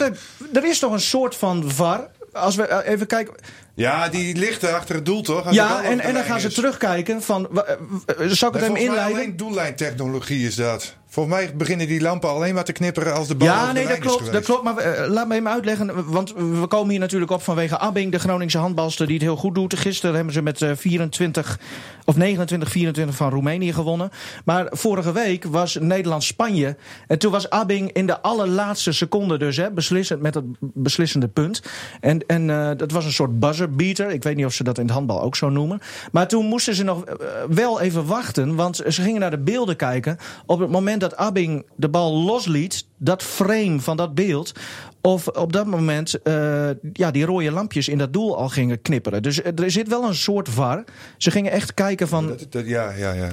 er 0.53 0.65
is 0.65 0.79
toch 0.79 0.93
een 0.93 1.01
soort 1.01 1.35
van 1.37 1.71
VAR? 1.71 2.09
Als 2.35 2.57
we 2.57 2.67
eh, 2.67 2.93
even 2.93 3.07
kijken. 3.07 3.35
ja, 3.75 4.09
die 4.09 4.37
ligt 4.37 4.63
er 4.63 4.75
achter 4.75 4.95
het 4.95 5.05
doel 5.07 5.23
toch? 5.23 5.47
Als 5.47 5.57
Ja, 5.57 5.83
en, 5.83 6.15
dan 6.15 6.25
gaan 6.25 6.41
ze 6.41 6.53
terugkijken 6.53 7.23
van... 7.23 7.49
eh, 7.67 7.73
eh, 8.07 8.31
Zal 8.31 8.49
ik 8.49 8.55
het 8.55 8.63
even 8.63 8.73
mij 8.73 8.83
inleiden? 8.83 9.17
alleen 9.17 9.37
doellijntechnologie 9.37 10.47
is 10.47 10.55
dat. 10.55 10.97
Volgens 11.15 11.35
mij 11.35 11.57
beginnen 11.57 11.87
die 11.87 12.01
lampen 12.01 12.29
alleen 12.29 12.55
maar 12.55 12.65
te 12.65 12.73
knipperen 12.73 13.15
als 13.15 13.29
de 13.29 13.35
bal 13.35 13.49
Ja, 13.49 13.73
nee, 13.73 13.87
dat 13.87 13.99
klopt, 13.99 14.33
dat 14.33 14.45
klopt. 14.45 14.63
Maar 14.63 14.77
eh, 14.77 15.11
laat 15.11 15.29
me 15.29 15.35
even 15.35 15.51
uitleggen. 15.51 16.11
Want 16.11 16.33
we 16.33 16.67
komen 16.67 16.91
hier 16.91 16.99
natuurlijk 16.99 17.31
op 17.31 17.43
vanwege 17.43 17.79
Abbing, 17.79 18.13
de 18.13 18.19
Groningse 18.19 18.59
handbalster 18.59 19.07
die 19.07 19.15
het 19.15 19.25
heel 19.25 19.37
goed 19.37 19.55
doet. 19.55 19.79
Gisteren 19.79 20.15
hebben 20.15 20.35
ze 20.35 20.43
met 20.43 20.63
eh, 20.63 20.71
24 20.75 21.59
of 22.05 22.17
29, 22.17 22.71
24 22.71 23.17
van 23.17 23.31
Roemenië 23.31 23.73
gewonnen. 23.73 24.11
Maar 24.45 24.67
vorige 24.71 25.13
week 25.13 25.45
was 25.45 25.79
Nederland-Spanje. 25.81 26.77
En 27.07 27.19
toen 27.19 27.33
was 27.33 27.51
Abbing 27.51 27.93
in 27.93 28.07
de 28.07 28.21
allerlaatste 28.21 28.93
seconde 28.93 29.39
dus 29.39 29.57
hè, 29.57 29.71
beslissend 29.71 30.21
met 30.21 30.35
het 30.35 30.45
beslissende 30.59 31.29
punt. 31.29 31.63
En, 32.01 32.27
en 32.27 32.51
eh, 32.51 32.71
dat 32.77 32.91
was 32.91 33.05
een 33.05 33.13
soort 33.13 33.41
buzzer 33.41 33.71
beater. 33.71 34.11
Ik 34.11 34.23
weet 34.23 34.37
niet 34.37 34.47
of 34.47 34.53
ze 34.53 34.65
dat 34.65 34.79
in 34.79 34.85
het 34.85 34.95
handbal 34.95 35.23
ook 35.23 35.37
zo 35.37 35.49
noemen. 35.49 35.81
Maar 36.13 36.29
toen 36.29 36.47
moesten 36.47 36.75
ze 36.75 36.85
nog 36.85 37.05
eh, 37.05 37.17
wel 37.49 37.81
even 37.81 38.07
wachten. 38.07 38.55
Want 38.55 38.77
ze 38.77 39.03
gingen 39.03 39.21
naar 39.21 39.31
de 39.31 39.39
beelden 39.39 39.77
kijken. 39.77 40.19
Op 40.47 40.59
het 40.59 40.71
moment 40.71 41.01
dat 41.11 41.17
Abbing 41.17 41.67
de 41.77 41.89
bal 41.89 42.13
losliet, 42.15 42.87
dat 42.99 43.23
frame 43.23 43.81
van 43.81 43.97
dat 43.97 44.15
beeld. 44.15 44.53
Of 45.01 45.29
op 45.29 45.53
dat 45.53 45.67
moment 45.67 46.23
eh, 46.23 46.69
ja, 46.93 47.11
die 47.11 47.25
rode 47.25 47.51
lampjes 47.51 47.89
in 47.89 47.99
dat 47.99 48.13
doel 48.13 48.37
al 48.39 48.49
gingen 48.49 48.83
knipperen. 48.83 49.23
Dus 49.23 49.43
er 49.43 49.71
zit 49.71 49.89
wel 49.89 50.05
een 50.05 50.15
soort 50.15 50.49
var. 50.49 50.85
Ze 51.19 51.31
gingen 51.31 51.53
echt 51.53 51.75
kijken 51.75 52.09
van. 52.09 52.27
Dat, 52.27 52.47
dat- 52.51 52.67
ja, 52.67 52.91
ja, 52.93 53.13
ja. 53.13 53.29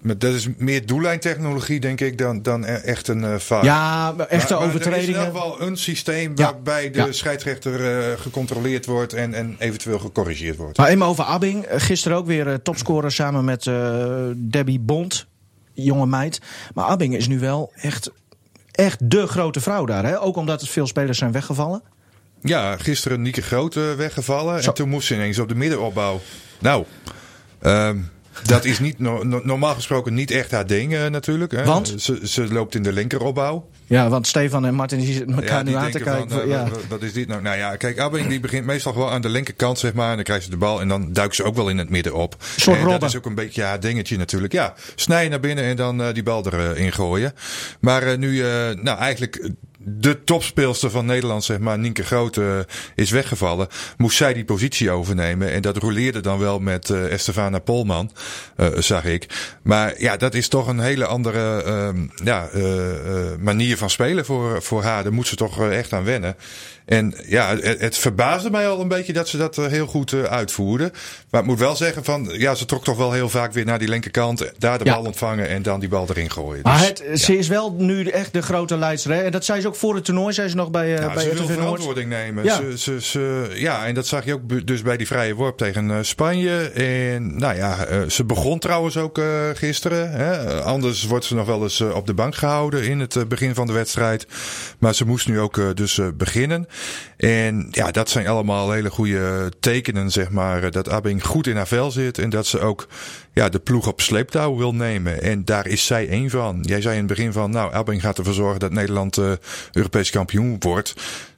Maar 0.00 0.18
dat 0.18 0.32
is 0.34 0.48
meer 0.56 0.86
doellijntechnologie, 0.86 1.80
denk 1.80 2.00
ik, 2.00 2.18
dan, 2.18 2.42
dan 2.42 2.64
e- 2.64 2.66
echt 2.66 3.08
een 3.08 3.24
eh 3.24 3.34
vaar. 3.38 3.64
Ja, 3.64 4.06
echte 4.08 4.16
Maar- 4.16 4.16
maar 4.16 4.28
Er 4.30 4.36
is 4.42 4.50
in 4.50 4.56
overtredingen. 4.56 5.06
ieder 5.08 5.22
geval 5.24 5.60
een 5.62 5.76
systeem 5.76 6.32
Ja. 6.34 6.44
waarbij 6.52 6.90
de 6.90 6.98
Ja. 6.98 7.12
scheidsrechter 7.12 7.98
eh, 7.98 8.20
gecontroleerd 8.20 8.86
wordt 8.86 9.12
en, 9.12 9.34
en 9.34 9.56
eventueel 9.58 9.98
gecorrigeerd 9.98 10.56
wordt. 10.56 10.78
Maar 10.78 10.88
even 10.88 11.02
over 11.06 11.24
Abbing. 11.24 11.66
Gisteren 11.70 12.18
ook 12.18 12.26
weer 12.26 12.62
topscorer 12.62 13.12
samen 13.12 13.44
met 13.44 13.70
Debbie 14.36 14.80
Bond. 14.80 15.26
Jonge 15.74 16.06
meid. 16.06 16.40
Maar 16.74 16.84
Abbing 16.84 17.16
is 17.16 17.28
nu 17.28 17.38
wel 17.38 17.72
echt, 17.74 18.10
echt 18.70 19.10
de 19.10 19.26
grote 19.26 19.60
vrouw 19.60 19.84
daar. 19.84 20.04
Hè? 20.04 20.20
Ook 20.20 20.36
omdat 20.36 20.62
er 20.62 20.68
veel 20.68 20.86
spelers 20.86 21.18
zijn 21.18 21.32
weggevallen. 21.32 21.82
Ja, 22.40 22.76
gisteren 22.76 23.22
Nieke 23.22 23.42
Groot 23.42 23.74
weggevallen. 23.74 24.62
Zo. 24.62 24.68
En 24.68 24.74
toen 24.74 24.88
moest 24.88 25.06
ze 25.06 25.14
ineens 25.14 25.38
op 25.38 25.48
de 25.48 25.54
middenopbouw. 25.54 26.20
Nou, 26.58 26.84
ehm, 27.60 27.98
dat 28.42 28.64
is 28.64 28.78
niet, 28.78 28.98
no- 28.98 29.22
no- 29.22 29.40
normaal 29.44 29.74
gesproken 29.74 30.14
niet 30.14 30.30
echt 30.30 30.50
haar 30.50 30.66
ding 30.66 30.94
eh, 30.94 31.06
natuurlijk. 31.06 31.52
Hè. 31.52 31.64
Want? 31.64 31.94
Ze, 31.96 32.18
ze 32.22 32.52
loopt 32.52 32.74
in 32.74 32.82
de 32.82 32.92
linkeropbouw. 32.92 33.68
Ja, 33.86 34.08
want 34.08 34.26
Stefan 34.26 34.66
en 34.66 34.74
Martin 34.74 35.00
zitten 35.00 35.34
elkaar 35.34 35.56
Ja, 35.56 35.62
nu 35.62 35.74
aan 35.74 35.90
te 35.90 35.98
kijken. 35.98 36.30
van, 36.30 36.40
eh, 36.40 36.48
ja. 36.48 36.68
wat, 36.68 36.80
wat 36.88 37.02
is 37.02 37.12
dit 37.12 37.28
nou? 37.28 37.42
Nou 37.42 37.56
ja, 37.56 37.76
kijk, 37.76 37.98
Abbing 37.98 38.28
die 38.28 38.40
begint 38.40 38.66
meestal 38.66 38.92
gewoon 38.92 39.10
aan 39.10 39.22
de 39.22 39.28
linkerkant, 39.28 39.78
zeg 39.78 39.92
maar. 39.94 40.08
En 40.10 40.14
dan 40.14 40.24
krijgt 40.24 40.44
ze 40.44 40.50
de 40.50 40.56
bal 40.56 40.80
en 40.80 40.88
dan 40.88 41.12
duikt 41.12 41.34
ze 41.34 41.42
ook 41.42 41.54
wel 41.56 41.68
in 41.68 41.78
het 41.78 41.90
midden 41.90 42.14
op. 42.14 42.36
soort 42.56 42.78
en 42.78 42.88
dat 42.88 43.02
is 43.02 43.16
ook 43.16 43.26
een 43.26 43.34
beetje 43.34 43.62
haar 43.62 43.80
dingetje 43.80 44.16
natuurlijk. 44.16 44.52
Ja, 44.52 44.74
snijden 44.94 45.30
naar 45.30 45.40
binnen 45.40 45.64
en 45.64 45.76
dan 45.76 46.02
eh, 46.02 46.14
die 46.14 46.22
bal 46.22 46.46
erin 46.52 46.92
gooien. 46.92 47.32
Maar 47.80 48.02
eh, 48.02 48.18
nu, 48.18 48.40
nou 48.82 48.98
eigenlijk 48.98 49.50
de 49.84 50.24
topspeelster 50.24 50.90
van 50.90 51.06
Nederland, 51.06 51.44
zeg 51.44 51.58
maar, 51.58 51.78
Nienke 51.78 52.04
Groot, 52.04 52.36
eh, 52.36 52.58
is 52.94 53.10
weggevallen. 53.10 53.68
Moest 53.96 54.16
zij 54.16 54.34
die 54.34 54.44
positie 54.44 54.90
overnemen. 54.90 55.50
En 55.52 55.62
dat 55.62 55.76
roleerde 55.76 56.20
dan 56.20 56.38
wel 56.38 56.58
met 56.58 56.90
eh 56.90 57.12
Estefana 57.12 57.58
Polman, 57.58 58.10
eh, 58.56 58.68
zag 58.78 59.04
ik. 59.04 59.26
Maar 59.62 59.94
ja, 60.00 60.16
dat 60.16 60.34
is 60.34 60.48
toch 60.48 60.66
een 60.66 60.80
hele 60.80 61.06
andere 61.06 61.62
ehm, 61.62 62.06
ja, 62.24 62.48
manier 63.40 63.76
van 63.76 63.90
spelen 63.90 64.24
voor, 64.24 64.62
voor 64.62 64.82
haar. 64.82 65.02
Daar 65.02 65.12
moet 65.12 65.26
ze 65.26 65.36
toch 65.36 65.68
echt 65.70 65.92
aan 65.92 66.04
wennen. 66.04 66.36
En 66.84 67.14
ja, 67.26 67.56
het, 67.56 67.80
het 67.80 67.96
verbaasde 67.98 68.50
mij 68.50 68.68
al 68.68 68.80
een 68.80 68.88
beetje 68.88 69.12
dat 69.12 69.28
ze 69.28 69.36
dat 69.36 69.58
eh, 69.58 69.66
heel 69.66 69.86
goed 69.86 70.12
eh, 70.12 70.22
uitvoerde. 70.22 70.92
Maar 71.30 71.40
ik 71.40 71.46
moet 71.46 71.58
wel 71.58 71.76
zeggen 71.76 72.04
van, 72.04 72.28
ja, 72.32 72.54
ze 72.54 72.64
trok 72.64 72.84
toch 72.84 72.96
wel 72.96 73.12
heel 73.12 73.28
vaak 73.28 73.52
weer 73.52 73.64
naar 73.64 73.78
die 73.78 73.88
linkerkant. 73.88 74.52
Daar 74.58 74.78
de 74.78 74.84
Ja. 74.84 74.94
bal 74.94 75.04
ontvangen 75.04 75.48
en 75.48 75.62
dan 75.62 75.80
die 75.80 75.88
bal 75.88 76.06
erin 76.08 76.30
gooien. 76.30 76.60
Maar 76.62 76.78
Dus, 76.78 76.86
het, 76.88 77.20
ze 77.20 77.38
is 77.38 77.48
wel 77.48 77.72
nu 77.78 78.06
echt 78.06 78.32
de 78.32 78.42
grote 78.42 78.76
leidster. 78.76 79.12
Hè? 79.12 79.22
En 79.22 79.32
dat 79.32 79.44
zei 79.44 79.60
ze 79.60 79.66
ook 79.68 79.76
voor 79.76 79.94
het 79.94 80.04
toernooi. 80.04 80.32
Zei 80.34 80.48
ze 80.48 80.56
nog 80.56 80.70
bij, 80.70 80.94
eh 80.94 81.00
Ja, 81.02 81.14
bij 81.14 81.22
ze 81.22 81.34
wil 81.34 81.46
verantwoording 81.46 82.08
nemen. 82.08 82.44
Ja. 82.44 82.56
Ze, 82.56 82.78
ze, 82.78 83.00
ze, 83.00 83.50
ja, 83.54 83.86
en 83.86 83.94
dat 83.94 84.06
zag 84.06 84.24
je 84.24 84.32
ook 84.34 84.66
dus 84.66 84.82
bij 84.82 84.96
die 84.96 85.06
vrije 85.06 85.34
worp 85.34 85.58
tegen 85.58 85.90
eh, 85.90 85.96
Spanje. 86.02 86.58
En 86.70 87.36
nou 87.38 87.56
ja, 87.56 87.84
eh, 87.84 88.00
ze 88.08 88.24
begon 88.24 88.58
trouwens 88.58 88.96
ook 88.96 89.18
eh, 89.18 89.24
gisteren. 89.54 90.10
Hè. 90.10 90.62
Anders 90.62 91.04
wordt 91.04 91.24
ze 91.24 91.34
nog 91.34 91.46
wel 91.46 91.62
eens 91.62 91.80
eh, 91.80 91.94
op 91.94 92.06
de 92.06 92.14
bank 92.14 92.34
gehouden 92.34 92.82
in 92.84 93.00
het 93.00 93.16
eh, 93.16 93.22
begin 93.24 93.54
van 93.54 93.66
de 93.66 93.72
wedstrijd. 93.72 94.26
Maar 94.78 94.94
ze 94.94 95.06
moest 95.06 95.28
nu 95.28 95.40
ook 95.40 95.58
eh, 95.58 95.64
dus 95.74 95.98
eh, 95.98 96.06
beginnen. 96.14 96.66
En 97.16 97.68
ja, 97.70 97.90
dat 97.90 98.08
zijn 98.08 98.26
allemaal 98.26 98.70
hele 98.70 98.90
goede 98.90 99.52
tekenen, 99.60 100.10
zeg 100.10 100.30
maar. 100.30 100.62
eh, 100.62 100.70
Dat 100.70 100.88
Abing 100.88 101.24
goed 101.26 101.46
in 101.46 101.56
haar 101.56 101.66
vel 101.66 101.90
zit 101.90 102.18
en 102.18 102.30
dat 102.30 102.46
ze 102.46 102.60
ook 102.60 102.88
ja, 103.32 103.48
de 103.48 103.58
ploeg 103.58 103.86
op 103.86 104.00
sleeptouw 104.00 104.56
wil 104.56 104.74
nemen. 104.74 105.22
En 105.22 105.44
daar 105.44 105.66
is 105.66 105.86
zij 105.86 106.08
één 106.08 106.30
van. 106.30 106.58
Jij 106.62 106.80
zei 106.80 106.92
in 106.94 106.98
het 106.98 107.08
begin 107.16 107.32
van, 107.32 107.50
nou, 107.50 107.72
Abing 107.74 108.00
gaat 108.00 108.18
ervoor 108.18 108.34
zorgen 108.34 108.60
dat 108.60 108.72
Nederland 108.72 109.18
eh, 109.18 109.32
Europees 109.72 110.10
kampioen 110.10 110.56
wordt. 110.58 110.94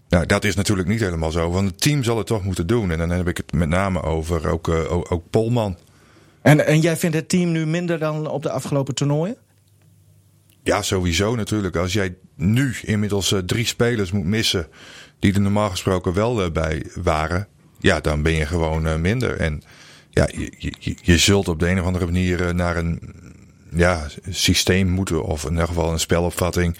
Nou, 0.08 0.26
dat 0.26 0.44
is 0.44 0.54
natuurlijk 0.54 0.88
niet 0.88 1.00
helemaal 1.00 1.30
zo, 1.30 1.50
want 1.50 1.68
het 1.70 1.80
team 1.80 2.02
zal 2.02 2.18
het 2.18 2.26
toch 2.26 2.44
moeten 2.44 2.66
doen. 2.66 2.90
En 2.90 2.98
dan 2.98 3.10
heb 3.10 3.28
ik 3.28 3.36
het 3.36 3.52
met 3.52 3.68
name 3.68 4.02
over 4.02 4.48
ook, 4.48 4.68
eh, 4.68 4.92
ook, 4.92 5.12
ook 5.12 5.30
Polman. 5.30 5.78
En, 6.42 6.66
en 6.66 6.80
jij 6.80 6.96
vindt 6.96 7.16
het 7.16 7.28
team 7.28 7.52
nu 7.52 7.66
minder 7.66 7.98
dan 7.98 8.28
op 8.28 8.42
de 8.42 8.50
afgelopen 8.50 8.94
toernooien? 8.94 9.36
Ja, 10.62 10.82
sowieso 10.82 11.34
natuurlijk. 11.34 11.76
Als 11.76 11.92
jij 11.92 12.14
nu 12.34 12.74
inmiddels 12.82 13.34
drie 13.46 13.66
spelers 13.66 14.12
moet 14.12 14.24
missen 14.24 14.66
die 15.18 15.34
er 15.34 15.40
normaal 15.40 15.70
gesproken 15.70 16.12
wel 16.12 16.42
eh, 16.42 16.50
bij 16.50 16.86
waren, 16.94 17.48
ja, 17.78 18.00
dan 18.00 18.22
ben 18.22 18.32
je 18.32 18.46
gewoon 18.46 18.86
eh, 18.86 18.96
minder. 18.96 19.36
En 19.36 19.62
ja, 20.10 20.28
je, 20.32 20.72
je, 20.78 20.96
je 21.02 21.18
zult 21.18 21.48
op 21.48 21.58
de 21.60 21.68
een 21.68 21.80
of 21.80 21.86
andere 21.86 22.04
manier 22.04 22.46
eh, 22.46 22.54
naar 22.54 22.76
een 22.76 23.00
ja, 23.70 24.06
systeem 24.30 24.88
moeten, 24.88 25.24
of 25.24 25.44
in 25.44 25.50
ieder 25.50 25.66
geval 25.66 25.92
een 25.92 26.00
spelopvatting, 26.00 26.78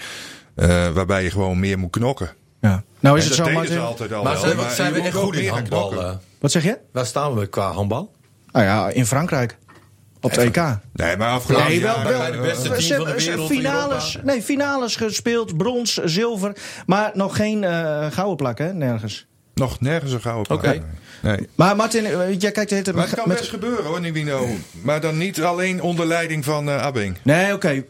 eh, 0.54 0.88
waarbij 0.90 1.22
je 1.22 1.30
gewoon 1.30 1.58
meer 1.60 1.78
moet 1.78 1.90
knokken. 1.90 2.30
Ja. 2.60 2.84
Nou 3.00 3.18
is 3.18 3.22
En 3.24 3.28
het 3.28 3.38
dat 3.38 3.46
zo, 3.46 3.52
deden 3.52 3.66
ze 3.68 3.74
Martin. 3.74 3.88
altijd 3.88 4.12
al 4.12 4.22
Maar 4.22 4.32
wel, 4.32 4.40
zijn 4.42 4.56
we, 4.56 4.62
maar 4.62 4.70
zijn 4.70 4.94
echt 4.94 5.16
ook 5.16 5.22
goed 5.22 5.34
in 5.34 5.40
meer 5.40 5.48
gaan 5.48 5.58
handbal? 5.58 5.88
knokken. 5.88 6.20
Wat 6.38 6.50
zeg 6.50 6.62
je? 6.62 6.78
waar 6.92 7.06
staan 7.06 7.34
we 7.34 7.46
qua 7.46 7.72
handbal? 7.72 8.12
Nou 8.52 8.64
ja, 8.64 8.88
in 8.88 9.06
Frankrijk. 9.06 9.56
Op 10.20 10.30
het 10.30 10.40
EK. 10.40 10.56
Nee, 10.92 11.16
maar 11.16 11.28
afgelopen 11.30 11.68
Nee, 11.68 11.80
wel, 11.82 12.02
wel. 12.02 12.18
bij 12.18 12.30
de 12.30 12.38
beste 12.38 12.62
Ze 12.62 12.68
team 12.68 12.78
van 12.78 12.86
de 12.88 12.94
hebben- 13.04 13.20
ze- 13.22 13.28
wereld, 13.30 13.46
van 13.48 13.56
finales, 13.56 14.18
nee, 14.22 14.42
finales 14.42 14.96
gespeeld, 14.96 15.56
brons, 15.56 15.94
zilver. 16.04 16.52
Maar 16.86 17.10
nog 17.14 17.36
geen 17.36 17.64
eh, 17.64 18.06
gouden 18.10 18.36
plak, 18.36 18.58
hè? 18.58 18.72
Nergens. 18.72 19.26
Nog 19.54 19.80
nergens 19.80 20.12
een 20.12 20.20
gouden 20.20 20.46
plaat. 20.60 20.76
Oké. 20.76 20.84
Nee. 21.22 21.48
Maar 21.54 21.76
Martin, 21.76 22.04
eh, 22.06 22.40
jij 22.40 22.50
kijkt 22.50 22.68
de 22.68 22.74
hele 22.74 22.82
tijd 22.82 22.96
Maar 22.96 23.06
het 23.06 23.14
kan 23.14 23.28
met- 23.28 23.38
best 23.38 23.50
gebeuren 23.50 23.84
hoor, 23.84 24.00
Nivino. 24.00 24.46
Maar 24.82 25.00
dan 25.00 25.18
niet 25.18 25.42
alleen 25.42 25.82
onder 25.82 26.06
leiding 26.06 26.44
van 26.44 26.68
eh 26.68 26.82
Abing. 26.82 27.16
Nee, 27.22 27.52
oké. 27.54 27.84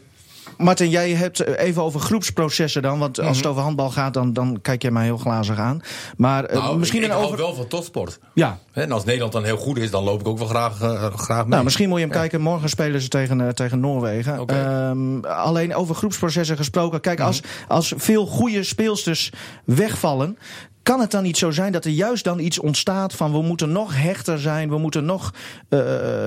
Martin, 0.57 0.89
jij 0.89 1.11
hebt 1.11 1.45
even 1.45 1.83
over 1.83 1.99
groepsprocessen 1.99 2.81
dan. 2.81 2.99
Want 2.99 3.19
als 3.19 3.37
het 3.37 3.45
over 3.45 3.61
handbal 3.61 3.89
gaat, 3.89 4.13
dan, 4.13 4.33
dan 4.33 4.59
kijk 4.61 4.81
jij 4.81 4.91
mij 4.91 5.03
heel 5.03 5.17
glazig 5.17 5.57
aan. 5.57 5.81
Maar 6.17 6.45
eh, 6.45 6.57
Nou, 6.57 6.77
misschien 6.77 6.99
ik, 6.99 7.05
ik 7.05 7.11
een 7.11 7.17
hou 7.17 7.31
over... 7.31 7.45
wel 7.45 7.55
van 7.55 7.67
topsport. 7.67 8.19
Ja, 8.33 8.59
En 8.71 8.91
als 8.91 9.03
Nederland 9.03 9.31
dan 9.31 9.43
heel 9.43 9.57
goed 9.57 9.77
is, 9.77 9.91
dan 9.91 10.03
loop 10.03 10.19
ik 10.19 10.27
ook 10.27 10.37
wel 10.37 10.47
graag, 10.47 10.81
eh, 10.81 11.13
graag 11.15 11.41
mee. 11.41 11.49
Nou, 11.49 11.63
misschien 11.63 11.89
moet 11.89 11.99
je 11.99 12.03
hem 12.03 12.13
kijken. 12.13 12.41
Morgen 12.41 12.69
spelen 12.69 13.01
ze 13.01 13.07
tegen, 13.07 13.41
eh, 13.41 13.49
tegen 13.49 13.79
Noorwegen. 13.79 14.39
Oké. 14.39 14.53
Ehm, 14.53 15.19
alleen 15.25 15.75
over 15.75 15.95
groepsprocessen 15.95 16.57
gesproken. 16.57 17.01
Kijk, 17.01 17.19
als, 17.19 17.41
als 17.67 17.93
veel 17.97 18.25
goede 18.25 18.63
speelsters 18.63 19.31
wegvallen. 19.65 20.37
Kan 20.83 20.99
het 20.99 21.11
dan 21.11 21.23
niet 21.23 21.37
zo 21.37 21.51
zijn 21.51 21.71
dat 21.71 21.85
er 21.85 21.91
juist 21.91 22.23
dan 22.23 22.39
iets 22.39 22.59
ontstaat 22.59 23.13
van 23.13 23.31
we 23.31 23.41
moeten 23.41 23.71
nog 23.71 24.01
hechter 24.01 24.39
zijn, 24.39 24.69
we 24.69 24.77
moeten 24.77 25.05
nog 25.05 25.33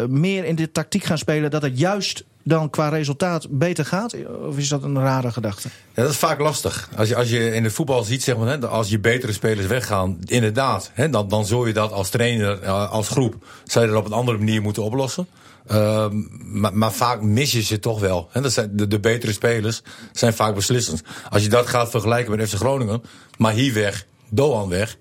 meer 0.08 0.44
in 0.44 0.54
de 0.54 0.72
tactiek 0.72 1.04
gaan 1.04 1.18
spelen, 1.18 1.50
dat 1.50 1.62
het 1.62 1.78
juist 1.78 2.24
dan 2.50 2.70
qua 2.70 2.88
resultaat 2.88 3.46
beter 3.50 3.84
gaat? 3.84 4.14
Of 4.48 4.58
is 4.58 4.68
dat 4.68 4.82
een 4.82 4.98
rare 4.98 5.32
gedachte? 5.32 5.68
Ja, 5.94 6.02
dat 6.02 6.10
is 6.10 6.16
vaak 6.16 6.40
lastig. 6.40 6.88
Als 6.96 7.08
je, 7.08 7.16
als 7.16 7.30
je 7.30 7.54
in 7.54 7.64
het 7.64 7.72
voetbal 7.72 8.02
ziet, 8.02 8.22
zeg 8.22 8.36
maar, 8.36 8.46
hè, 8.48 8.66
als 8.68 8.88
je 8.88 8.98
betere 8.98 9.32
spelers 9.32 9.66
weggaan, 9.66 10.18
inderdaad, 10.24 10.90
hè, 10.94 11.10
dan, 11.10 11.28
dan 11.28 11.46
zul 11.46 11.66
je 11.66 11.72
dat 11.72 11.92
als 11.92 12.08
trainer, 12.08 12.62
eh, 12.62 12.90
als 12.90 13.08
groep, 13.08 13.34
zou 13.64 13.84
je 13.86 13.90
dat 13.90 14.00
op 14.00 14.06
een 14.06 14.12
andere 14.12 14.38
manier 14.38 14.62
moeten 14.62 14.82
oplossen. 14.82 15.26
Ehm, 15.66 16.22
maar, 16.60 16.74
maar 16.76 16.92
vaak 16.92 17.22
mis 17.22 17.52
je 17.52 17.62
ze 17.62 17.78
toch 17.78 18.00
wel. 18.00 18.28
Hè. 18.30 18.40
Dat 18.40 18.52
zijn 18.52 18.76
de, 18.76 18.88
de 18.88 19.00
betere 19.00 19.32
spelers 19.32 19.82
zijn 20.12 20.34
vaak 20.34 20.54
beslissend. 20.54 21.02
Als 21.30 21.42
je 21.42 21.48
dat 21.48 21.66
gaat 21.66 21.90
vergelijken 21.90 22.36
met 22.36 22.48
FC 22.48 22.54
Groningen, 22.54 23.02
maar 23.38 23.52
hier 23.52 23.74
weg, 23.74 24.06
Doan 24.28 24.68
weg, 24.68 24.96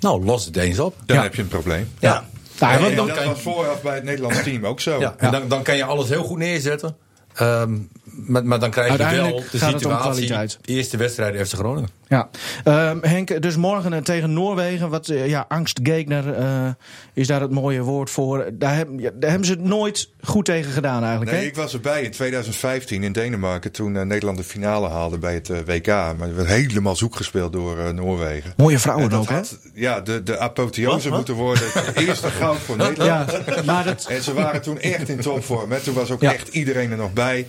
nou, 0.00 0.24
los 0.24 0.44
het 0.44 0.56
eens 0.56 0.78
op. 0.78 0.94
Dan 1.06 1.16
Ja. 1.16 1.22
heb 1.22 1.34
je 1.34 1.42
een 1.42 1.48
probleem. 1.48 1.88
Ja. 1.98 2.28
Nou, 2.60 2.72
En 2.74 2.80
want 2.82 2.96
dan- 2.96 3.06
dat 3.06 3.24
was 3.24 3.42
vooraf 3.42 3.82
bij 3.82 3.94
het 3.94 4.04
Nederlands 4.04 4.42
team 4.42 4.66
ook 4.66 4.80
zo. 4.80 5.00
Ja, 5.00 5.14
en 5.18 5.30
dan, 5.30 5.48
dan 5.48 5.62
kan 5.62 5.76
je 5.76 5.84
alles 5.84 6.08
heel 6.08 6.22
goed 6.24 6.38
neerzetten. 6.38 6.96
Ehm, 7.34 7.78
maar, 8.12 8.44
maar 8.44 8.58
dan 8.58 8.70
krijg 8.70 8.90
je 8.92 8.96
wel 8.96 9.06
Uiteindelijk 9.06 9.50
de 9.50 9.58
gaat 9.58 9.72
het 9.72 9.84
om 9.84 9.90
situatie. 9.92 10.10
kwaliteit. 10.26 10.58
Eerste 10.64 10.96
wedstrijd 10.96 11.48
FC 11.48 11.54
Groningen. 11.54 11.88
Ja, 12.08 12.28
Ehm, 12.64 12.98
Henk, 13.00 13.42
dus 13.42 13.56
morgen 13.56 13.92
eh, 13.92 14.00
tegen 14.02 14.32
Noorwegen. 14.32 14.90
Wat, 14.90 15.08
eh, 15.08 15.28
ja, 15.28 15.44
angstgegner 15.48 16.34
eh, 16.34 16.68
is 17.12 17.26
daar 17.26 17.40
het 17.40 17.50
mooie 17.50 17.80
woord 17.82 18.10
voor. 18.10 18.48
Daar, 18.52 18.76
heb- 18.76 18.88
ja, 18.96 19.10
daar 19.14 19.30
hebben 19.30 19.46
ze 19.48 19.52
het 19.52 19.64
nooit 19.64 20.10
goed 20.22 20.44
tegen 20.44 20.72
gedaan 20.72 21.02
eigenlijk. 21.02 21.30
Nee, 21.30 21.46
ik 21.46 21.56
was 21.56 21.72
erbij 21.72 22.02
in 22.02 22.10
2015 22.10 23.02
in 23.02 23.12
Denemarken 23.12 23.72
toen 23.72 23.92
Nederland 24.06 24.36
de 24.38 24.44
finale 24.44 24.88
haalde 24.88 25.18
bij 25.18 25.34
het 25.34 25.48
WK. 25.48 25.86
Maar 25.86 26.16
het 26.18 26.34
werd 26.34 26.48
helemaal 26.48 26.96
zoek 26.96 27.16
gespeeld 27.16 27.52
door 27.52 27.94
Noorwegen. 27.94 28.52
Mooie 28.56 28.74
En 28.74 28.80
vrouwen 28.80 29.10
dat 29.10 29.20
ook, 29.20 29.28
hè? 29.28 29.40
ja, 29.74 30.00
de, 30.00 30.22
de 30.22 30.38
apotheose 30.38 30.94
Wat, 30.94 31.04
wat? 31.04 31.16
moeten 31.16 31.34
worden. 31.34 31.64
Het 31.72 31.96
eerste 32.08 32.28
goud 32.30 32.58
voor 32.58 32.76
Nederland. 32.76 33.30
Ja, 33.46 33.62
maar 33.64 33.84
dat, 33.84 34.06
En 34.08 34.22
ze 34.22 34.32
waren 34.34 34.62
toen 34.62 34.78
echt 34.80 35.08
in 35.08 35.20
topvorm. 35.20 35.70
Hè. 35.72 35.80
Toen 35.80 35.94
was 35.94 36.10
ook 36.10 36.20
Ja. 36.20 36.32
echt 36.32 36.48
iedereen 36.48 36.90
er 36.90 36.96
nog 36.96 37.12
bij. 37.12 37.46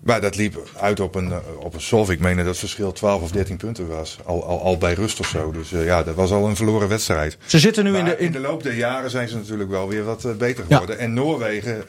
Maar 0.00 0.20
dat 0.20 0.36
liep 0.36 0.70
uit 0.80 1.00
op 1.00 1.14
een, 1.14 1.32
eh, 1.32 1.38
op 1.58 1.74
een 1.74 1.80
solve. 1.80 2.12
Ik 2.12 2.20
meen 2.20 2.36
dat 2.36 2.46
het 2.46 2.58
verschil 2.58 2.92
12 2.92 3.22
of 3.22 3.30
13 3.30 3.56
punten 3.56 3.88
was. 3.88 4.18
Al, 4.24 4.44
al, 4.44 4.60
al 4.62 4.78
bij 4.78 4.94
rust 4.94 5.20
of 5.20 5.26
zo. 5.26 5.52
Dus 5.52 5.72
eh, 5.72 5.84
ja, 5.84 6.02
dat 6.02 6.14
was 6.14 6.30
al 6.30 6.48
een 6.48 6.56
verloren 6.56 6.88
wedstrijd. 6.88 7.38
ze 7.46 7.58
zitten 7.58 7.84
nu 7.84 7.96
in 7.96 8.04
de... 8.04 8.18
In, 8.18 8.40
loop 8.40 8.62
der 8.62 8.74
jaren 8.74 9.10
zijn 9.10 9.28
ze 9.28 9.36
natuurlijk 9.36 9.70
wel 9.70 9.88
weer 9.88 10.04
wat 10.04 10.24
eh, 10.24 10.32
beter 10.32 10.64
Ja. 10.68 10.76
geworden. 10.76 10.98
En 10.98 11.14
Noorwegen 11.14 11.84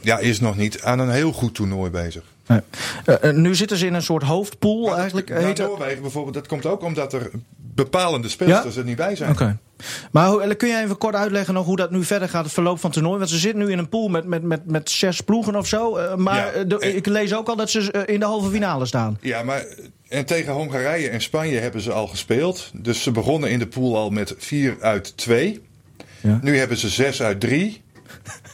ja, 0.00 0.18
is 0.18 0.40
nog 0.40 0.56
niet 0.56 0.82
aan 0.82 0.98
een 0.98 1.10
heel 1.10 1.32
goed 1.32 1.54
toernooi 1.54 1.90
bezig. 1.90 2.22
Nee. 2.46 3.32
Nu 3.32 3.54
zitten 3.54 3.76
ze 3.76 3.86
in 3.86 3.94
een 3.94 4.02
soort 4.02 4.22
hoofdpool 4.22 4.96
eigenlijk. 4.96 5.28
Nou. 5.28 5.54
Noorwegen 5.54 6.02
bijvoorbeeld, 6.02 6.34
dat 6.34 6.46
komt 6.46 6.66
ook 6.66 6.82
omdat 6.82 7.12
er 7.12 7.30
bepalende 7.84 8.28
speelsters 8.28 8.76
er 8.76 8.84
niet 8.84 8.96
bij 8.96 9.16
zijn. 9.16 9.30
Oké. 9.30 9.58
Maar 10.12 10.28
hoe- 10.28 10.54
kun 10.54 10.68
jij 10.68 10.82
even 10.84 10.98
kort 10.98 11.14
uitleggen 11.14 11.54
nog 11.54 11.66
hoe 11.66 11.76
dat 11.76 11.90
nu 11.90 12.04
verder 12.04 12.28
gaat, 12.28 12.44
het 12.44 12.52
verloop 12.52 12.80
van 12.80 12.90
het 12.90 12.98
toernooi? 12.98 13.18
Want 13.18 13.30
ze 13.30 13.38
zitten 13.38 13.60
nu 13.64 13.70
in 13.70 13.78
een 13.78 13.88
pool 13.88 14.08
met, 14.08 14.24
met, 14.24 14.42
met, 14.42 14.66
met 14.70 14.90
zes 14.90 15.20
ploegen 15.20 15.56
of 15.56 15.66
zo. 15.66 15.96
eh, 15.96 16.14
maar 16.14 16.36
Ja. 16.36 16.50
eh, 16.50 16.62
de- 16.66 16.78
En- 16.78 16.96
ik 16.96 17.06
lees 17.06 17.34
ook 17.34 17.48
al 17.48 17.56
dat 17.56 17.70
ze 17.70 17.92
eh, 17.92 18.14
in 18.14 18.20
de 18.20 18.26
halve 18.26 18.50
finale 18.50 18.86
staan. 18.86 19.18
Ja, 19.20 19.42
maar 19.42 19.64
en 20.08 20.24
tegen 20.26 20.52
Hongarije 20.52 21.08
en 21.08 21.20
Spanje 21.20 21.58
hebben 21.58 21.80
ze 21.80 21.92
al 21.92 22.06
gespeeld. 22.06 22.70
Dus 22.74 23.02
ze 23.02 23.10
begonnen 23.10 23.50
in 23.50 23.58
de 23.58 23.66
pool 23.66 23.96
al 23.96 24.10
met 24.10 24.34
4 24.38 24.76
uit 24.80 25.16
2. 25.16 25.60
Ja. 26.20 26.38
Nu 26.42 26.58
hebben 26.58 26.76
ze 26.76 26.88
6 26.88 27.22
uit 27.22 27.40
3. 27.40 27.82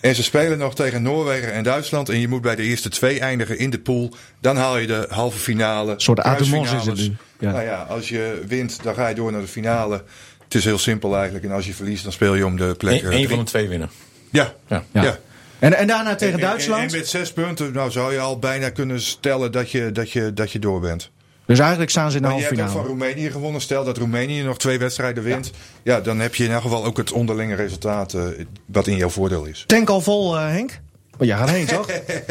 En 0.00 0.14
ze 0.14 0.22
spelen 0.22 0.58
nog 0.58 0.74
tegen 0.74 1.02
Noorwegen 1.02 1.52
en 1.52 1.62
Duitsland. 1.62 2.08
En 2.08 2.20
je 2.20 2.28
moet 2.28 2.42
bij 2.42 2.56
de 2.56 2.62
eerste 2.62 2.88
twee 2.88 3.20
eindigen 3.20 3.58
in 3.58 3.70
de 3.70 3.78
pool. 3.78 4.14
Dan 4.40 4.56
haal 4.56 4.78
je 4.78 4.86
de 4.86 5.06
halve 5.10 5.38
finale. 5.38 5.92
Een 5.92 6.00
soort 6.00 6.20
Atomos 6.20 6.72
is 6.72 6.84
het 6.86 6.96
nu. 6.96 7.16
Ja. 7.38 7.50
Nou 7.50 7.64
ja, 7.64 7.86
als 7.88 8.08
je 8.08 8.42
wint, 8.46 8.82
dan 8.82 8.94
ga 8.94 9.08
je 9.08 9.14
door 9.14 9.32
naar 9.32 9.40
de 9.40 9.46
finale. 9.46 10.02
Het 10.44 10.54
is 10.54 10.64
heel 10.64 10.78
simpel 10.78 11.14
eigenlijk. 11.14 11.44
En 11.44 11.50
als 11.50 11.66
je 11.66 11.74
verliest, 11.74 12.02
dan 12.02 12.12
speel 12.12 12.34
je 12.34 12.46
om 12.46 12.56
de 12.56 12.74
plek. 12.78 13.02
Eén 13.02 13.22
eh, 13.22 13.28
van 13.28 13.38
de 13.38 13.44
twee 13.44 13.68
winnen. 13.68 13.90
Ja. 14.30 14.54
Ja. 14.66 14.84
Ja. 14.92 15.02
ja. 15.02 15.18
En, 15.58 15.74
en 15.74 15.86
daarna 15.86 16.14
tegen 16.14 16.34
En- 16.34 16.40
en- 16.40 16.46
Duitsland. 16.46 16.92
En, 16.92 16.98
met 16.98 17.08
zes 17.08 17.32
punten 17.32 17.72
nou, 17.72 17.90
zou 17.90 18.12
je 18.12 18.18
al 18.18 18.38
bijna 18.38 18.70
kunnen 18.70 19.00
stellen 19.00 19.52
dat 19.52 19.70
je, 19.70 19.92
dat 19.92 20.10
je, 20.10 20.32
dat 20.32 20.52
je 20.52 20.58
door 20.58 20.80
bent. 20.80 21.10
Dus 21.46 21.58
eigenlijk 21.58 21.90
staan 21.90 22.10
ze 22.10 22.16
in 22.16 22.22
de 22.22 22.28
je 22.28 22.34
halve 22.34 22.48
hebt 22.48 22.60
ook 22.60 22.66
finale. 22.68 22.86
van 22.88 22.96
Roemenië 22.96 23.30
gewonnen. 23.30 23.60
Stel 23.60 23.84
dat 23.84 23.96
Roemenië 23.96 24.42
nog 24.42 24.58
twee 24.58 24.78
wedstrijden 24.78 25.22
wint. 25.22 25.50
Ja. 25.82 26.00
dan 26.00 26.18
heb 26.18 26.34
je 26.34 26.44
in 26.44 26.50
elk 26.50 26.62
geval 26.62 26.84
ook 26.84 26.96
het 26.96 27.12
onderlinge 27.12 27.54
resultaat 27.54 28.14
eh, 28.14 28.22
wat 28.66 28.86
in 28.86 28.96
jouw 28.96 29.08
voordeel 29.08 29.44
is. 29.44 29.64
Tank 29.66 29.88
al 29.88 30.00
vol, 30.00 30.36
eh, 30.36 30.48
Henk? 30.48 30.80
Maar 31.18 31.26
jij 31.26 31.36
gaat 31.36 31.50
heen, 31.50 31.66
toch? 31.66 31.86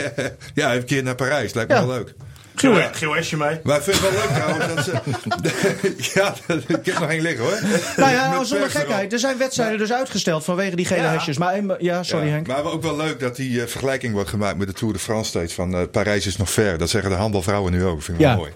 Ja, 0.54 0.76
een 0.76 0.86
keer 0.86 1.04
naar 1.04 1.16
Parijs. 1.16 1.54
Lijkt 1.54 1.70
me 1.70 1.76
Ja. 1.76 1.86
wel 1.88 1.96
leuk. 1.96 2.14
Geel, 2.56 2.82
geel 2.92 3.16
Esje 3.16 3.38
mee. 3.38 3.60
Maar 3.64 3.78
ik 3.78 3.84
vind 3.84 3.98
het 4.00 4.10
wel 4.12 4.20
leuk 4.22 4.30
trouwens 4.30 4.76
dat 4.76 4.84
ze... 4.86 6.12
ja, 6.20 6.34
ik 6.78 6.86
heb 6.86 7.00
nog 7.00 7.10
één 7.10 7.22
liggen 7.22 7.44
hoor. 7.46 7.60
nou 7.98 8.12
ja, 8.12 8.44
zonder 8.44 8.70
gekheid. 8.70 9.14
Er 9.14 9.20
zijn 9.20 9.38
wedstrijden 9.38 9.78
dus 9.78 9.94
uitgesteld 9.94 10.44
vanwege 10.44 10.76
die 10.76 10.86
gele 10.86 11.02
Ja. 11.02 11.12
hesjes. 11.12 11.38
Maar 11.38 11.62
ja, 11.84 12.04
sorry 12.04 12.26
Ja, 12.26 12.32
Henk. 12.32 12.48
Maar 12.48 12.64
ook 12.64 12.82
wel 12.82 12.96
leuk 12.96 13.20
dat 13.20 13.36
die 13.36 13.62
eh, 13.62 13.68
vergelijking 13.68 14.14
wordt 14.14 14.30
gemaakt 14.30 14.58
met 14.58 14.68
de 14.68 14.74
Tour 14.74 14.94
de 14.94 15.00
France 15.00 15.30
steeds. 15.30 15.54
Van 15.54 15.76
eh, 15.76 15.82
Parijs 15.92 16.28
is 16.28 16.38
nog 16.38 16.50
ver. 16.52 16.78
Dat 16.78 16.90
zeggen 16.90 17.10
de 17.10 17.16
handbalvrouwen 17.16 17.72
nu 17.72 17.86
ook. 17.86 18.02
Vind 18.02 18.18
ik 18.18 18.24
Ja. 18.24 18.30
wel 18.30 18.38
mooi. 18.38 18.52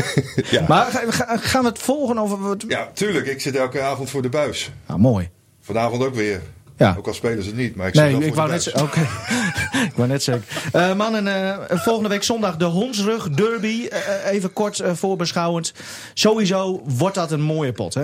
ja. 0.50 0.64
Maar 0.68 0.86
ga- 0.90 1.02
ga- 1.10 1.36
gaan 1.36 1.62
we 1.62 1.68
het 1.68 1.78
volgen 1.78 2.18
over... 2.18 2.38
wat- 2.40 2.64
ja, 2.68 2.88
tuurlijk. 2.94 3.26
Ik 3.26 3.40
zit 3.40 3.56
elke 3.56 3.80
avond 3.80 4.10
voor 4.10 4.22
de 4.22 4.28
buis. 4.28 4.70
Ah, 4.86 4.96
mooi. 4.96 5.28
Vanavond 5.62 6.04
ook 6.04 6.14
weer. 6.14 6.40
Ja. 6.80 6.94
Ook 6.98 7.06
al 7.06 7.14
spelen 7.14 7.42
ze 7.42 7.48
het 7.48 7.58
niet. 7.58 7.76
Maar 7.76 7.88
ik 7.88 7.94
Nee, 7.94 8.16
wel 8.16 8.22
ik 8.22 8.34
wou, 8.34 8.48
de 8.48 8.54
net, 8.54 8.82
oké. 8.82 9.00
ik 9.90 9.92
wou 9.94 10.08
net 10.08 10.22
zeker. 10.22 10.42
Eh 10.72 10.94
mannen, 10.94 11.26
eh, 11.26 11.78
volgende 11.78 12.08
week 12.08 12.22
zondag 12.22 12.56
de 12.56 12.64
Hondsrug 12.64 13.30
Derby. 13.30 13.86
Eh, 13.86 14.32
even 14.32 14.52
kort 14.52 14.80
eh, 14.80 14.92
voorbeschouwend. 14.94 15.72
Sowieso 16.14 16.82
wordt 16.84 17.14
dat 17.14 17.32
een 17.32 17.40
mooie 17.40 17.72
pot, 17.72 17.94
hè? 17.94 18.00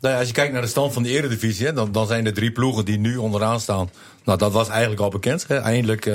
Nou 0.00 0.14
ja, 0.14 0.18
als 0.18 0.26
je 0.26 0.34
kijkt 0.34 0.52
naar 0.52 0.62
de 0.62 0.68
stand 0.68 0.92
van 0.92 1.02
de 1.02 1.08
eredivisie, 1.08 1.66
hè, 1.66 1.72
dan, 1.72 1.92
dan 1.92 2.06
zijn 2.06 2.26
er 2.26 2.34
drie 2.34 2.52
ploegen 2.52 2.84
die 2.84 2.98
nu 2.98 3.16
onderaan 3.16 3.60
staan. 3.60 3.90
Nou, 4.24 4.38
dat 4.38 4.52
was 4.52 4.68
eigenlijk 4.68 5.00
al 5.00 5.10
bekend. 5.10 5.44
Hè. 5.48 5.60
Eindelijk 5.60 6.10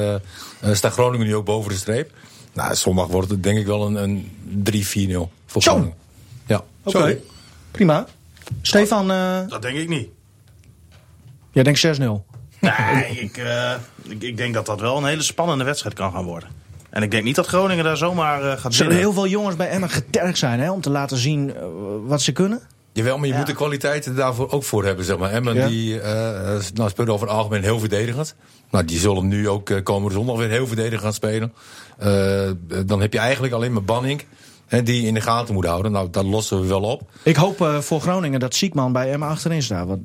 staat 0.72 0.94
Groningen 0.94 1.28
nu 1.28 1.36
ook 1.36 1.46
boven 1.46 1.72
de 1.72 1.78
streep. 1.78 2.12
Nou, 2.54 2.76
zondag 2.76 3.08
wordt 3.08 3.30
het 3.30 3.44
denk 3.44 3.58
ik 3.58 3.66
wel 3.66 3.86
een, 3.86 3.96
een 3.96 4.32
3-4-0 5.12 5.32
voor. 5.46 5.62
Groningen. 5.62 5.94
Ja. 6.46 6.64
Oké. 6.84 7.18
Prima. 7.72 8.08
Stefan, 8.62 9.12
eh, 9.12 9.40
Dat 9.48 9.62
denk 9.62 9.78
ik 9.78 9.90
niet. 9.90 10.08
Jij 11.54 11.64
denkt 11.64 11.80
6-0. 11.80 12.02
Nee, 12.60 13.20
ik, 13.20 13.38
eh, 13.38 13.72
ik, 14.04 14.22
ik 14.24 14.38
denk 14.38 14.54
dat 14.54 14.66
dat 14.66 14.80
wel 14.80 14.98
een 14.98 15.06
hele 15.06 15.22
spannende 15.22 15.64
wedstrijd 15.64 15.96
kan 15.96 16.12
gaan 16.12 16.24
worden. 16.26 16.50
En 16.90 17.04
ik 17.04 17.12
denk 17.12 17.24
niet 17.24 17.36
dat 17.36 17.48
Groningen 17.48 17.84
daar 17.84 17.98
zomaar 17.98 18.42
eh, 18.44 18.48
gaat 18.52 18.64
Er 18.66 18.74
zullen 18.74 18.92
winnen. 18.92 18.98
heel 18.98 19.14
veel 19.14 19.28
jongens 19.32 19.56
bij 19.56 19.70
Emmen 19.70 19.90
getergd 19.90 20.38
zijn, 20.38 20.60
hè? 20.60 20.72
Om 20.72 20.82
te 20.82 20.90
laten 20.90 21.18
zien 21.18 21.56
eh, 21.56 21.64
wat 22.06 22.22
ze 22.22 22.32
kunnen. 22.32 22.62
Jawel, 22.94 23.18
maar 23.18 23.26
je 23.28 23.32
Ja. 23.32 23.38
moet 23.38 23.48
de 23.48 23.54
kwaliteiten 23.54 24.16
daarvoor 24.16 24.52
ook 24.52 24.64
voor 24.64 24.86
hebben, 24.86 25.06
zeg 25.06 25.18
maar. 25.18 25.32
Emmen 25.32 25.56
Ja. 25.56 25.68
die 25.68 25.96
uh, 25.96 26.04
nou, 26.74 26.90
speelt 26.90 27.10
over 27.10 27.28
het 27.28 27.36
algemeen 27.36 27.64
heel 27.64 27.80
verdedigend. 27.80 28.36
Nou, 28.72 28.86
die 28.86 29.00
zullen 29.00 29.28
nu 29.28 29.50
ook 29.50 29.70
eh, 29.70 29.84
komende 29.84 30.14
zondag 30.16 30.38
weer 30.38 30.50
heel 30.50 30.68
verdedigend 30.68 31.02
gaan 31.02 31.14
spelen. 31.14 31.54
Eh, 31.98 32.50
dan 32.86 33.02
heb 33.02 33.14
je 33.14 33.20
eigenlijk 33.20 33.54
alleen 33.54 33.74
maar 33.74 33.84
Banning. 33.84 34.26
Hè, 34.68 34.84
die 34.84 35.02
je 35.02 35.08
in 35.08 35.14
de 35.14 35.22
gaten 35.22 35.54
moet 35.54 35.66
houden. 35.66 35.92
Nou, 35.92 36.10
dat 36.12 36.24
lossen 36.26 36.62
we 36.62 36.68
wel 36.68 36.82
op. 36.82 37.02
Ik 37.24 37.36
hoop 37.36 37.62
eh, 37.62 37.78
voor 37.80 38.02
Groningen 38.02 38.40
dat 38.40 38.54
Siekman 38.56 38.92
bij 38.94 39.12
Emmen 39.12 39.28
achterin 39.28 39.64
staat. 39.64 39.88
Want 39.88 40.02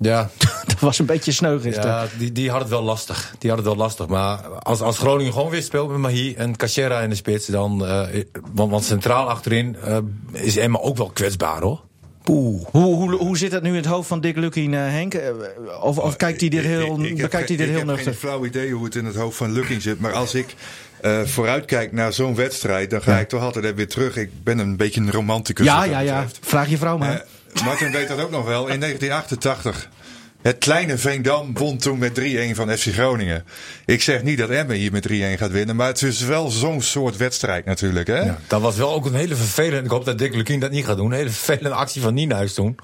Ja, 0.00 0.30
dat 0.66 0.78
was 0.80 0.98
een 0.98 1.06
beetje 1.06 1.32
sneu 1.32 1.60
gisteren. 1.60 1.90
ja 1.90 2.06
die, 2.18 2.32
die 2.32 2.50
had 2.50 2.60
het 2.60 2.68
wel 2.68 2.82
lastig. 2.82 3.34
Die 3.38 3.50
had 3.50 3.58
het 3.58 3.68
wel 3.68 3.76
lastig. 3.76 4.06
Maar 4.06 4.38
als, 4.48 4.80
als 4.80 4.98
Groningen 4.98 5.32
gewoon 5.32 5.50
weer 5.50 5.62
speelt 5.62 5.88
met 5.90 5.98
Mahi 5.98 6.34
en 6.34 6.56
Cachera 6.56 7.00
in 7.00 7.08
de 7.10 7.14
spits, 7.16 7.46
dan. 7.46 7.86
eh, 7.86 8.02
want, 8.52 8.70
want 8.70 8.84
centraal 8.84 9.28
achterin 9.28 9.76
eh, 9.84 9.96
is 10.32 10.56
Emma 10.56 10.78
ook 10.78 10.96
wel 10.96 11.10
kwetsbaar 11.10 11.60
hoor. 11.62 11.80
Poeh. 12.22 12.66
Hoe, 12.70 12.94
hoe, 12.94 13.14
hoe 13.14 13.38
zit 13.38 13.52
het 13.52 13.62
nu 13.62 13.68
in 13.68 13.74
het 13.76 13.86
hoofd 13.86 14.08
van 14.08 14.20
Dick 14.20 14.36
Lukien, 14.36 14.74
eh, 14.74 14.80
Henk? 14.80 15.14
Of, 15.82 15.98
of 15.98 16.16
kijkt 16.16 16.40
hij 16.40 16.48
dit 16.48 16.64
heel, 16.64 16.98
ik- 16.98 17.02
ik 17.02 17.08
heb 17.08 17.16
bekijkt 17.30 17.32
hij 17.32 17.46
geen- 17.46 17.56
dit 17.56 17.66
heel 17.66 17.68
Ik 17.74 17.76
heb 17.78 17.86
nuchter? 17.86 18.12
geen 18.12 18.20
flauw 18.20 18.44
idee 18.44 18.72
hoe 18.72 18.84
het 18.84 18.94
in 18.94 19.04
het 19.04 19.14
hoofd 19.16 19.36
van 19.36 19.52
Lukking 19.52 19.82
zit. 19.82 20.00
Maar 20.00 20.12
als 20.12 20.34
ik 20.34 20.54
eh, 21.00 21.20
vooruitkijk 21.24 21.92
naar 21.92 22.12
zo'n 22.12 22.34
wedstrijd, 22.34 22.90
dan 22.90 23.02
ga 23.02 23.12
Ja. 23.12 23.18
ik 23.18 23.28
toch 23.28 23.42
altijd 23.42 23.74
weer 23.74 23.88
terug. 23.88 24.16
Ik 24.16 24.30
ben 24.44 24.58
een 24.58 24.76
beetje 24.76 25.00
een 25.00 25.10
romanticus. 25.10 25.66
Ja, 25.66 25.80
dat 25.80 25.90
ja, 25.90 25.98
ja. 26.00 26.26
Vraag 26.40 26.68
je 26.68 26.76
vrouw 26.78 26.98
maar. 26.98 27.24
Martin 27.64 27.92
weet 27.92 28.08
dat 28.08 28.20
ook 28.20 28.30
nog 28.30 28.44
wel. 28.44 28.68
In 28.68 28.80
1988 28.80 29.88
Het 30.42 30.58
kleine 30.58 30.98
Veendam 30.98 31.54
won 31.54 31.78
toen 31.78 31.98
met 31.98 32.20
3-1 32.20 32.22
van 32.52 32.76
FC 32.76 32.92
Groningen. 32.92 33.44
Ik 33.84 34.02
zeg 34.02 34.22
niet 34.22 34.38
dat 34.38 34.50
Emmen 34.50 34.76
hier 34.76 34.92
met 34.92 35.08
3-1 35.08 35.12
gaat 35.12 35.50
winnen. 35.50 35.76
Maar 35.76 35.86
het 35.86 36.02
is 36.02 36.20
wel 36.20 36.50
zo'n 36.50 36.82
soort 36.82 37.16
wedstrijd 37.16 37.64
natuurlijk. 37.64 38.06
Hè? 38.06 38.20
Ja, 38.20 38.38
dat 38.46 38.60
was 38.60 38.76
wel 38.76 38.92
ook 38.92 39.06
een 39.06 39.14
hele 39.14 39.34
vervelende. 39.34 39.84
Ik 39.84 39.90
hoop 39.90 40.04
dat 40.04 40.18
Dick 40.18 40.34
Lukien 40.34 40.60
dat 40.60 40.70
niet 40.70 40.84
gaat 40.84 40.96
doen. 40.96 41.06
Een 41.06 41.16
hele 41.18 41.30
vervelende 41.30 41.76
actie 41.76 42.02
van 42.02 42.14
Nienhuis 42.14 42.54
toen. 42.54 42.78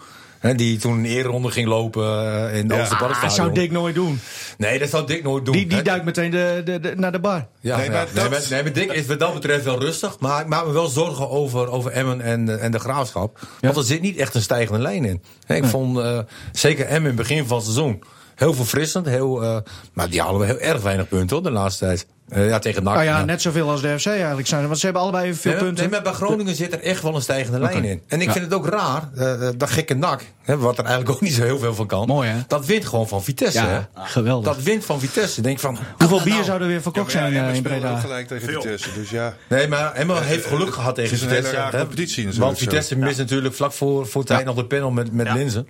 Hè, 0.45 0.55
die 0.55 0.79
toen 0.79 0.99
een 0.99 1.05
eerronde 1.05 1.51
ging 1.51 1.67
lopen 1.69 2.03
eh, 2.51 2.57
in 2.59 2.69
de 2.69 2.75
Ja. 2.75 2.81
Oosterparkstadion. 2.81 3.21
Dat 3.29 3.33
zou 3.37 3.53
Dick 3.53 3.71
nooit 3.71 3.95
doen. 3.95 4.21
Nee, 4.59 4.79
dat 4.79 4.89
zou 4.89 5.07
Dick 5.07 5.23
nooit 5.23 5.45
doen. 5.45 5.55
Die, 5.55 5.67
die 5.67 5.77
Hè? 5.77 5.83
duikt 5.83 6.05
meteen 6.05 6.31
de, 6.31 6.63
de, 6.65 6.81
de- 6.81 6.95
naar 6.97 7.13
de 7.13 7.19
bar. 7.21 7.47
Ja, 7.61 7.77
Nee, 7.77 7.91
maar 7.91 8.07
nee, 8.15 8.29
maar, 8.29 8.45
nee, 8.51 8.63
maar 8.63 8.73
Dick 8.73 8.93
is 8.93 9.07
wat 9.07 9.19
dat 9.19 9.35
betreft 9.35 9.65
wel 9.65 9.81
rustig. 9.81 10.17
Maar 10.21 10.41
ik 10.41 10.47
maak 10.47 10.67
me 10.67 10.73
wel 10.73 10.89
zorgen 10.89 11.29
over, 11.31 11.69
over 11.71 11.91
Emmen 11.91 12.21
en, 12.21 12.61
en 12.61 12.71
de 12.71 12.79
Graafschap. 12.79 13.39
Want 13.61 13.77
er 13.77 13.83
zit 13.85 14.01
niet 14.01 14.17
echt 14.17 14.35
een 14.35 14.43
stijgende 14.43 14.81
lijn 14.81 15.05
in. 15.05 15.23
Hè, 15.47 15.55
ik 15.55 15.65
vond 15.65 15.99
eh, 15.99 16.19
zeker 16.53 16.85
Emmen 16.87 17.11
in 17.11 17.17
het 17.19 17.29
begin 17.29 17.47
van 17.47 17.57
het 17.57 17.67
seizoen 17.67 18.03
heel 18.35 18.55
verfrissend. 18.55 19.07
Heel, 19.07 19.43
eh, 19.43 19.57
maar 19.93 20.11
die 20.11 20.21
halen 20.23 20.41
we 20.41 20.47
heel 20.47 20.59
erg 20.59 20.83
weinig 20.83 21.09
punten 21.09 21.37
hoor, 21.37 21.45
de 21.45 21.51
laatste 21.51 21.85
tijd. 21.85 22.07
Eh, 22.29 22.49
ja, 22.49 22.59
tegen 22.59 22.83
NAC. 22.83 22.95
Nou 22.95 23.07
ja, 23.07 23.19
ja. 23.19 23.25
net 23.25 23.43
zoveel 23.43 23.71
als 23.71 23.81
de 23.83 23.99
FC 23.99 24.07
eigenlijk 24.07 24.47
zijn. 24.47 24.67
Want 24.67 24.79
ze 24.79 24.85
hebben 24.85 25.03
allebei 25.03 25.35
veel 25.35 25.51
Nee, 25.51 25.53
maar- 25.55 25.65
punten. 25.65 25.85
nee, 25.85 25.93
maar 25.93 26.03
bij 26.03 26.13
Groningen 26.13 26.55
zit 26.55 26.73
er 26.73 26.81
echt 26.81 27.03
wel 27.03 27.15
een 27.15 27.23
stijgende 27.23 27.59
lijn 27.59 27.85
in. 27.85 28.03
En 28.09 28.21
ik 28.21 28.27
Ja. 28.27 28.33
vind 28.33 28.45
het 28.45 28.55
ook 28.55 28.69
raar, 28.69 29.09
eh, 29.17 29.49
dat 29.57 29.71
gekke 29.71 29.95
NAC, 29.95 30.23
hè, 30.43 30.59
wat 30.59 30.79
er 30.79 30.85
eigenlijk 30.85 31.15
ook 31.15 31.21
niet 31.21 31.33
zo 31.35 31.43
heel 31.43 31.59
veel 31.59 31.75
van 31.75 31.87
kan. 31.87 32.07
Mooi, 32.07 32.29
hè? 32.29 32.39
Dat 32.47 32.67
wint 32.67 32.87
gewoon 32.87 33.09
van 33.09 33.23
Vitesse. 33.25 33.59
Ja, 33.59 33.89
hè. 33.95 34.03
geweldig. 34.05 34.55
Dat 34.55 34.63
wint 34.63 34.85
van 34.85 35.01
Vitesse. 35.01 35.41
Denk 35.41 35.59
van, 35.61 35.79
Hoeveel 35.99 36.17
nou, 36.19 36.31
bier 36.31 36.45
zou 36.45 36.61
er 36.61 36.67
weer 36.67 36.83
verkocht 36.83 37.11
zijn 37.11 37.35
eh, 37.37 37.55
in 37.55 37.63
Breda? 37.63 37.99
gelijk 37.99 38.27
tegen 38.29 38.49
Veel. 38.49 38.63
Vitesse. 38.63 38.89
Dus 38.95 39.11
ja. 39.11 39.35
Nee, 39.49 39.69
maar 39.69 39.93
Emma 39.93 40.21
heeft 40.21 40.47
geluk 40.47 40.73
gehad 40.75 40.95
tegen 40.95 41.19
Vitesse. 41.19 41.57
hè. 41.57 41.79
competitie 41.79 42.33
Want. 42.33 42.59
Vitesse 42.59 42.97
mist 42.99 43.19
natuurlijk 43.19 43.55
vlak 43.55 43.73
voor, 43.73 44.07
voor 44.07 44.25
tijd 44.25 44.45
nog 44.45 44.55
de 44.57 44.65
panel 44.65 44.91
met, 44.91 45.13
met 45.13 45.33
Linzen. 45.33 45.69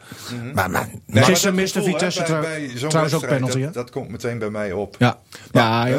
Maar, 0.54 0.70
maar, 0.70 0.88
Gisteren 1.06 1.24
maar 1.32 1.32
dat 1.42 1.52
miste 1.54 1.82
Vitesse 1.82 2.22
trouwens 2.88 3.14
ook 3.14 3.26
penalty? 3.26 3.68
Dat, 3.72 3.90
komt 3.90 4.10
meteen 4.10 4.38
bij 4.38 4.50
mij 4.50 4.72
op. 4.72 4.96
Ja. 4.98 5.18
Ja, 5.52 5.86
Eh, 5.86 5.94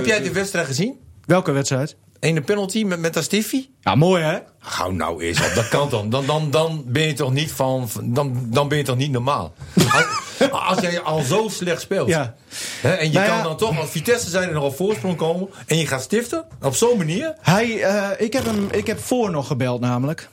heb 0.00 0.18
jij 0.18 0.28
de 0.28 0.32
wedstrijd 0.32 0.66
gezien? 0.66 0.98
Welke 1.24 1.52
wedstrijd? 1.52 1.96
Ene 2.20 2.40
penalty 2.40 2.84
met, 2.84 3.00
met 3.00 3.14
dat 3.14 3.24
stiffie? 3.24 3.74
Ja, 3.80 3.94
mooi 3.94 4.22
hè? 4.22 4.38
Gauw 4.58 4.90
nou 4.90 5.22
eens 5.22 5.46
op, 5.46 5.54
dat 5.54 5.68
kan 5.68 5.88
dan. 5.90 6.10
Dan, 6.10 6.26
dan, 6.26 6.50
dan 6.50 6.84
ben 6.86 7.02
je 7.02 7.12
toch 7.12 7.32
niet 7.32 7.52
van. 7.52 7.88
Dan, 8.02 8.46
dan 8.46 8.68
ben 8.68 8.78
je 8.78 8.84
toch 8.84 8.96
niet 8.96 9.10
normaal. 9.10 9.52
Als, 9.92 10.50
als 10.50 10.80
jij 10.80 11.00
al 11.00 11.22
zo 11.22 11.48
slecht 11.48 11.80
speelt. 11.80 12.08
Ja. 12.08 12.34
Hè, 12.80 12.92
en 12.92 13.06
je 13.06 13.12
Nou 13.12 13.26
ja. 13.26 13.34
kan 13.34 13.42
dan 13.42 13.56
toch 13.56 13.78
als 13.78 13.90
Vitesse 13.90 14.30
zijn 14.30 14.48
er 14.48 14.54
nog 14.54 14.64
op 14.64 14.76
voorsprong 14.76 15.16
komen. 15.16 15.48
En 15.66 15.76
je 15.76 15.86
gaat 15.86 16.02
stiften. 16.02 16.44
Op 16.62 16.74
zo'n 16.74 16.98
manier. 16.98 17.34
Hij, 17.40 17.82
eh, 17.82 18.08
ik, 18.18 18.32
heb 18.32 18.44
hem, 18.44 18.68
ik 18.70 18.86
heb 18.86 18.98
voor 18.98 19.30
nog 19.30 19.46
gebeld 19.46 19.80
namelijk. 19.80 20.28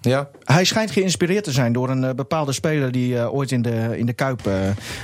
Ja. 0.00 0.28
Hij 0.44 0.64
schijnt 0.64 0.90
geïnspireerd 0.90 1.44
te 1.44 1.52
zijn 1.52 1.72
door 1.72 1.90
een 1.90 2.04
eh, 2.04 2.14
bepaalde 2.14 2.52
speler 2.52 2.92
die 2.92 3.18
eh, 3.18 3.34
ooit 3.34 3.52
in 3.52 3.62
de, 3.62 3.98
in 3.98 4.06
de 4.06 4.12
Kuip 4.12 4.46
eh, 4.46 4.54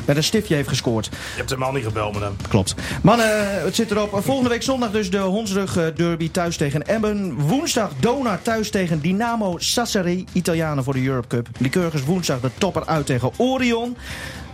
met 0.05 0.17
een 0.17 0.25
stiftje 0.25 0.55
heeft 0.55 0.69
gescoord. 0.69 1.05
Je 1.05 1.37
hebt 1.37 1.51
hem 1.51 1.63
al 1.63 1.73
niet 1.73 1.85
gebeld 1.85 2.13
met 2.13 2.23
hem. 2.23 2.37
Klopt. 2.49 2.75
Mannen, 3.03 3.63
het 3.65 3.75
zit 3.75 3.91
erop. 3.91 4.19
Volgende 4.23 4.51
week 4.51 4.63
zondag 4.63 4.91
dus 4.91 5.11
de 5.11 5.19
Hondsrug 5.19 5.77
eh, 5.77 5.85
derby 5.95 6.31
thuis 6.31 6.57
tegen 6.57 6.87
Emmen. 6.87 7.35
Woensdag 7.35 7.91
Donar 8.01 8.43
thuis 8.43 8.71
tegen 8.71 9.01
Dynamo 9.01 9.59
Sassari. 9.59 10.25
Italianen 10.33 10.85
voor 10.85 10.93
de 10.93 11.05
Europe 11.05 11.29
Cup. 11.29 11.49
Lycurgus 11.59 12.05
woensdag 12.05 12.41
de 12.41 12.51
topper 12.59 12.87
uit 12.87 13.07
tegen 13.07 13.31
Orion. 13.37 13.97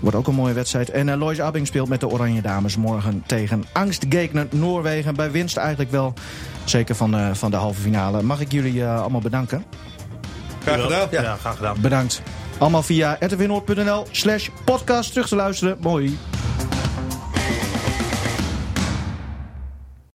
Wordt 0.01 0.16
ook 0.16 0.26
een 0.26 0.34
mooie 0.34 0.53
wedstrijd. 0.53 0.90
En 0.90 1.09
uh, 1.09 1.16
Lois 1.16 1.40
Abbing 1.40 1.66
speelt 1.66 1.88
met 1.88 2.01
de 2.01 2.09
Oranje 2.09 2.40
Dames 2.40 2.76
morgen 2.76 3.22
tegen 3.26 3.64
Angstgegner 3.72 4.47
Noorwegen. 4.51 5.14
Bij 5.14 5.30
winst 5.30 5.57
eigenlijk 5.57 5.90
wel. 5.90 6.14
Zeker 6.64 6.95
van, 6.95 7.14
eh, 7.14 7.28
van 7.32 7.51
de 7.51 7.57
halve 7.57 7.80
finale. 7.80 8.22
Mag 8.22 8.40
ik 8.40 8.53
jullie 8.53 8.82
eh, 8.82 9.01
allemaal 9.01 9.20
bedanken? 9.20 9.64
Graag 10.65 10.83
gedaan. 10.83 11.09
Ja, 11.11 11.37
graag 11.37 11.57
gedaan. 11.57 11.81
Bedankt. 11.81 12.23
Allemaal 12.59 12.83
via 12.83 13.17
rtvnoord.nl 13.21 14.07
slash 14.11 14.49
podcast 14.65 15.13
terug 15.13 15.29
te 15.29 15.37
luisteren. 15.37 15.77
Mooi. 15.81 16.19